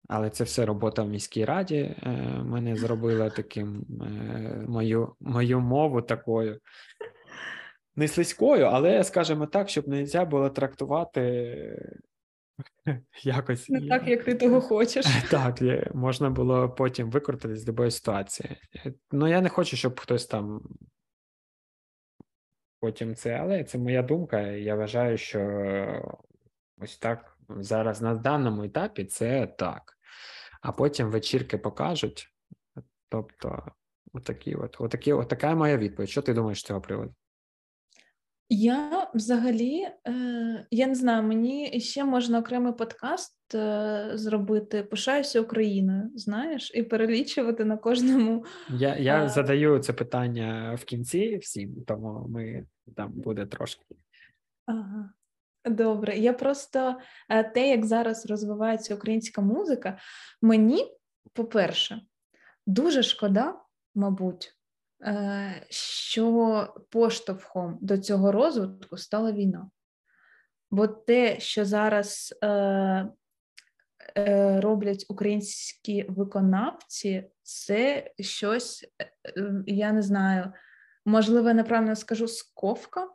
[0.09, 2.11] Але це все робота в міській раді е,
[2.45, 6.61] мене зробила таким е, мою мою мову такою.
[7.97, 11.97] Не слизькою, але, скажімо так, щоб не можна було трактувати
[13.23, 15.07] Якось не так, як ти того хочеш.
[15.31, 15.63] Так,
[15.95, 18.57] можна було потім викрутитись з любої ситуації.
[19.13, 20.61] Ну, я не хочу, щоб хтось там
[22.81, 24.41] потім це, але це моя думка.
[24.41, 25.41] Я вважаю, що
[26.79, 29.93] ось так зараз на даному етапі це так.
[30.63, 32.29] А потім вечірки покажуть.
[33.09, 33.73] Тобто,
[34.13, 36.11] отакі от, отакі, отака моя відповідь.
[36.11, 37.15] Що ти думаєш з цього приводу?
[38.49, 46.11] Я взагалі, е, я не знаю, мені ще можна окремий подкаст е, зробити Пишаюся Україною,
[46.15, 48.45] знаєш, і перелічувати на кожному.
[48.71, 49.29] Я я а...
[49.29, 52.67] задаю це питання в кінці всім, тому ми
[52.97, 53.85] там буде трошки.
[54.67, 55.11] Ага.
[55.65, 56.97] Добре, я просто
[57.29, 59.99] е, те, як зараз розвивається українська музика,
[60.43, 60.87] мені,
[61.33, 62.01] по-перше,
[62.67, 63.61] дуже шкода,
[63.95, 64.56] мабуть.
[65.07, 69.71] Е, що поштовхом до цього розвитку стала війна.
[70.71, 72.49] Бо те, що зараз е,
[74.17, 78.85] е, роблять українські виконавці, це щось,
[79.67, 80.53] я не знаю,
[81.05, 83.09] можливо, неправильно скажу сковка.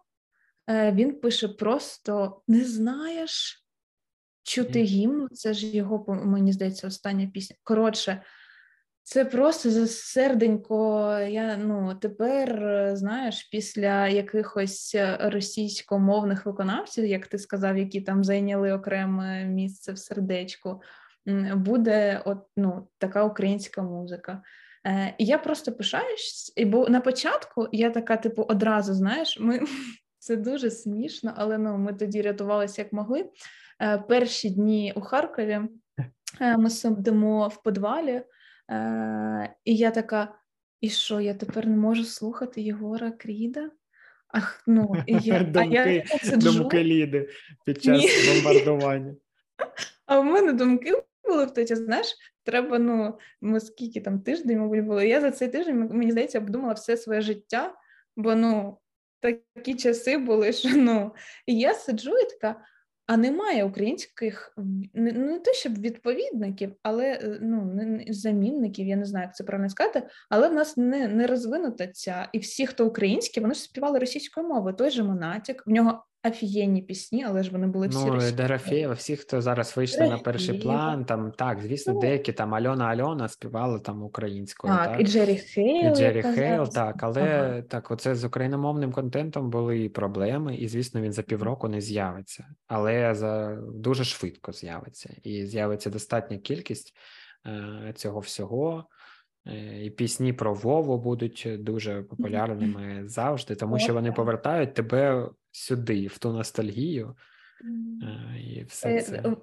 [0.68, 3.66] Він пише просто не знаєш
[4.44, 7.56] чути гімн, це ж його, мені здається, остання пісня.
[7.64, 8.24] Коротше,
[9.12, 11.10] це просто за серденько.
[11.30, 19.46] Я ну тепер знаєш, після якихось російськомовних виконавців, як ти сказав, які там зайняли окреме
[19.46, 20.82] місце в сердечку,
[21.56, 24.42] буде от ну така українська музика.
[24.88, 29.60] Е, І я просто пишаюсь, і бо на початку я така, типу, одразу знаєш, ми
[30.20, 33.30] це дуже смішно, але ну ми тоді рятувалися як могли.
[33.82, 35.60] Е, Перші дні у Харкові
[36.42, 38.24] е, ми сидимо в подвалі.
[38.72, 40.36] Е, І я така,
[40.82, 43.72] і що, я тепер не можу слухати Єгора Кріда?
[44.28, 47.30] Ах, ну, і я, думки, а я думки Ліди
[47.66, 48.10] під час Ні.
[48.34, 49.16] бомбардування.
[50.06, 54.86] А в мене думки були в тоді, знаєш, треба, ну, ми скільки там тиждень, мабуть,
[54.86, 55.02] було.
[55.02, 57.76] Я за цей тиждень, мені здається, обдумала все своє життя,
[58.18, 58.78] бо ну,
[59.20, 61.16] такі часи були, що ну,
[61.46, 62.62] і я сиджу і така
[63.12, 64.54] а немає українських
[64.94, 70.04] не, те, щоб відповідників, але е, ну замінників, я не знаю, як це правильно сказати,
[70.30, 72.30] але в нас не не розвинута ця.
[72.34, 74.76] І всі, хто українські, вони ж співали російською мовою.
[74.76, 79.16] Той же Монатік, в нього офігенні пісні, але ж вони були всі Ну, Дорофєєва, всі,
[79.16, 83.80] хто зараз вийшли на перший план, там так, звісно, ну, деякі там Альона Альона співали
[83.80, 84.74] там українською.
[84.74, 85.02] Так, так?
[85.02, 85.92] і Джері Хейл.
[85.92, 87.62] І Джері Хейл, так, але ага.
[87.62, 92.48] так, оце з україномовним контентом були і проблеми, і звісно, він за півроку не з'явиться,
[92.68, 96.96] але за дуже швидко з'явиться, і з'явиться достатня кількість
[97.48, 98.86] е, цього всього.
[99.48, 106.08] Е, і пісні про Вову будуть дуже популярними завжди, тому що вони повертають тебе сюди,
[106.08, 107.16] в ту ностальгію.
[108.04, 109.36] Е, і все е, це.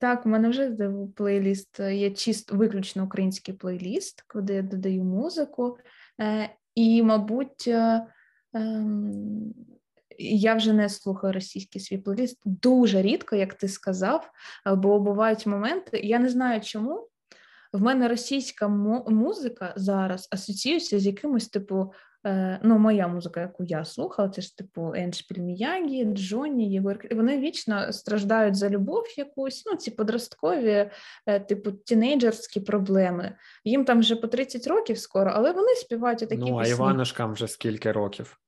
[0.00, 0.76] Так, у мене вже
[1.16, 5.78] плейліст є чисто виключно український плейліст, куди я додаю музику.
[6.74, 7.68] І, мабуть,
[8.54, 9.54] ем,
[10.18, 14.30] я вже не слухаю російський свій плейліст дуже рідко, як ти сказав,
[14.66, 16.00] бо бувають моменти.
[16.04, 17.08] Я не знаю чому.
[17.72, 18.68] В мене російська
[19.08, 21.92] музика зараз асоціюється з якимось типу.
[22.26, 26.98] Е, ну, моя музика, яку я слухала, це ж типу Еншпіль Міягі, Джонні, Єгор.
[27.10, 30.90] Вони вічно страждають за любов якусь, ну, ці подросткові,
[31.26, 33.36] е, типу, тінейджерські проблеми.
[33.64, 36.74] Їм там вже по 30 років скоро, але вони співають такі Ну, а пісні.
[36.74, 38.38] Іванушкам вже скільки років.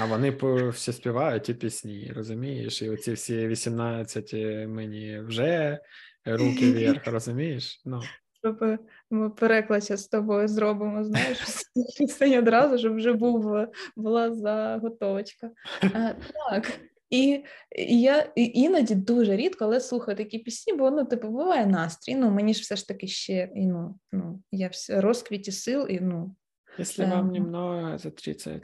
[0.00, 0.30] А вони
[0.70, 2.82] всі співають ті пісні, розумієш?
[2.82, 4.32] І оці всі 18
[4.68, 5.78] мені вже
[6.24, 7.82] руки вверх, розумієш?
[7.84, 8.00] Ну
[8.44, 8.78] щоб
[9.10, 11.38] ми переклад з тобою зробимо, знаєш,
[11.98, 13.66] пісень одразу, щоб вже був
[13.96, 15.50] була заготовочка.
[15.82, 16.12] А,
[16.50, 16.80] Так.
[17.10, 17.44] І
[17.88, 22.14] я іноді дуже рідко, але слухаю такі пісні, бо ну, типу, буває настрій.
[22.14, 26.00] Ну, мені ж все ж таки ще і ну, ну я в розквіті сил і
[26.00, 26.34] ну.
[26.78, 27.32] Якщо вам ем.
[27.32, 28.62] немного за 30.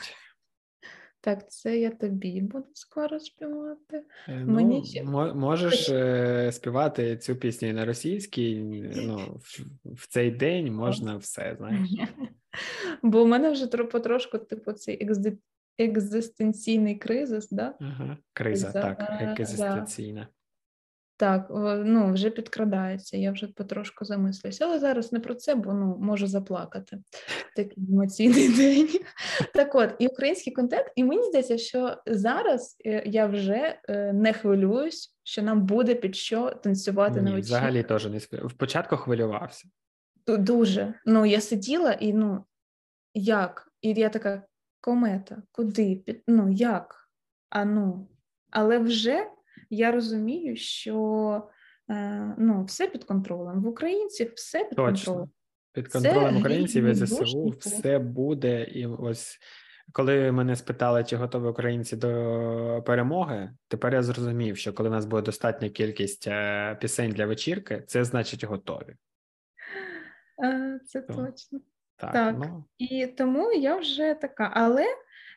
[1.25, 4.05] Так, це я тобі буду скоро співати.
[4.29, 5.03] Е, ну, Мені ще...
[5.35, 8.61] Можеш е, співати цю пісню на російській,
[8.97, 11.91] ну, в, в цей день можна все, знаєш.
[13.03, 15.09] Бо в мене вже потрошку, типу, цей
[15.79, 17.75] екзистенційний кризис, да?
[17.81, 20.21] Ага, Криза, За, так, екзистенційна.
[20.21, 20.29] Да.
[21.17, 21.47] Так,
[21.85, 26.27] ну вже підкрадається, я вже потрошку замислюся, але зараз не про це, бо ну можу
[26.27, 26.99] заплакати.
[27.57, 28.89] Такий емоційний день.
[29.55, 34.33] Так от, і український контент, і мені здається, що зараз е, я вже е, не
[34.33, 37.59] хвилююсь, що нам буде під що танцювати Ні, на вечірках.
[37.59, 39.69] Взагалі теж не В початку хвилювався.
[40.27, 40.95] Дуже.
[41.07, 42.45] Ну, я сиділа і ну
[43.15, 43.69] як?
[43.81, 44.43] І я така
[44.81, 46.23] комета, куди?
[46.27, 47.09] Ну як?
[47.51, 48.09] А ну,
[48.51, 49.27] але вже
[49.75, 51.49] я розумію, що
[51.91, 53.63] е, ну, все під контролем.
[53.63, 54.93] В українців все під Точно.
[54.93, 55.31] контролем.
[55.73, 58.65] Під контролем українців і ЗСУ все буде.
[58.65, 59.39] І ось
[59.93, 65.05] коли мене спитали, чи готові українці до перемоги, тепер я зрозумів, що коли у нас
[65.05, 68.97] буде достатня кількість е, пісень для вечірки, це значить готові.
[70.45, 71.15] Е, це То.
[71.15, 71.61] точно.
[71.97, 72.37] Так, так.
[72.39, 72.65] Ну...
[72.79, 74.51] і тому я вже така.
[74.55, 74.87] Але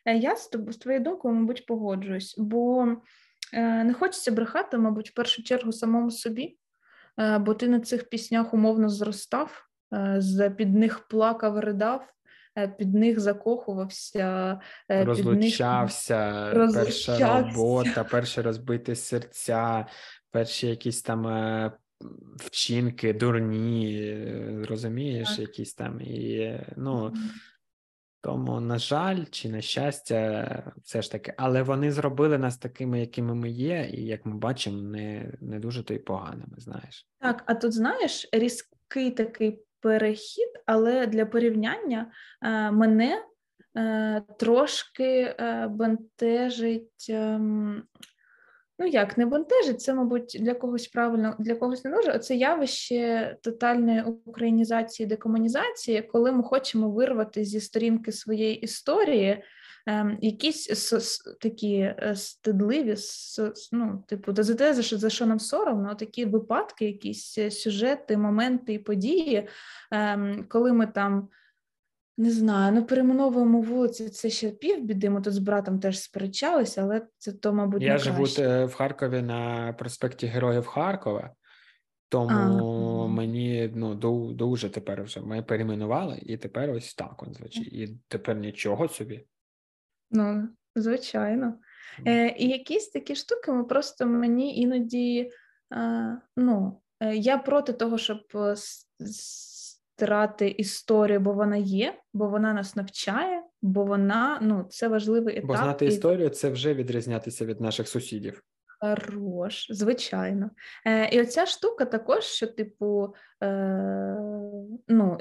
[0.04, 2.96] я з тобою з твоєю думкою, мабуть, погоджуюсь, бо
[3.52, 6.56] не хочеться брехати, мабуть, в першу чергу самому собі,
[7.20, 9.68] е, бо ти на цих піснях умовно зростав,
[10.40, 12.12] е, під них плакав, ридав,
[12.78, 16.74] під них закохувався, розлучався, них...
[16.74, 19.86] перша робота, перші розбиті серця,
[20.30, 21.72] перші якісь там.
[22.36, 24.14] Вчинки, дурні,
[24.68, 25.38] розумієш, так.
[25.38, 27.12] якісь там і ну
[28.20, 33.34] тому, на жаль, чи на щастя, все ж таки, але вони зробили нас такими, якими
[33.34, 36.54] ми є, і як ми бачимо, не не дуже то й поганими.
[36.56, 37.42] Знаєш, так.
[37.46, 42.12] А тут знаєш, різкий такий перехід, але для порівняння
[42.42, 43.24] е, мене
[43.76, 45.36] е, трошки
[45.68, 47.12] бентежить.
[48.78, 52.18] Ну як не бентежить, це, мабуть, для когось правильно, для когось не дуже.
[52.18, 59.42] Це явище тотальної українізації, декомунізації, коли ми хочемо вирвати зі сторінки своєї історії
[59.86, 60.92] ем, якісь
[61.40, 62.96] такі е, стидливі,
[63.72, 68.16] ну, типу, за те, за що, за що нам соромно, такі випадки, якісь е, сюжети,
[68.16, 69.48] моменти і події,
[69.90, 71.28] ем, коли ми там.
[72.18, 75.10] Не знаю, ну перейменовуємо вулиці, це ще півбіди.
[75.10, 78.64] Ми тут з братом теж сперечалися, але це то, мабуть, я не живу краще.
[78.64, 81.30] в Харкові на проспекті Героїв Харкова,
[82.08, 83.94] тому а, мені ну
[84.34, 87.72] дуже тепер вже ми перейменували, і тепер ось так он звучить.
[87.72, 89.26] І тепер нічого собі.
[90.10, 91.54] Ну, звичайно.
[92.06, 95.30] Е, І якісь такі штуки ми просто мені іноді
[95.74, 98.20] е, ну, е, я проти того, щоб
[99.98, 105.48] стирати історію, бо вона є, бо вона нас навчає, бо вона ну, це важливий етап.
[105.48, 105.88] Бо знати і...
[105.88, 108.42] історію це вже відрізнятися від наших сусідів.
[108.80, 110.50] Хорош, звичайно.
[110.86, 114.16] Е, І оця штука також, що, типу, е,
[114.88, 115.18] ну,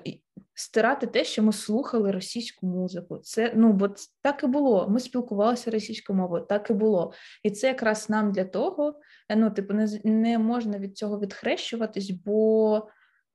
[0.54, 3.18] стирати те, що ми слухали російську музику.
[3.18, 3.90] Це ну, бо
[4.22, 4.90] так і було.
[4.90, 7.14] Ми спілкувалися російською мовою, так і було.
[7.44, 9.00] І це якраз нам для того,
[9.30, 12.88] е, ну, типу, не не можна від цього відхрещуватись, бо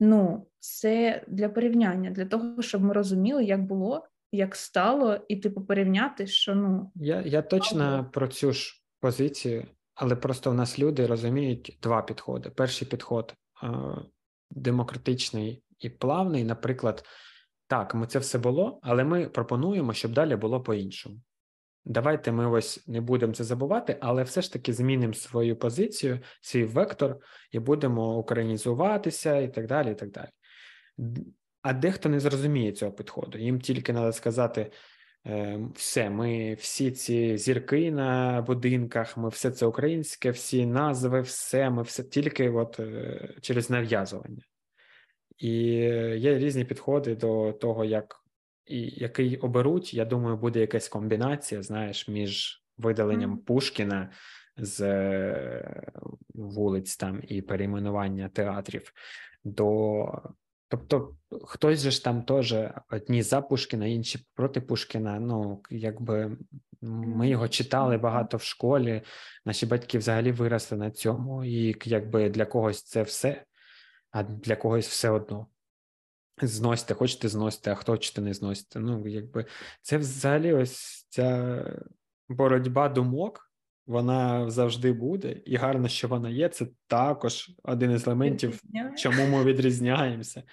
[0.03, 5.61] ну, це для порівняння, для того, щоб ми розуміли, як було, як стало, і типу
[5.61, 9.65] порівняти, що ну я, я точно про цю ж позицію.
[9.95, 12.49] Але просто в нас люди розуміють два підходи.
[12.49, 13.67] Перший підход е,
[14.51, 17.05] демократичний і плавний, наприклад,
[17.67, 21.15] так, ми це все було, але ми пропонуємо, щоб далі було по-іншому.
[21.85, 26.63] Давайте ми ось не будемо це забувати, але все ж таки змінимо свою позицію, свій
[26.63, 27.17] вектор,
[27.51, 29.91] і будемо українізуватися і так далі.
[29.91, 30.29] і так далі.
[31.61, 33.37] А дехто не зрозуміє цього підходу.
[33.37, 34.71] Їм тільки треба сказати:
[35.25, 41.69] Ем, все, ми всі ці зірки на будинках, ми все це українське, всі назви, все,
[41.69, 44.43] ми все тільки от е, через нав'язування.
[45.37, 45.51] І
[46.17, 48.22] є різні підходи до того, як
[48.65, 49.93] і який оберуть.
[49.93, 53.37] Я думаю, буде якась комбінація, знаєш, між видаленням mm.
[53.37, 54.11] Пушкіна
[54.57, 55.91] з е,
[56.33, 58.93] вулиць там і перейменування театрів
[59.43, 60.05] до
[60.73, 61.15] Тобто
[61.45, 62.55] хтось же ж там теж
[62.89, 65.19] одні за Пушкіна, інші проти Пушкіна.
[65.19, 66.37] Ну, якби
[66.81, 69.01] ми його читали багато в школі,
[69.45, 73.43] наші батьки взагалі виросли на цьому, і якби для когось це все,
[74.11, 75.47] а для когось все одно.
[76.41, 78.79] Зносите, хочете зносите, а хочете не зносите.
[78.79, 79.45] Ну, якби
[79.81, 81.63] це взагалі ось ця
[82.29, 83.51] боротьба думок,
[83.87, 86.49] вона завжди буде, і гарно, що вона є.
[86.49, 88.61] Це також один із елементів,
[88.97, 90.43] чому ми відрізняємося,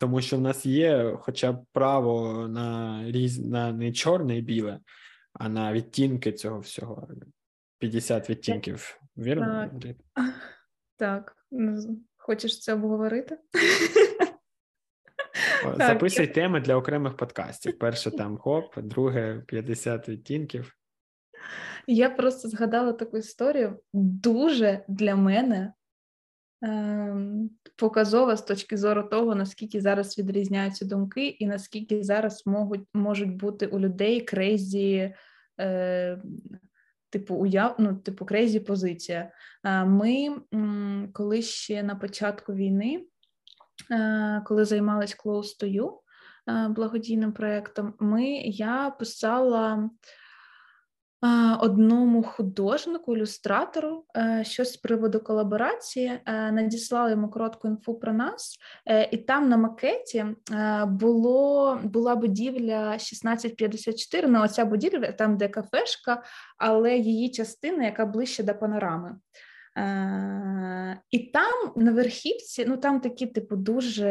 [0.00, 4.80] тому що в нас є, хоча б право на різ на не чорне і біле,
[5.32, 7.08] а на відтінки цього всього.
[7.78, 9.00] 50 відтінків.
[9.16, 9.70] Вірно?
[9.82, 10.24] Так.
[10.96, 11.36] так.
[11.50, 13.38] Ну, хочеш це обговорити?
[15.76, 17.78] Записуй теми для окремих подкастів.
[17.78, 20.74] Перше там хоп, друге 50 відтінків.
[21.86, 25.72] Я просто згадала таку історію дуже для мене
[26.62, 33.36] ем, показова з точки зору того, наскільки зараз відрізняються думки, і наскільки зараз можуть можуть
[33.36, 35.14] бути у людей crazy,
[35.60, 36.22] е,
[37.10, 39.30] типу, уяв, ну, типу, crazy позиція.
[39.64, 40.36] Е, ми,
[41.12, 43.17] коли ще на початку війни, е,
[44.44, 45.90] коли займалась Close to You,
[46.48, 49.90] е, благодійним проєктом, ми я писала
[51.60, 58.56] одному художнику, ілюстратору, е, щось з приводу колаборації, е, надіслали йому коротку інфу про нас,
[58.86, 60.26] е, і там на макеті
[60.86, 66.22] було була будівля 1654, ну оця будівля, там де кафешка,
[66.58, 69.16] але її частина, яка ближче до панорами.
[71.10, 74.08] І там на верхівці, ну там такі, типу, дуже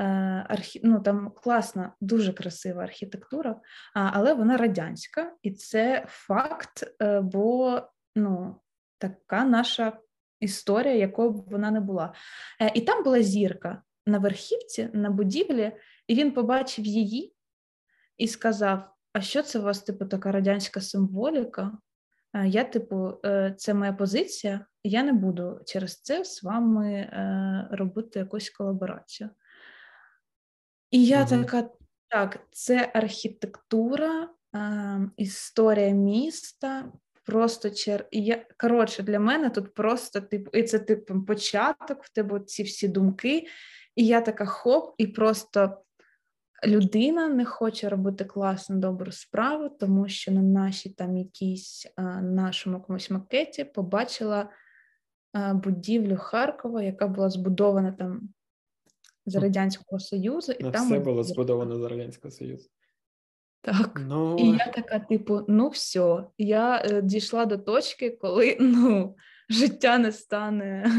[0.00, 0.02] Е,
[0.48, 0.80] архі...
[0.84, 3.60] ну, там класна, дуже красива архітектура,
[3.94, 7.80] але вона радянська, і це факт, е, бо
[8.16, 8.60] ну,
[8.98, 9.98] така наша
[10.40, 12.14] історія, якою б вона не була.
[12.60, 15.72] Е, і там була зірка на верхівці, на будівлі,
[16.06, 17.34] і він побачив її
[18.16, 21.78] і сказав: А що це у вас, типу, така радянська символіка?
[22.44, 23.12] Я, типу,
[23.56, 27.08] це моя позиція, я не буду через це з вами
[27.70, 29.30] робити якусь колаборацію.
[30.90, 31.28] І я угу.
[31.28, 31.68] така,
[32.08, 36.92] так, це архітектура, е, історія міста.
[37.24, 38.08] Просто чер...
[38.10, 42.88] я коротше для мене тут просто типу, і це типу початок в тебе ці всі
[42.88, 43.46] думки.
[43.96, 45.82] І я така хоп, і просто
[46.66, 51.86] людина не хоче робити класну добру справу, тому що на нашій там якійсь
[52.22, 54.50] нашому якомусь макеті побачила
[55.54, 58.28] будівлю Харкова, яка була збудована там
[59.26, 62.68] з Радянського Союзу, і на там все було збудовано з Радянського Союзу.
[63.62, 64.36] Так, ну...
[64.38, 69.16] і я така, типу, ну все, я е, дійшла до точки, коли ну,
[69.50, 70.92] життя не стане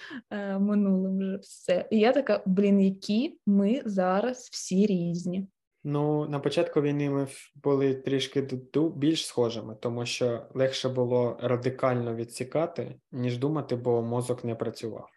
[0.30, 1.88] е, минулим вже все.
[1.90, 5.46] І я така, блін, які ми зараз всі різні.
[5.84, 8.48] Ну, на початку війни ми були трішки
[8.96, 15.08] більш схожими, тому що легше було радикально відсікати, ніж думати, бо мозок не працював.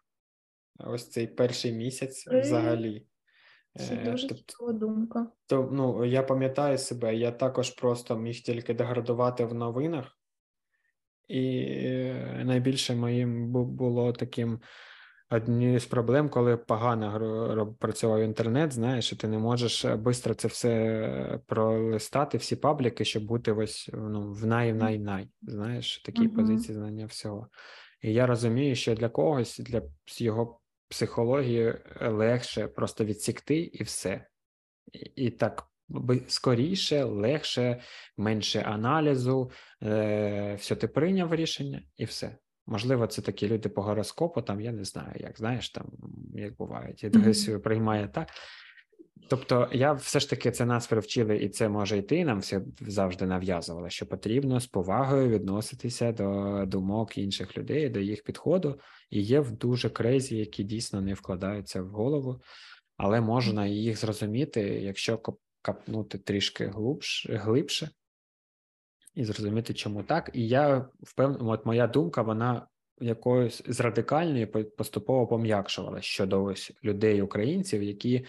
[0.79, 3.07] Ось цей перший місяць взагалі.
[3.75, 5.27] Це е, дуже чудова думка.
[5.45, 10.17] То ну я пам'ятаю себе, я також просто міг тільки деградувати в новинах,
[11.27, 14.59] і е, найбільше моїм було таким
[15.29, 21.39] однією з проблем, коли погано працював інтернет, знаєш, і ти не можеш швидко це все
[21.45, 26.35] пролистати, всі пабліки, щоб бути ось ну, в най-най-най, знаєш, такі uh-huh.
[26.35, 27.47] позиції знання всього.
[28.01, 29.81] І я розумію, що для когось, для
[30.17, 34.27] його психології легше просто відсікти і все.
[34.93, 35.67] І, і так
[36.27, 37.81] скоріше, легше,
[38.17, 39.51] менше аналізу,
[39.83, 42.37] е, все ти прийняв рішення і все.
[42.67, 45.85] Можливо, це такі люди по гороскопу, там я не знаю, як знаєш, там
[46.33, 47.59] як бувають, і mm-hmm.
[47.59, 48.29] приймає так.
[49.27, 52.25] Тобто, я все ж таки це нас привчили, і це може йти.
[52.25, 58.23] Нам все завжди нав'язували, що потрібно з повагою відноситися до думок інших людей, до їх
[58.23, 58.79] підходу.
[59.09, 62.41] І є в дуже крейзі, які дійсно не вкладаються в голову,
[62.97, 65.19] але можна їх зрозуміти, якщо
[65.65, 67.89] капнути трішки глубше, глибше
[69.15, 70.29] і зрозуміти, чому так.
[70.33, 72.67] І я впевнений, от моя думка, вона
[72.99, 78.25] якоюсь з радикальної поступово пом'якшувала щодо ось людей, українців, які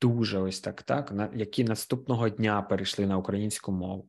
[0.00, 4.08] дуже ось так, так, на які наступного дня перейшли на українську мову.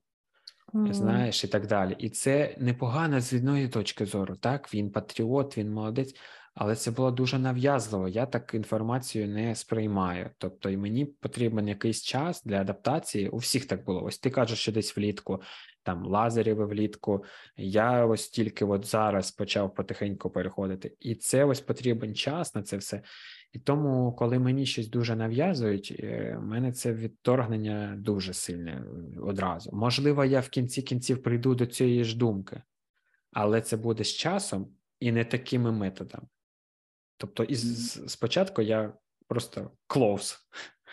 [0.74, 0.94] Mm.
[0.94, 1.95] Знаєш, і так далі.
[1.99, 4.36] І це непогано з одної точки зору.
[4.36, 6.16] Так, він патріот, він молодець,
[6.62, 8.08] але це було дуже нав'язливо.
[8.08, 10.30] Я так інформацію не сприймаю.
[10.38, 13.30] Тобто, і мені потрібен якийсь час для адаптації.
[13.30, 14.04] У всіх так було.
[14.04, 15.42] Ось ти кажеш, що десь влітку,
[15.84, 17.24] там лазерів влітку.
[17.58, 22.78] Я ось тільки от зараз почав потихеньку переходити, і це ось потрібен час на це
[22.78, 23.02] все.
[23.54, 28.84] І тому, коли мені щось дуже нав'язують, е, мене це відторгнення дуже сильне
[29.22, 29.70] одразу.
[29.74, 32.62] Можливо, я в кінці кінців прийду до цієї ж думки,
[33.32, 34.68] але це буде з часом
[35.00, 36.28] і не такими методами.
[37.22, 38.93] Тобто, і спочатку я
[39.27, 40.38] просто close.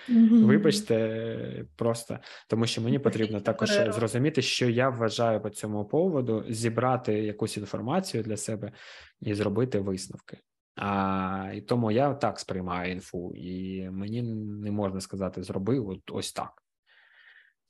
[0.08, 0.44] Mm-hmm.
[0.44, 2.18] Вибачте, просто
[2.48, 8.22] тому що мені потрібно також зрозуміти, що я вважаю по цьому поводу, зібрати якусь інформацію
[8.22, 8.72] для себе
[9.20, 10.38] і зробити висновки.
[10.76, 14.22] А, І тому я так сприймаю інфу, і мені
[14.62, 16.62] не можна сказати, зроби от ось так.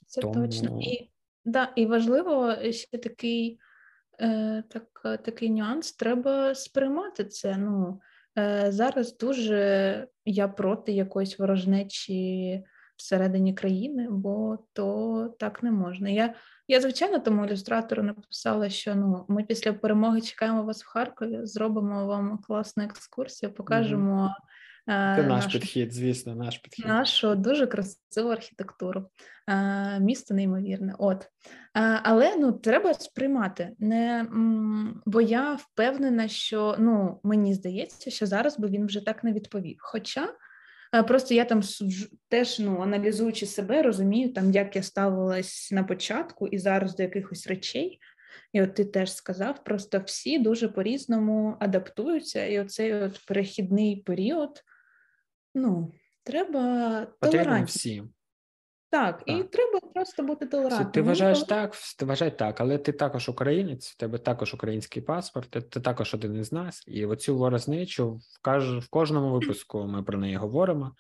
[0.07, 0.35] Це тому...
[0.35, 0.79] точно.
[0.83, 1.11] І
[1.45, 3.59] да, і важливо ще такий
[4.21, 7.57] е, так, такий нюанс: треба сприймати це.
[7.57, 8.08] Ну, е,
[8.69, 12.63] Зараз дуже я проти якоїсь ворожнечі
[12.97, 16.09] всередині країни, бо то так не можна.
[16.09, 16.35] Я
[16.71, 22.07] я, звичайно, тому ілюстратору написала, що ну ми після перемоги чекаємо вас в Харкові, зробимо
[22.07, 24.23] вам класну екскурсію, покажемо.
[24.23, 24.58] Mm-hmm.
[24.89, 26.87] Це наш нашу, підхід, звісно, наш підхід.
[26.87, 29.09] Нашу дуже красиву архітектуру.
[30.01, 30.95] Місто неймовірне.
[30.99, 31.27] От.
[32.03, 33.71] Але ну, треба сприймати.
[33.79, 34.27] Не,
[35.07, 39.77] Бо я впевнена, що ну, мені здається, що зараз би він вже так не відповів.
[39.79, 40.35] Хоча
[41.09, 41.61] просто я там
[42.29, 47.47] теж ну, аналізуючи себе, розумію, там, як я ставилась на початку і зараз до якихось
[47.47, 48.01] речей.
[48.53, 54.63] І от ти теж сказав, просто всі дуже по-різному адаптуються, і оцей от перехідний період,
[55.59, 55.93] ну,
[56.25, 58.03] треба толерантність.
[58.91, 60.91] Так, так, і треба просто бути толерантним.
[60.91, 65.51] Ти вважаєш так, ти вважай так, але ти також українець, в тебе також український паспорт,
[65.51, 66.85] ти, ти також один із нас.
[66.87, 70.95] І оцю ворожнечу в, каж, в кожному випуску ми про неї говоримо.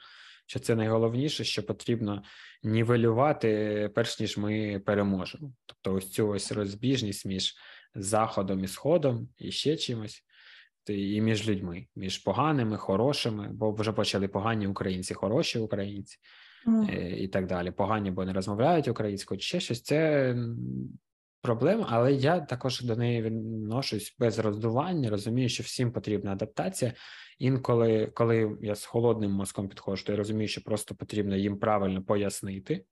[0.46, 2.22] Що це найголовніше, що потрібно
[2.62, 5.52] нівелювати, перш ніж ми переможемо.
[5.66, 7.54] Тобто, ось цю ось розбіжність між
[7.94, 10.24] заходом і сходом і ще чимось,
[10.90, 16.18] і між людьми, між поганими, хорошими, бо вже почали погані українці, хороші українці.
[16.88, 17.70] Е, і так далі.
[17.70, 19.82] Погані, бо не розмовляють українською, чи ще щось.
[19.82, 20.34] Це
[21.42, 25.10] проблема, але я також до неї відношусь без роздування.
[25.10, 26.92] Розумію, що всім потрібна адаптація.
[27.38, 32.02] Інколи, коли я з холодним мозком підходжу, то я розумію, що просто потрібно їм правильно
[32.02, 32.84] пояснити.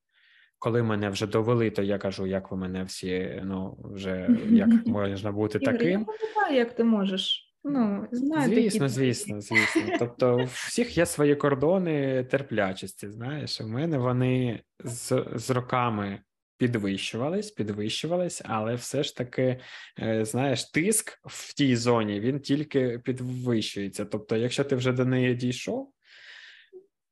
[0.59, 5.33] Коли мене вже довели, то я кажу, як ви мене всі ну вже як можна
[5.33, 6.01] бути таким.
[6.01, 7.46] Я пам'ятаю, як ти можеш.
[7.69, 9.83] Ну, знаю, Звісно, такі звісно, звісно.
[9.99, 13.09] Тобто, у всіх є свої кордони терплячості.
[13.09, 16.21] Знаєш, у мене вони з, з роками
[16.59, 19.61] підвищувались, підвищувались, але все ж таки,
[19.99, 24.05] е, знаєш, тиск в тій зоні він тільки підвищується.
[24.05, 25.93] Тобто, якщо ти вже до неї дійшов,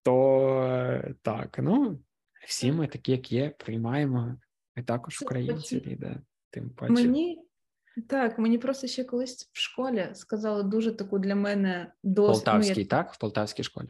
[0.02, 1.98] то е, так, ну
[2.46, 4.36] всі ми такі, як є, приймаємо.
[4.76, 6.20] Ми також українці, да,
[6.50, 6.92] тим паче.
[6.92, 7.43] Мені
[8.08, 12.88] так, мені просто ще колись в школі сказали дуже таку для мене досить Полтавський, ну,
[12.88, 13.12] так?
[13.12, 13.88] В полтавській школі.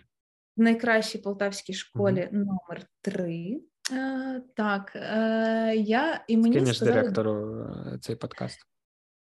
[0.57, 3.61] в найкращій полтавській школі номер три.
[3.93, 7.65] Е, так, е, я і мені Кинеш сказали, директору
[7.95, 8.59] е, цей подкаст.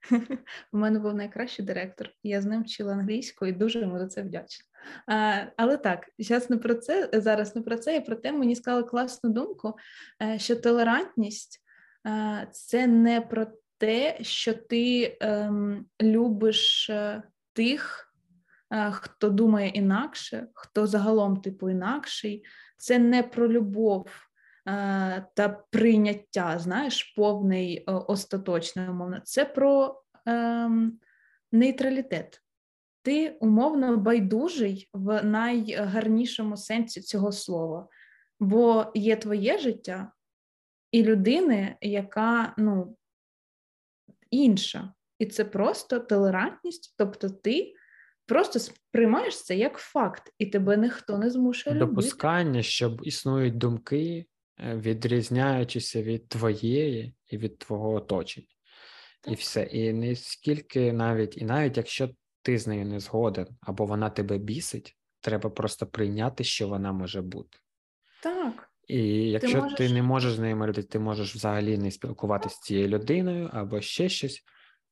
[0.74, 4.22] У мене був найкращий директор, я з ним вчила англійську і дуже йому за це
[4.22, 4.66] вдячна.
[5.08, 8.56] А, але так, зараз не про це, зараз не про це, і про те мені
[8.56, 9.76] сказали класну думку,
[10.22, 11.62] е, що толерантність
[12.08, 13.48] е, це не про
[13.78, 17.24] те, що ти ем, любиш е,
[17.54, 18.14] тих,
[18.72, 22.45] е, хто думає інакше, хто загалом типу інакший.
[22.78, 24.08] Це не про любов
[24.68, 29.20] е, та прийняття, знаєш, повний е, остаточне умовно.
[29.24, 31.00] Це про ем,
[31.52, 32.40] нейтралітет.
[33.02, 37.88] Ти умовно байдужий в найгарнішому сенсі цього слова,
[38.40, 40.12] бо є твоє життя
[40.91, 42.98] і людини, яка ну,
[44.34, 44.93] інша.
[45.19, 47.73] І це просто толерантність, тобто ти
[48.26, 51.89] просто сприймаєш це як факт, і тебе ніхто не змушує любити.
[51.89, 54.26] Допускання, що існують думки,
[54.60, 58.47] е, відрізняючися від твоєї і від твого оточення.
[59.27, 59.64] І все.
[59.64, 62.10] І не скільки навіть, і навіть якщо
[62.41, 67.22] ти з нею не згоден, або вона тебе бісить, треба просто прийняти, що вона може
[67.22, 67.57] бути.
[68.23, 68.73] Так.
[68.88, 72.60] І якщо ти, можеш- не можеш з нею миритися, ти можеш взагалі не спілкуватися з
[72.60, 74.43] цією людиною або ще щось.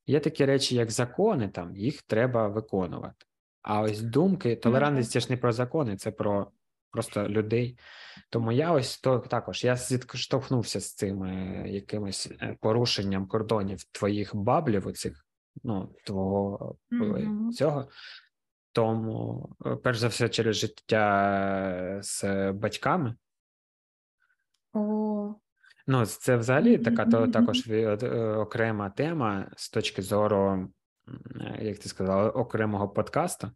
[0.08, 3.26] Є такі речі, як закони, там їх треба виконувати.
[3.62, 6.52] А ось думки, толерантність це ж не про закони, це про
[6.92, 7.78] просто людей.
[8.30, 14.36] Тому я ось то також я зіштовхнувся з цим е, якимось е, порушенням кордонів твоїх
[14.36, 15.26] баблів, оцих,
[15.64, 17.52] ну, твого Мгм.
[17.52, 17.90] цього.
[18.74, 19.50] Тому,
[19.84, 23.16] перш за все, через життя з батьками.
[24.74, 25.36] О,
[25.88, 27.96] Ну, це взагалі така то також е,
[28.38, 30.70] окрема тема з точки зору,
[31.42, 33.52] е, як ти сказала, окремого подкасту,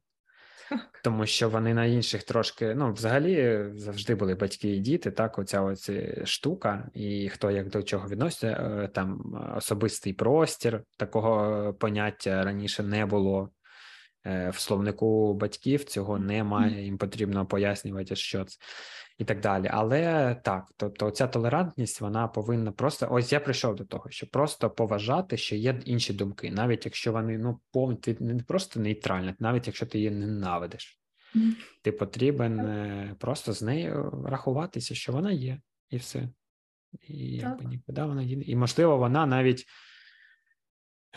[1.03, 5.61] тому що вони на інших трошки, ну, взагалі завжди були батьки і діти, так, оця
[5.61, 5.89] ось
[6.23, 12.83] штука, і хто як до чого відноситься, е, там е, особистий простір, такого поняття раніше
[12.83, 13.49] не було.
[14.25, 18.57] Е, В словнику батьків цього немає, їм потрібно пояснювати, що це
[19.17, 19.69] і так далі.
[19.71, 24.69] Але так, тобто ця толерантність вона повинна просто ось я прийшов до того, що просто
[24.69, 29.67] поважати, що є інші думки, навіть якщо вони ну повні ти не просто нейтральні, навіть
[29.67, 31.01] якщо ти її ненавидиш,
[31.35, 31.55] Мгм.
[31.81, 36.29] ти потрібен е, просто з нею рахуватися, що вона є, і все.
[37.01, 38.41] І якби нікуди вона їде.
[38.41, 39.65] І можливо, вона навіть.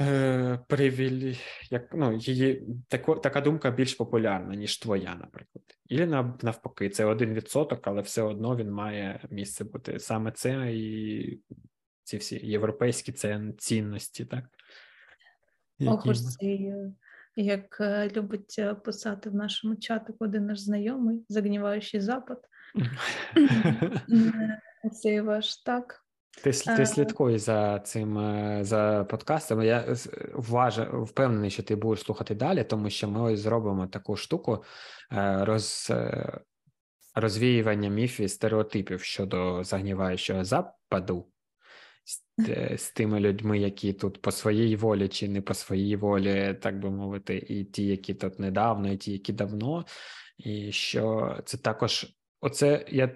[0.01, 1.39] Е, привілі...
[1.71, 5.65] як, ну, її тако, така думка більш популярна, ніж твоя, наприклад.
[5.89, 9.99] І навпаки, це один відсоток, але все одно він має місце бути.
[9.99, 11.41] Саме це і
[12.05, 13.13] ці всі європейські
[13.59, 14.45] цінності, так?
[16.43, 16.93] Е,
[17.37, 22.41] як е, любить е, писати в нашому чатику один наш знайомий, загніваючий запад.
[24.85, 26.05] Е, Цей ваш так.
[26.43, 26.87] Ти, ти Е.
[26.87, 29.63] слідкуй за цим е, за подкастом.
[29.63, 34.17] Я з- вважа- впевнений, що ти будеш слухати далі, тому що ми ось зробимо таку
[34.17, 34.65] штуку
[35.13, 36.41] е, роз, е,
[37.15, 41.27] розвіювання міфів і стереотипів щодо загніваючого западу
[42.05, 42.23] з,
[42.79, 46.91] з тими людьми, які тут по своїй волі чи не по своїй волі, так би
[46.91, 49.85] мовити, і ті, які тут недавно, і ті, які давно.
[50.39, 52.07] І що це також,
[52.41, 53.11] оце я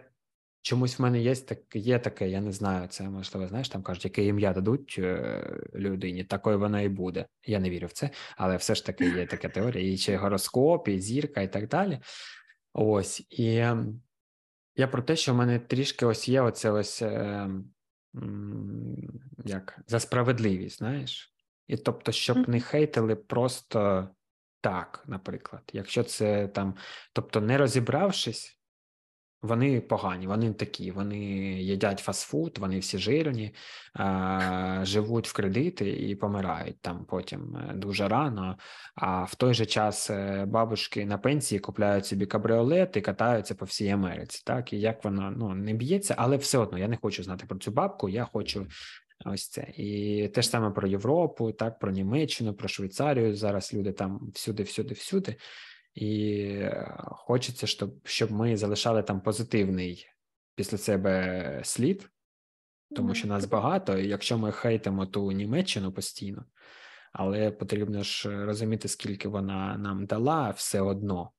[0.63, 4.05] чомусь в мене є так, є таке, я не знаю, це можливо, знаєш, там кажуть,
[4.05, 5.43] яке ім'я дадуть е,
[5.75, 7.27] людині, такою вона і буде.
[7.47, 10.89] Я не вірю в це, але все ж таки є така теорія, і чи гороскоп,
[10.89, 11.99] і зірка, і так далі.
[12.73, 13.45] Ось і
[14.77, 17.49] я про те, що в мене трішки ось є оце ось е,
[19.45, 21.35] як за справедливість, знаєш,
[21.67, 24.09] і тобто, щоб не хейтили просто
[24.61, 26.77] так, наприклад, якщо це там,
[27.13, 28.62] тобто, не розібравшись.
[29.43, 31.19] Вони погані, вони такі, вони
[31.63, 33.55] їдять фастфуд, вони всі жирні,
[33.95, 38.59] а, живуть в кредити і помирають там потім е, дуже рано.
[38.95, 43.65] А в той же час е, бабушки на пенсії купляють собі кабріолет і катаються по
[43.65, 44.43] всій Америці.
[44.47, 47.59] Так, і як воно ну, не б'ється, але все одно я не хочу знати про
[47.59, 48.09] цю бабку.
[48.09, 48.67] Я хочу
[49.25, 49.67] Ось це.
[49.77, 53.37] І те ж саме про Європу, так, про Німеччину, про Швейцарію.
[53.37, 55.37] Зараз люди там всюди, всюди, всюди.
[55.95, 56.61] І
[57.07, 60.07] хочеться, щоб щоб ми залишали там позитивний
[60.55, 62.11] після себе слід,
[62.97, 66.45] тому що нас багато, і якщо ми хейтимо ту Німеччину постійно,
[67.13, 71.33] але потрібно ж розуміти, скільки вона нам дала, все одно.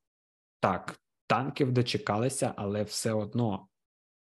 [0.59, 3.67] Так, танків дочекалися, але все одно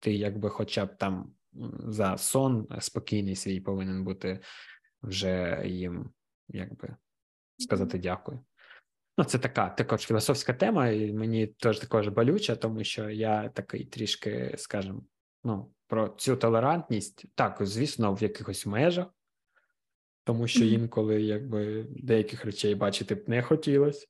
[0.00, 1.32] ти, якби, хоча б там
[1.86, 4.40] за сон спокійний свій повинен бути
[5.02, 6.10] вже їм,
[6.48, 6.96] якби
[7.58, 8.40] сказати дякую.
[9.20, 13.84] Ну, це така також філософська тема, і мені теж також болюча, тому що я такий
[13.84, 15.02] трішки, скажімо,
[15.44, 19.06] ну, про цю толерантність, так, звісно, в якихось межах,
[20.24, 24.06] тому що інколи якби деяких речей бачити б не хотілося,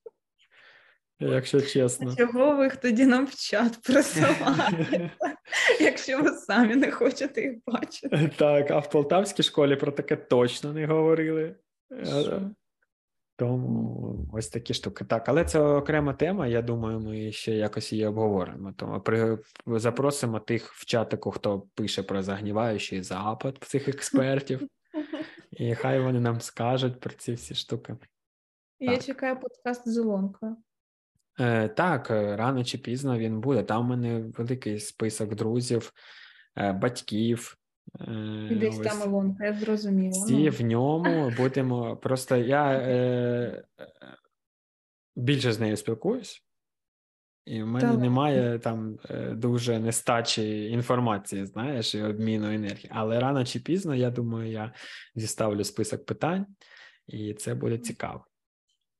[1.20, 2.16] якщо чесно.
[2.16, 5.10] Чого ви їх тоді нам в чат присилаєте,
[5.80, 8.30] якщо ви самі не хочете їх бачити?
[8.36, 11.56] Так, а в полтавській школі про таке точно не говорили.
[12.04, 12.50] Що?
[13.40, 15.04] Тому ось такі штуки.
[15.04, 16.46] Так, але це окрема тема.
[16.46, 18.72] Я думаю, ми ще якось її обговоримо.
[18.72, 24.68] Тому при запросимо тих в чатику, хто пише про загніваючий запад цих експертів,
[25.50, 27.96] і хай вони нам скажуть про ці всі штуки.
[28.80, 29.04] Я так.
[29.04, 30.56] чекаю подкаст з Ілонкою.
[31.38, 33.62] Е, Так, рано чи пізно він буде.
[33.62, 35.92] Там у мене великий список друзів,
[36.56, 37.56] е, батьків.
[38.50, 38.86] І десь Ось.
[38.86, 40.24] там Ілонка, я зрозуміла.
[40.24, 40.50] Всі ну.
[40.50, 41.96] в ньому будемо.
[41.96, 43.64] Просто я е,
[45.16, 46.44] більше з нею спілкуюсь,
[47.44, 48.00] і в мене так.
[48.00, 52.90] немає там е, дуже нестачі інформації, знаєш, і обміну енергії.
[52.90, 54.72] Але рано чи пізно, я думаю, я
[55.14, 56.46] зіставлю список питань,
[57.06, 58.24] і це буде цікаво.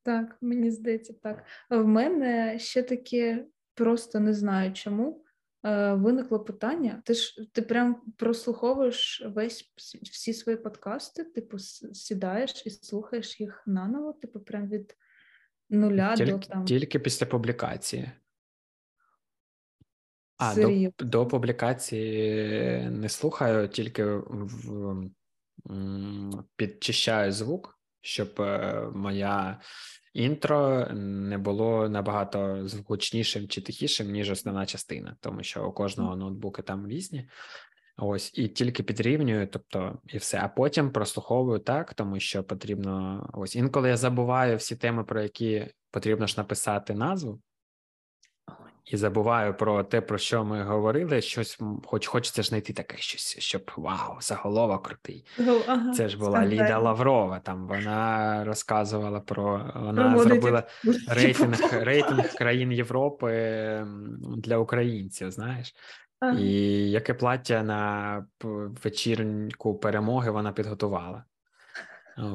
[0.03, 1.45] Так, мені здається, так.
[1.71, 3.45] В мене ще таке
[3.75, 5.25] просто не знаю чому.
[5.65, 7.03] Е, виникло питання.
[7.05, 9.73] Ти ж ти прям прослуховуєш весь
[10.03, 14.97] всі свої подкасти, типу, сідаєш і слухаєш їх наново, типу, прям від
[15.71, 16.65] нуля тільки, до там.
[16.65, 18.11] Тільки після публікації.
[20.37, 25.11] А, до, до публікації не слухаю, тільки в,
[26.57, 29.61] підчищаю звук, щоб е, моя
[30.13, 36.63] інтро не було набагато гучнішим чи тихішим, ніж основна частина, тому що у кожного ноутбуки
[36.63, 37.29] там різні.
[37.97, 40.41] Ось і тільки підрівнюю, тобто і все.
[40.43, 45.67] А потім прослуховую так, тому що потрібно ось інколи я забуваю всі теми, про які
[45.91, 47.41] потрібно ж написати назву
[48.91, 51.21] і забуваю про те, про що ми говорили.
[51.21, 55.25] Щось хоч хочеться ж знайти таке щось, щоб вау, заголовок крутий.
[55.67, 56.51] Ага, Це ж була скандаль.
[56.65, 57.39] Ліда Лаврова.
[57.41, 60.63] Там вона розказувала про вона Проводить зробила
[61.09, 63.31] рейтинг рейтинг країн Європи
[64.37, 65.31] для українців.
[65.31, 65.75] Знаєш.
[66.21, 66.39] Ага.
[66.39, 66.51] І
[66.91, 68.27] яке плаття на
[68.85, 71.25] вечірку перемоги вона підготувала.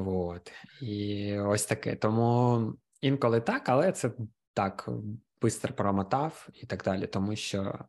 [0.08, 0.52] От.
[0.82, 1.96] І ось таке.
[1.96, 4.12] Тому інколи так, але це
[4.54, 4.90] так
[5.42, 7.80] бистро промотав і так далі, тому що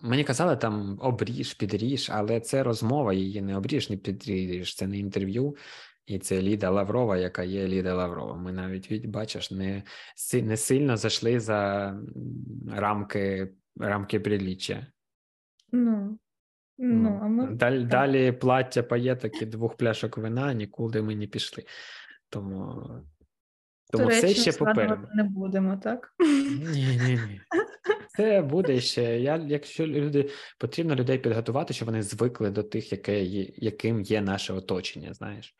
[0.00, 4.98] мені казали там обріж, підріж, але це розмова, її не обріж, не підріж, це не
[4.98, 5.56] інтерв'ю,
[6.06, 8.36] і це Ліда Лаврова, яка є Ліда Лаврова.
[8.36, 9.82] Ми навіть бачиш, не
[10.32, 11.94] не сильно зайшли за
[12.72, 14.86] рамки рамки приліччя.
[15.72, 16.18] Ну,
[16.78, 17.46] ну, а ми...
[17.46, 21.64] Далі, далі плаття паєток і двох пляшок вина, нікуди ми не пішли.
[22.28, 22.84] Тому
[23.90, 25.08] тому все ще попереду.
[25.14, 26.14] не будемо, так?
[26.72, 27.40] Ні, ні, ні.
[28.16, 29.20] Це буде ще.
[29.20, 34.20] Я, Якщо люди потрібно людей підготувати, щоб вони звикли до тих, яке є, яким є
[34.20, 35.54] наше оточення, знаєш.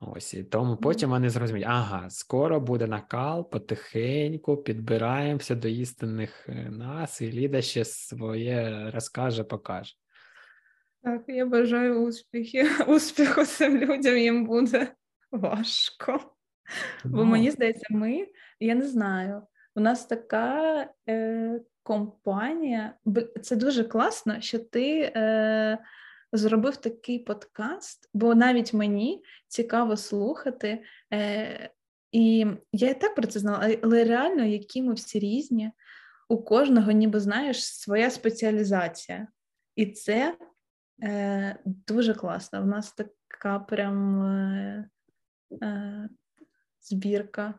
[0.00, 6.70] Ось і тому потім вони зрозуміють, ага, скоро буде накал, потихеньку підбираємося до істинних е,
[6.70, 9.94] нас, і Ліда ще своє розкаже, покаже.
[11.02, 12.80] Так, я бажаю успіхів.
[12.88, 14.94] Успіху цим людям їм буде
[15.30, 16.31] важко.
[17.04, 18.26] Бо мені здається, ми,
[18.60, 19.42] я не знаю,
[19.74, 22.94] у нас така е, компанія,
[23.42, 25.78] це дуже класно, що ти е,
[26.32, 30.82] зробив такий подкаст, бо навіть мені цікаво слухати.
[31.12, 31.70] Е,
[32.12, 35.70] І я і так про це знала, але реально, які ми всі різні,
[36.28, 39.28] у кожного, ніби знаєш, своя спеціалізація.
[39.76, 40.36] І це
[41.02, 42.62] е, дуже класно.
[42.62, 44.22] У нас така прям.
[44.24, 44.88] Е,
[45.62, 46.08] е
[46.82, 47.54] збірка.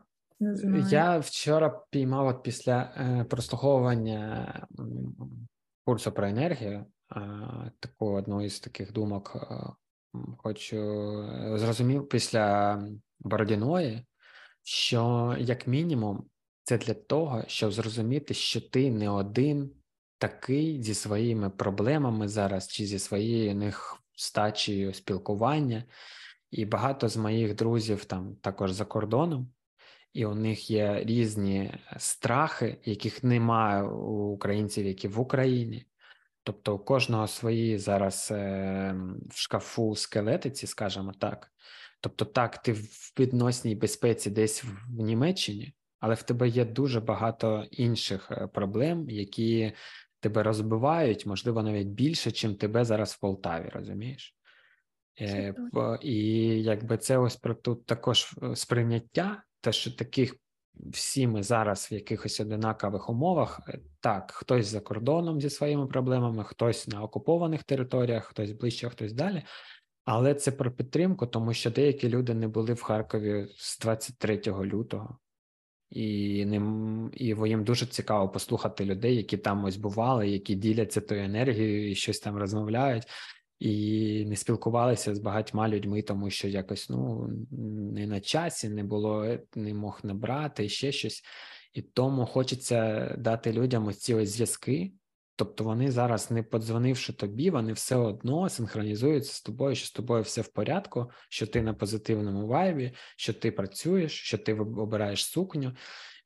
[0.90, 4.66] Я вчора піймав от після е, прослуховування
[5.84, 6.86] курсу про енергію.
[7.16, 7.20] Е,
[7.80, 9.56] таку одну із таких думок е,
[10.38, 10.76] хочу
[11.58, 12.78] зрозумів після
[13.20, 14.06] Бородіної,
[14.62, 16.24] що як мінімум
[16.62, 19.70] це для того, щоб зрозуміти, що ти не один
[20.18, 23.72] такий зі своїми проблемами зараз, чи зі своєю
[24.16, 25.84] стачі спілкування.
[26.54, 29.52] І багато з моїх друзів там також за кордоном,
[30.12, 35.86] і у них є різні страхи, яких немає у українців, які в Україні.
[36.42, 38.94] Тобто у кожного свої зараз е,
[39.30, 41.52] в шкафу скелетиці, скажімо так.
[42.00, 47.66] Тобто, так, ти в відносній безпеці десь в Німеччині, але в тебе є дуже багато
[47.70, 49.72] інших е, проблем, які
[50.20, 54.36] тебе розбивають, можливо, навіть більше, чим тебе зараз в Полтаві, розумієш?
[55.20, 55.54] Е,
[56.02, 56.16] І
[56.62, 60.36] якби це ось про тут також е, сприйняття, те, що таких
[60.74, 63.60] всі ми зараз в якихось одинакових умовах.
[63.68, 69.12] Е, так, хтось за кордоном зі своїми проблемами, хтось на окупованих територіях, хтось ближче, хтось
[69.12, 69.42] далі.
[70.04, 75.18] Але це про підтримку, тому що деякі люди не були в Харкові з 23 лютого,
[75.90, 81.24] і ним і їм дуже цікаво послухати людей, які там ось бували, які діляться тою
[81.24, 83.06] енергією і щось там розмовляють
[83.64, 87.28] і не спілкувалися з багатьма людьми, тому що якось ну
[87.92, 91.24] не на часі, не було, е, не мог набрати ще щось.
[91.72, 94.92] І тому хочеться дати людям ось ці ось зв'язки.
[95.36, 100.22] Тобто вони зараз, не подзвонивши тобі, вони все одно синхронізуються з тобою, що з тобою
[100.22, 105.72] все в порядку, що ти на позитивному вайбі, що ти працюєш, що ти обираєш сукню,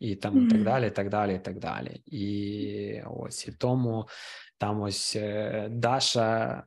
[0.00, 0.50] і там mm-hmm.
[0.50, 2.02] так далі, так далі, і так далі.
[2.06, 4.08] І ось і тому
[4.58, 6.64] там ось е, Даша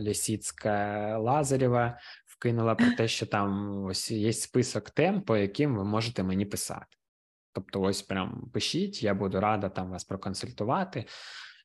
[0.00, 6.22] Лісіцька Лазарєва вкинула про те, що там ось є список тем, по яким ви можете
[6.22, 6.96] мені писати.
[7.52, 11.04] Тобто, ось прям пишіть, я буду рада там вас проконсультувати,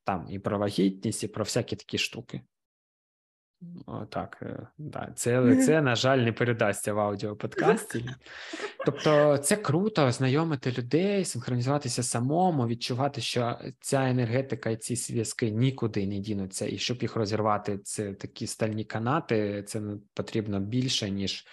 [0.03, 2.41] там і про вагітність, і про всякі такі штуки.
[3.85, 5.11] Отак, е, да.
[5.15, 8.05] Це, це, на жаль, не передасться в аудіоподкасті.
[8.85, 16.07] Тобто, це круто знайомити людей, синхронізуватися самому, відчувати, що ця енергетика і ці зв'язки нікуди
[16.07, 19.81] не дінуться, і щоб їх розірвати, це такі стальні канати, це
[20.13, 21.45] потрібно більше, ніж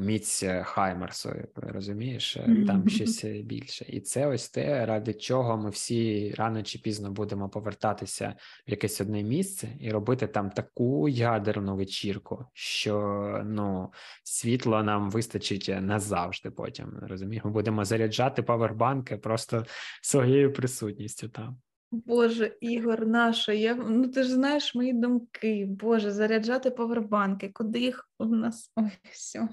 [0.00, 3.84] міць Хаймерсу, розумієш, там щось більше.
[3.88, 8.34] І це ось те, ради чого ми всі рано чи пізно будемо повертатися
[8.66, 13.92] в якесь одне місце і робити там таку ядерну вечірку, що ну,
[14.24, 16.98] світло нам вистачить назавжди потім.
[17.02, 17.44] розумієш?
[17.44, 19.64] Ми будемо заряджати павербанки просто
[20.02, 21.56] своєю присутністю там.
[21.92, 25.66] Боже, Ігор, наша, я ну ти ж знаєш мої думки.
[25.68, 29.48] Боже, заряджати повербанки, куди їх у нас ой, все.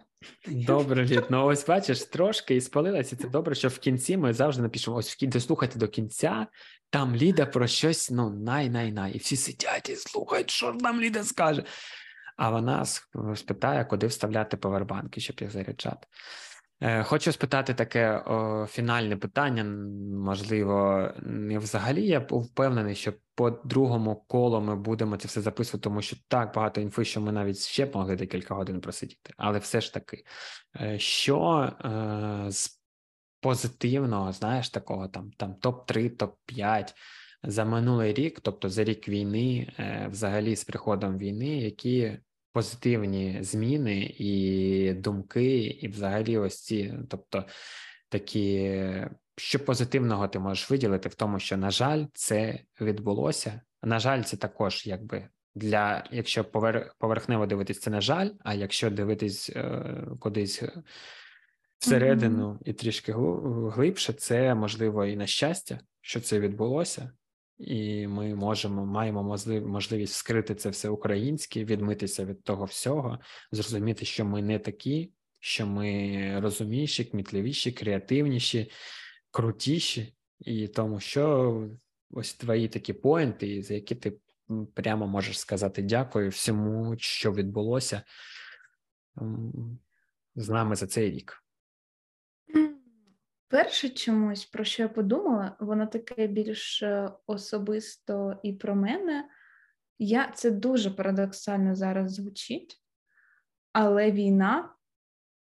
[0.48, 3.16] Добре, Лід, ну ось бачиш, трошки і спалилася.
[3.16, 6.48] Це добре, що в кінці ми завжди напишемо: ось в кінці слухайте до кінця,
[6.90, 9.12] там Ліда про щось ну най-най-най.
[9.14, 11.64] І всі сидять і слухають, що ж нам Ліда скаже.
[12.38, 12.86] А вона
[13.36, 16.08] спитає, куди вставляти повербанки, щоб їх заряджати.
[16.82, 19.64] Е, хочу спитати таке о, фінальне питання.
[20.26, 26.02] Можливо, не взагалі я впевнений, що по другому колу ми будемо це все записувати, тому
[26.02, 29.34] що так багато інфи, що ми навіть ще б могли декілька годин просидіти.
[29.38, 30.24] Але все ж таки,
[30.82, 32.82] е, що е, з
[33.42, 36.94] позитивного, знаєш, такого там там топ-3, топ-5
[37.44, 42.20] за минулий рік, тобто за рік війни, е, взагалі з приходом війни, які
[42.58, 47.46] позитивні зміни і думки, і взагалі, ось ці, тобто
[48.10, 48.82] такі,
[49.36, 53.62] що позитивного ти можеш виділити в тому, що, на жаль, це відбулося.
[53.84, 55.28] На жаль, це також якби.
[55.56, 59.84] Для якщо повер, поверхнево дивитись, це на жаль, а якщо дивитись е,
[60.20, 60.64] кудись
[61.78, 62.70] всередину mm-hmm.
[62.70, 63.14] і трішки
[63.76, 67.12] глибше, це можливо і на щастя, що це відбулося,
[67.58, 73.20] і ми можемо маємо можливість скрити це все українське, відмитися від того всього,
[73.52, 78.72] зрозуміти, що ми не такі, що ми розумніші, кмітливіші, креативніші,
[79.32, 81.70] крутіші, і тому, що
[82.12, 84.18] ось твої такі поінти, за які ти
[84.74, 88.04] прямо можеш сказати дякую всьому, що відбулося
[90.36, 91.44] з нами за цей рік.
[93.50, 99.30] Перше чомусь, про що я подумала, воно таке більш е, особисто і про мене.
[100.00, 102.84] Я Це дуже парадоксально зараз звучить,
[103.74, 104.76] але війна,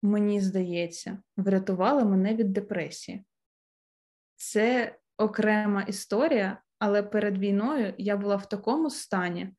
[0.02, 3.24] мені здається, врятувала мене від депресії.
[4.36, 9.54] Це окрема історія, але перед війною я була в такому стані,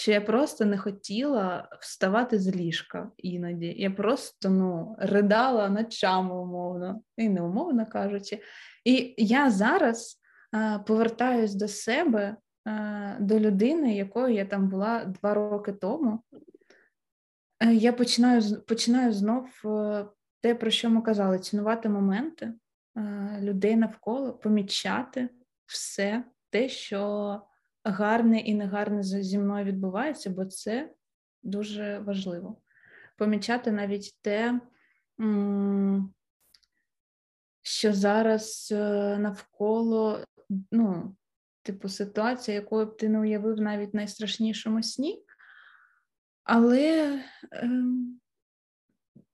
[0.00, 3.66] що я просто не хотіла вставати з ліжка іноді.
[3.66, 8.40] Я просто ну, ридала ночами, умовно, і не умовно кажучи.
[8.84, 10.20] І я зараз
[10.52, 16.22] а, повертаюсь до себе, а, до людини, якою я там була два роки тому.
[17.62, 20.06] Е, я починаю починаю знов е,
[20.40, 22.52] те, про що ми казали: цінувати моменти
[22.96, 25.28] е, людей навколо, помічати
[25.66, 27.42] все те, що
[27.84, 30.90] гарне і негарне зі мною відбувається, бо це
[31.42, 32.60] дуже важливо.
[33.16, 34.60] Помічати навіть те,
[37.62, 40.24] що зараз е, навколо,
[40.70, 41.16] ну,
[41.62, 45.24] типу, ситуація, якою б ти не уявив навіть в найстрашнішому сні.
[46.44, 47.70] Але е,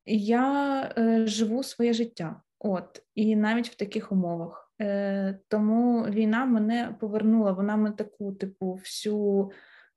[0.07, 4.66] я е, живу своє життя, от, і навіть в таких умовах.
[4.81, 9.51] Е, Тому війна мене повернула, вона мене таку, типу, всю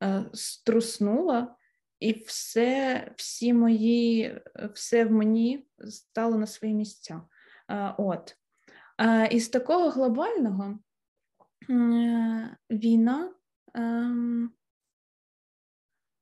[0.04, 1.56] е, струснула,
[2.00, 4.42] і все, всі мої,
[4.74, 7.22] все в мені стало на свої місця.
[7.70, 8.36] Е, от.
[9.02, 10.80] Е, із такого глобального
[12.70, 13.34] війна.
[13.74, 14.52] Ем,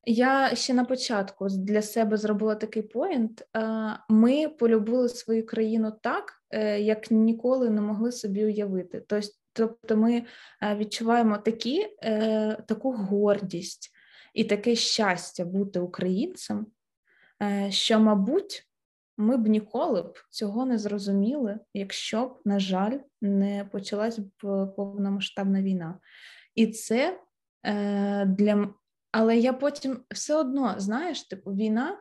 [0.06, 3.48] я ще на початку для себе зробила такий поінт.
[3.56, 6.37] Е, ми полюбили свою країну так, е,
[6.80, 9.04] як ніколи не могли собі уявити.
[9.54, 10.24] Тобто, ми
[10.76, 11.88] відчуваємо такі,
[12.68, 13.92] таку гордість
[14.34, 16.68] і таке щастя бути українцем,
[17.70, 18.68] що, мабуть,
[19.18, 24.32] ми б ніколи б цього не зрозуміли, якщо б, на жаль, не почалась б
[24.76, 26.00] повномасштабна війна.
[26.56, 27.20] І це
[27.64, 28.74] е, для
[29.12, 31.98] але я потім все одно, знаєш, типу, війна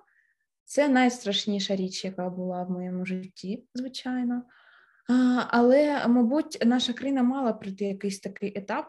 [0.67, 4.43] це найстрашніша річ, яка була в моєму житті, звичайно.
[5.49, 8.87] Але, мабуть, наша країна мала пройти якийсь такий етап,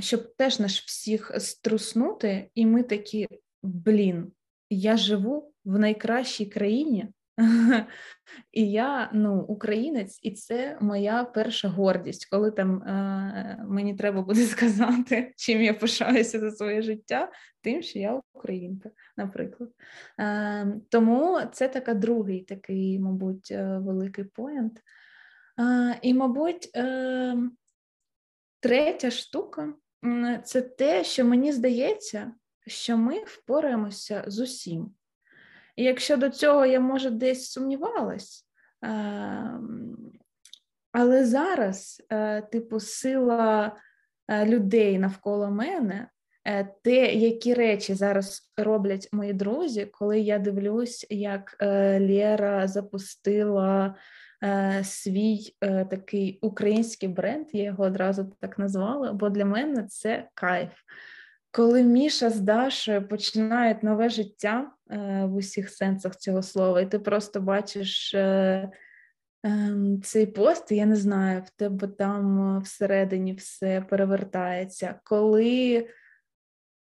[0.00, 3.28] щоб теж наш всіх струснути, і ми такі,
[3.62, 4.32] блін,
[4.70, 7.08] я живу в найкращій країні,
[8.52, 14.40] і я ну, українець, і це моя перша гордість, коли там е, мені треба буде
[14.46, 17.32] сказати, чим я пишаюся за своє життя,
[17.62, 19.70] тим, що я українка, наприклад.
[20.20, 24.82] Е, Тому це така другий такий, мабуть, е, великий поєнт.
[25.60, 27.36] Е, і, мабуть, е,
[28.60, 29.74] третя штука
[30.44, 32.32] це те, що мені здається,
[32.66, 34.95] що ми впораємося з усім.
[35.76, 38.46] І якщо до цього я, може, десь сумнівалась,
[38.82, 39.96] ем,
[40.92, 43.76] але зараз, е, типу, сила
[44.28, 46.08] е, людей навколо мене,
[46.44, 51.56] е, те, які речі зараз роблять мої друзі, коли я дивлюсь, як
[52.00, 53.94] Лєра запустила
[54.82, 55.56] свій
[55.90, 60.72] такий український бренд, я його одразу так назвала, бо для мене це кайф
[61.56, 66.98] коли Міша з Дашою починають нове життя е, в усіх сенсах цього слова, і ти
[66.98, 68.70] просто бачиш е,
[69.46, 75.00] е, цей пост, я не знаю, в тебе там всередині все перевертається.
[75.04, 75.88] Коли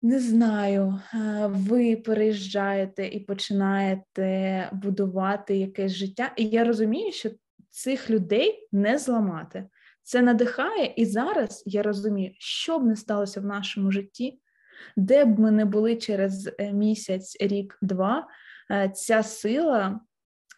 [0.01, 7.29] не знаю, е, ви переїжджаєте і починаєте будувати якесь життя, і я розумію, що
[7.69, 9.69] цих людей не зламати.
[10.03, 14.39] Це надихає, і зараз я розумію, що б не сталося в нашому житті,
[14.95, 18.27] де б ми не були через е, місяць, рік, два,
[18.71, 19.99] е, ця сила,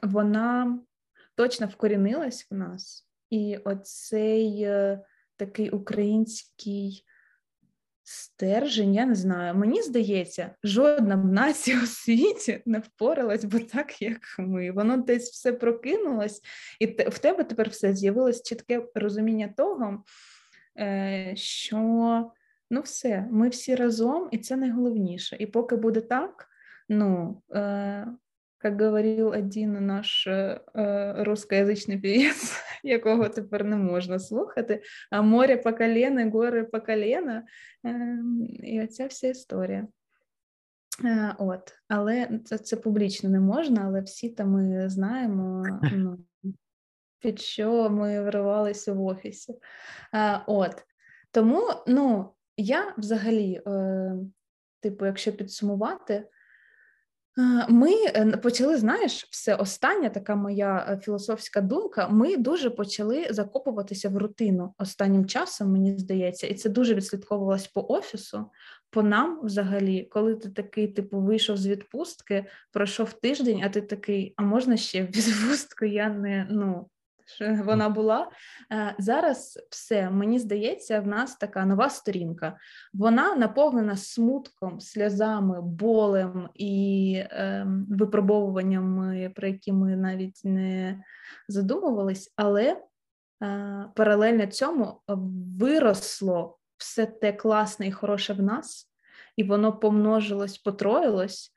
[0.03, 0.79] вона
[1.35, 3.07] точно вкорінилась в нас.
[3.29, 4.99] І оцей е,
[5.37, 7.05] такий український
[8.03, 14.01] стержень, я не знаю, мені здається, жодна б нація у світі не впоралась би так,
[14.01, 14.71] як ми.
[14.71, 16.41] Воно десь все прокинулось,
[16.79, 20.03] і в тебе тепер все з'явилось чітке розуміння того,
[21.35, 22.31] що
[22.69, 25.37] ну все, ми всі разом, і це найголовніше.
[25.39, 26.47] І поки буде так,
[26.89, 27.41] ну.
[27.53, 28.07] Е,
[28.65, 34.81] як говорив один наш е, е русскоязичний півець, якого тепер не можна слухати,
[35.11, 37.43] а море по коліна, гори по коліна,
[37.85, 38.17] е,
[38.63, 39.87] і оця вся історія.
[41.03, 46.19] Е, от, Але це це публічно не можна, але всі там ми знаємо, ну,
[47.19, 49.53] під що ми вривалися в офісі.
[50.13, 50.83] Е, от,
[51.31, 54.11] Тому ну, я взагалі, е,
[54.81, 56.27] типу, якщо підсумувати, е,
[57.69, 62.07] ми е, почали, знаєш, все остання така моя філософська думка.
[62.07, 67.85] Ми дуже почали закопуватися в рутину останнім часом, мені здається, і це дуже відслідковувалось по
[67.89, 68.51] офісу,
[68.89, 74.33] по нам взагалі, коли ти такий, типу, вийшов з відпустки, пройшов тиждень, а ти такий,
[74.37, 75.85] а можна ще в відпустку?
[75.85, 76.89] Я не ну
[77.25, 78.29] що вона була.
[78.71, 82.57] Е, зараз все, мені здається, в нас така нова сторінка.
[82.93, 91.03] Вона наповнена смутком, сльозами, болем і е, випробовуваннями, про які ми навіть не
[91.47, 92.81] задумувались, але
[93.43, 95.01] е, паралельно цьому
[95.59, 98.91] виросло все те класне і хороше в нас,
[99.37, 101.51] і воно помножилось, потроїлось.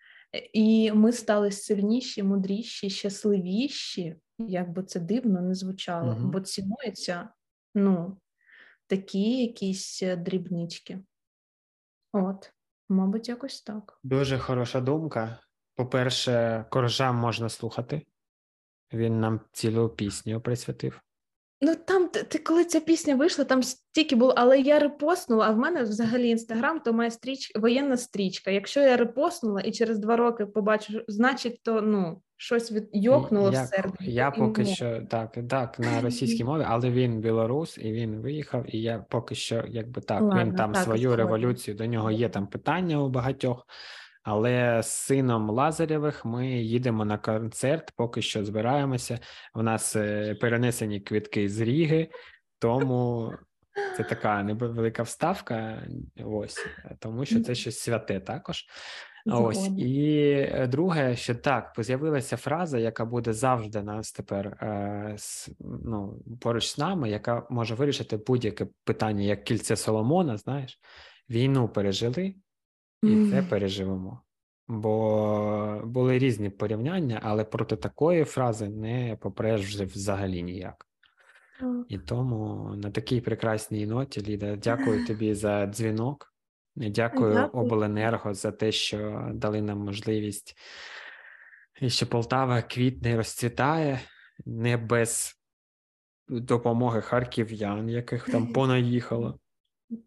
[0.53, 6.29] І ми стали сильніші, мудріші, щасливіші, як би це дивно не звучало, угу.
[6.29, 7.29] бо цінуються
[7.75, 8.17] ну,
[8.87, 10.99] такі якісь е, дрібнички.
[12.13, 12.53] От,
[12.89, 13.99] мабуть, якось так.
[14.03, 15.41] Дуже хороша думка.
[15.75, 18.07] По-перше, коржам можна слухати.
[18.93, 21.01] Він нам цілу пісню присвятив.
[21.61, 25.51] Ну там ти, ти коли ця пісня вийшла, там стільки було, але я репостнула, а
[25.51, 28.51] в мене взагалі інстаграм, то моя стріч, воєнна стрічка.
[28.51, 33.63] Якщо я репостнула і через два роки побачу, значить, то ну щось від йокнуло я,
[33.63, 34.13] всередині.
[34.13, 38.75] Я поки не що так, так, на російській мові, але він білорус і він виїхав,
[38.75, 42.47] і я поки що, якби так, він там так, свою революцію, до нього є там
[42.47, 43.67] питання у багатьох.
[44.23, 49.19] Але з сином Лазарєвих ми їдемо на концерт, поки що збираємося.
[49.55, 52.09] У нас е, перенесені квитки з Ріги,
[52.59, 53.33] тому
[53.97, 55.83] це така невелика вставка.
[56.25, 56.67] Ось
[56.99, 58.65] тому, що це щось святе також.
[59.27, 60.21] Ось і
[60.53, 66.69] е, друге, що так, з'явилася фраза, яка буде завжди нас тепер е, с, ну, поруч
[66.69, 70.37] з нами, яка може вирішити будь-яке питання, як кільце Соломона.
[70.37, 70.81] Знаєш,
[71.31, 72.35] війну пережили,
[73.03, 74.23] і це переживемо.
[74.69, 80.87] Бо були різні порівняння, але проти такої фрази не попреш вже взагалі ніяк.
[81.89, 86.35] І тому на такій прекрасній ноті, Ліда, дякую тобі за дзвінок.
[86.81, 87.65] Дякую Дякую.
[87.65, 90.57] обленерго за те, що дали нам можливість,
[91.81, 94.01] і що Полтава квітне розцвітає
[94.47, 95.35] не без
[96.29, 99.39] допомоги харків'ян, яких там понаїхало.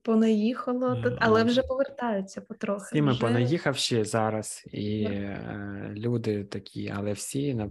[0.01, 2.85] Понаїхало, Е, але вже повертаються потрохи.
[2.85, 3.21] Всі ми вже...
[3.21, 7.65] понаїхавші зараз, і е, люди такі, але всі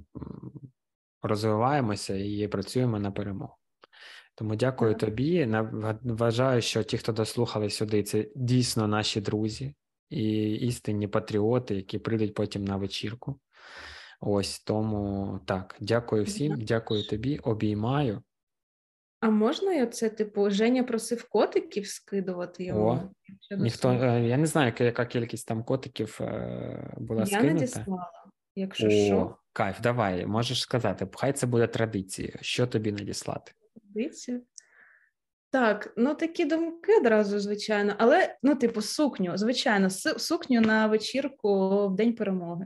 [1.23, 3.60] розвиваємося і працюємо на перемогу.
[4.35, 5.01] Тому дякую Так.
[5.01, 5.49] тобі.
[6.03, 9.75] Вважаю, що ті, хто дослухали сюди, це дійсно наші друзі
[10.11, 13.41] і істинні патріоти, які прийдуть потім на вечірку.
[14.21, 18.23] Ось тому так, дякую всім, дякую тобі, обіймаю.
[19.21, 22.87] А можна я це, типу, Женя просив котиків скидувати йому?
[22.87, 23.11] О,
[23.57, 27.55] Ніхто, е, я не знаю, яка, яка кількість там котиків е, була Я скинута.
[27.55, 28.11] надіслала,
[28.57, 32.39] якщо О, що, кайф, давай, можеш сказати, хай це буде традицією.
[32.41, 33.53] Що тобі надіслати?
[33.83, 34.43] Традицію.
[35.51, 41.97] Так, ну такі думки одразу, звичайно, але ну, типу, сукню, звичайно, сукню на вечірку в
[41.97, 42.65] День перемоги.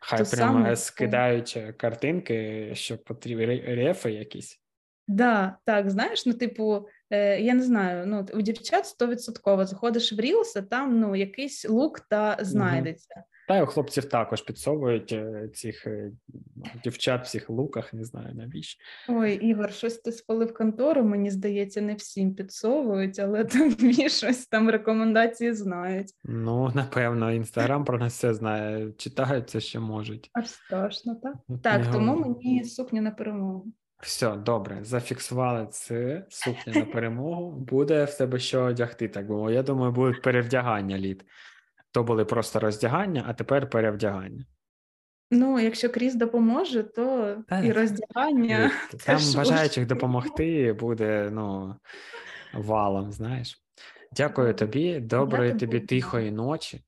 [0.00, 4.60] Хай То прямо саме, скидають е, картинки, що потрібні рефи якісь.
[5.08, 10.16] Да, так, знаєш, ну, типу, е, я не знаю, ну, у дівчат стовідсотково заходиш в
[10.16, 13.24] Reels, а там ну, якийсь лук та знайдеться.
[13.48, 16.12] Та й у хлопців також підсовують е, цих е,
[16.84, 18.80] дівчат в цих луках, не знаю навіщо.
[19.08, 24.70] Ой, Ігор, щось ти спалив контору, мені здається, не всім підсовують, але тобі щось там
[24.70, 26.12] рекомендації знають.
[26.24, 30.30] Ну, напевно, інстаграм про нас все знає, читають це, що можуть.
[30.32, 31.34] Аж страшно, так?
[31.48, 33.66] От Так, не тому мені сукню на перемогу.
[34.00, 36.26] Все, добре, зафіксували це.
[36.28, 37.50] Сукня на перемогу.
[37.52, 39.54] Буде в тебе що одягти, так мовити.
[39.54, 41.24] Я думаю, будуть перевдягання літ.
[41.92, 44.44] То були просто роздягання, а тепер перевдягання.
[45.30, 48.64] Ну, якщо Кріс допоможе, то Та, і роздягання.
[48.92, 51.76] Літ, Там бажаючих допомогти буде ну,
[52.54, 53.62] валом, знаєш.
[54.12, 56.84] Дякую тобі, доброї тобі тобі тихої ночі,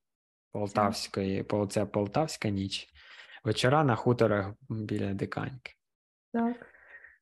[0.53, 2.87] полтавської, пол- це полтавська ніч.
[3.45, 5.73] Вечора на хуторах біля диканьки.
[6.33, 6.67] Так.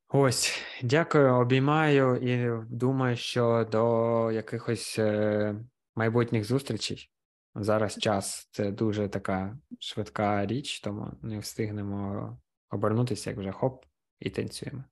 [0.09, 5.55] Ось, дякую, обіймаю і думаю, що до якихось е,
[5.97, 7.11] майбутніх зустрічей.
[7.55, 12.39] Зараз час це дуже така швидка річ, тому не встигнемо
[12.71, 13.85] обернутися, як вже хоп,
[14.21, 14.85] і танцюємо.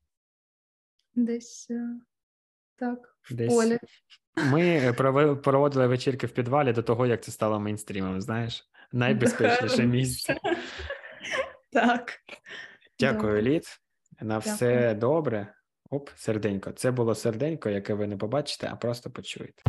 [1.15, 2.01] Десь е,
[2.77, 3.79] так, в Десь полі.
[4.37, 4.93] Ми
[5.43, 8.21] проводили вечірки в підвалі до того, як це стало мейнстрімом.
[8.21, 10.37] Знаєш, найбезпечніше місце.
[11.73, 12.13] Так.
[12.99, 13.43] Дякую.
[13.43, 13.65] Лід.
[14.21, 14.95] На все Дякую.
[14.95, 15.55] добре.
[15.91, 16.73] Оп, серденько.
[16.73, 19.63] Це було серденько, яке ви не побачите, а просто почуєте.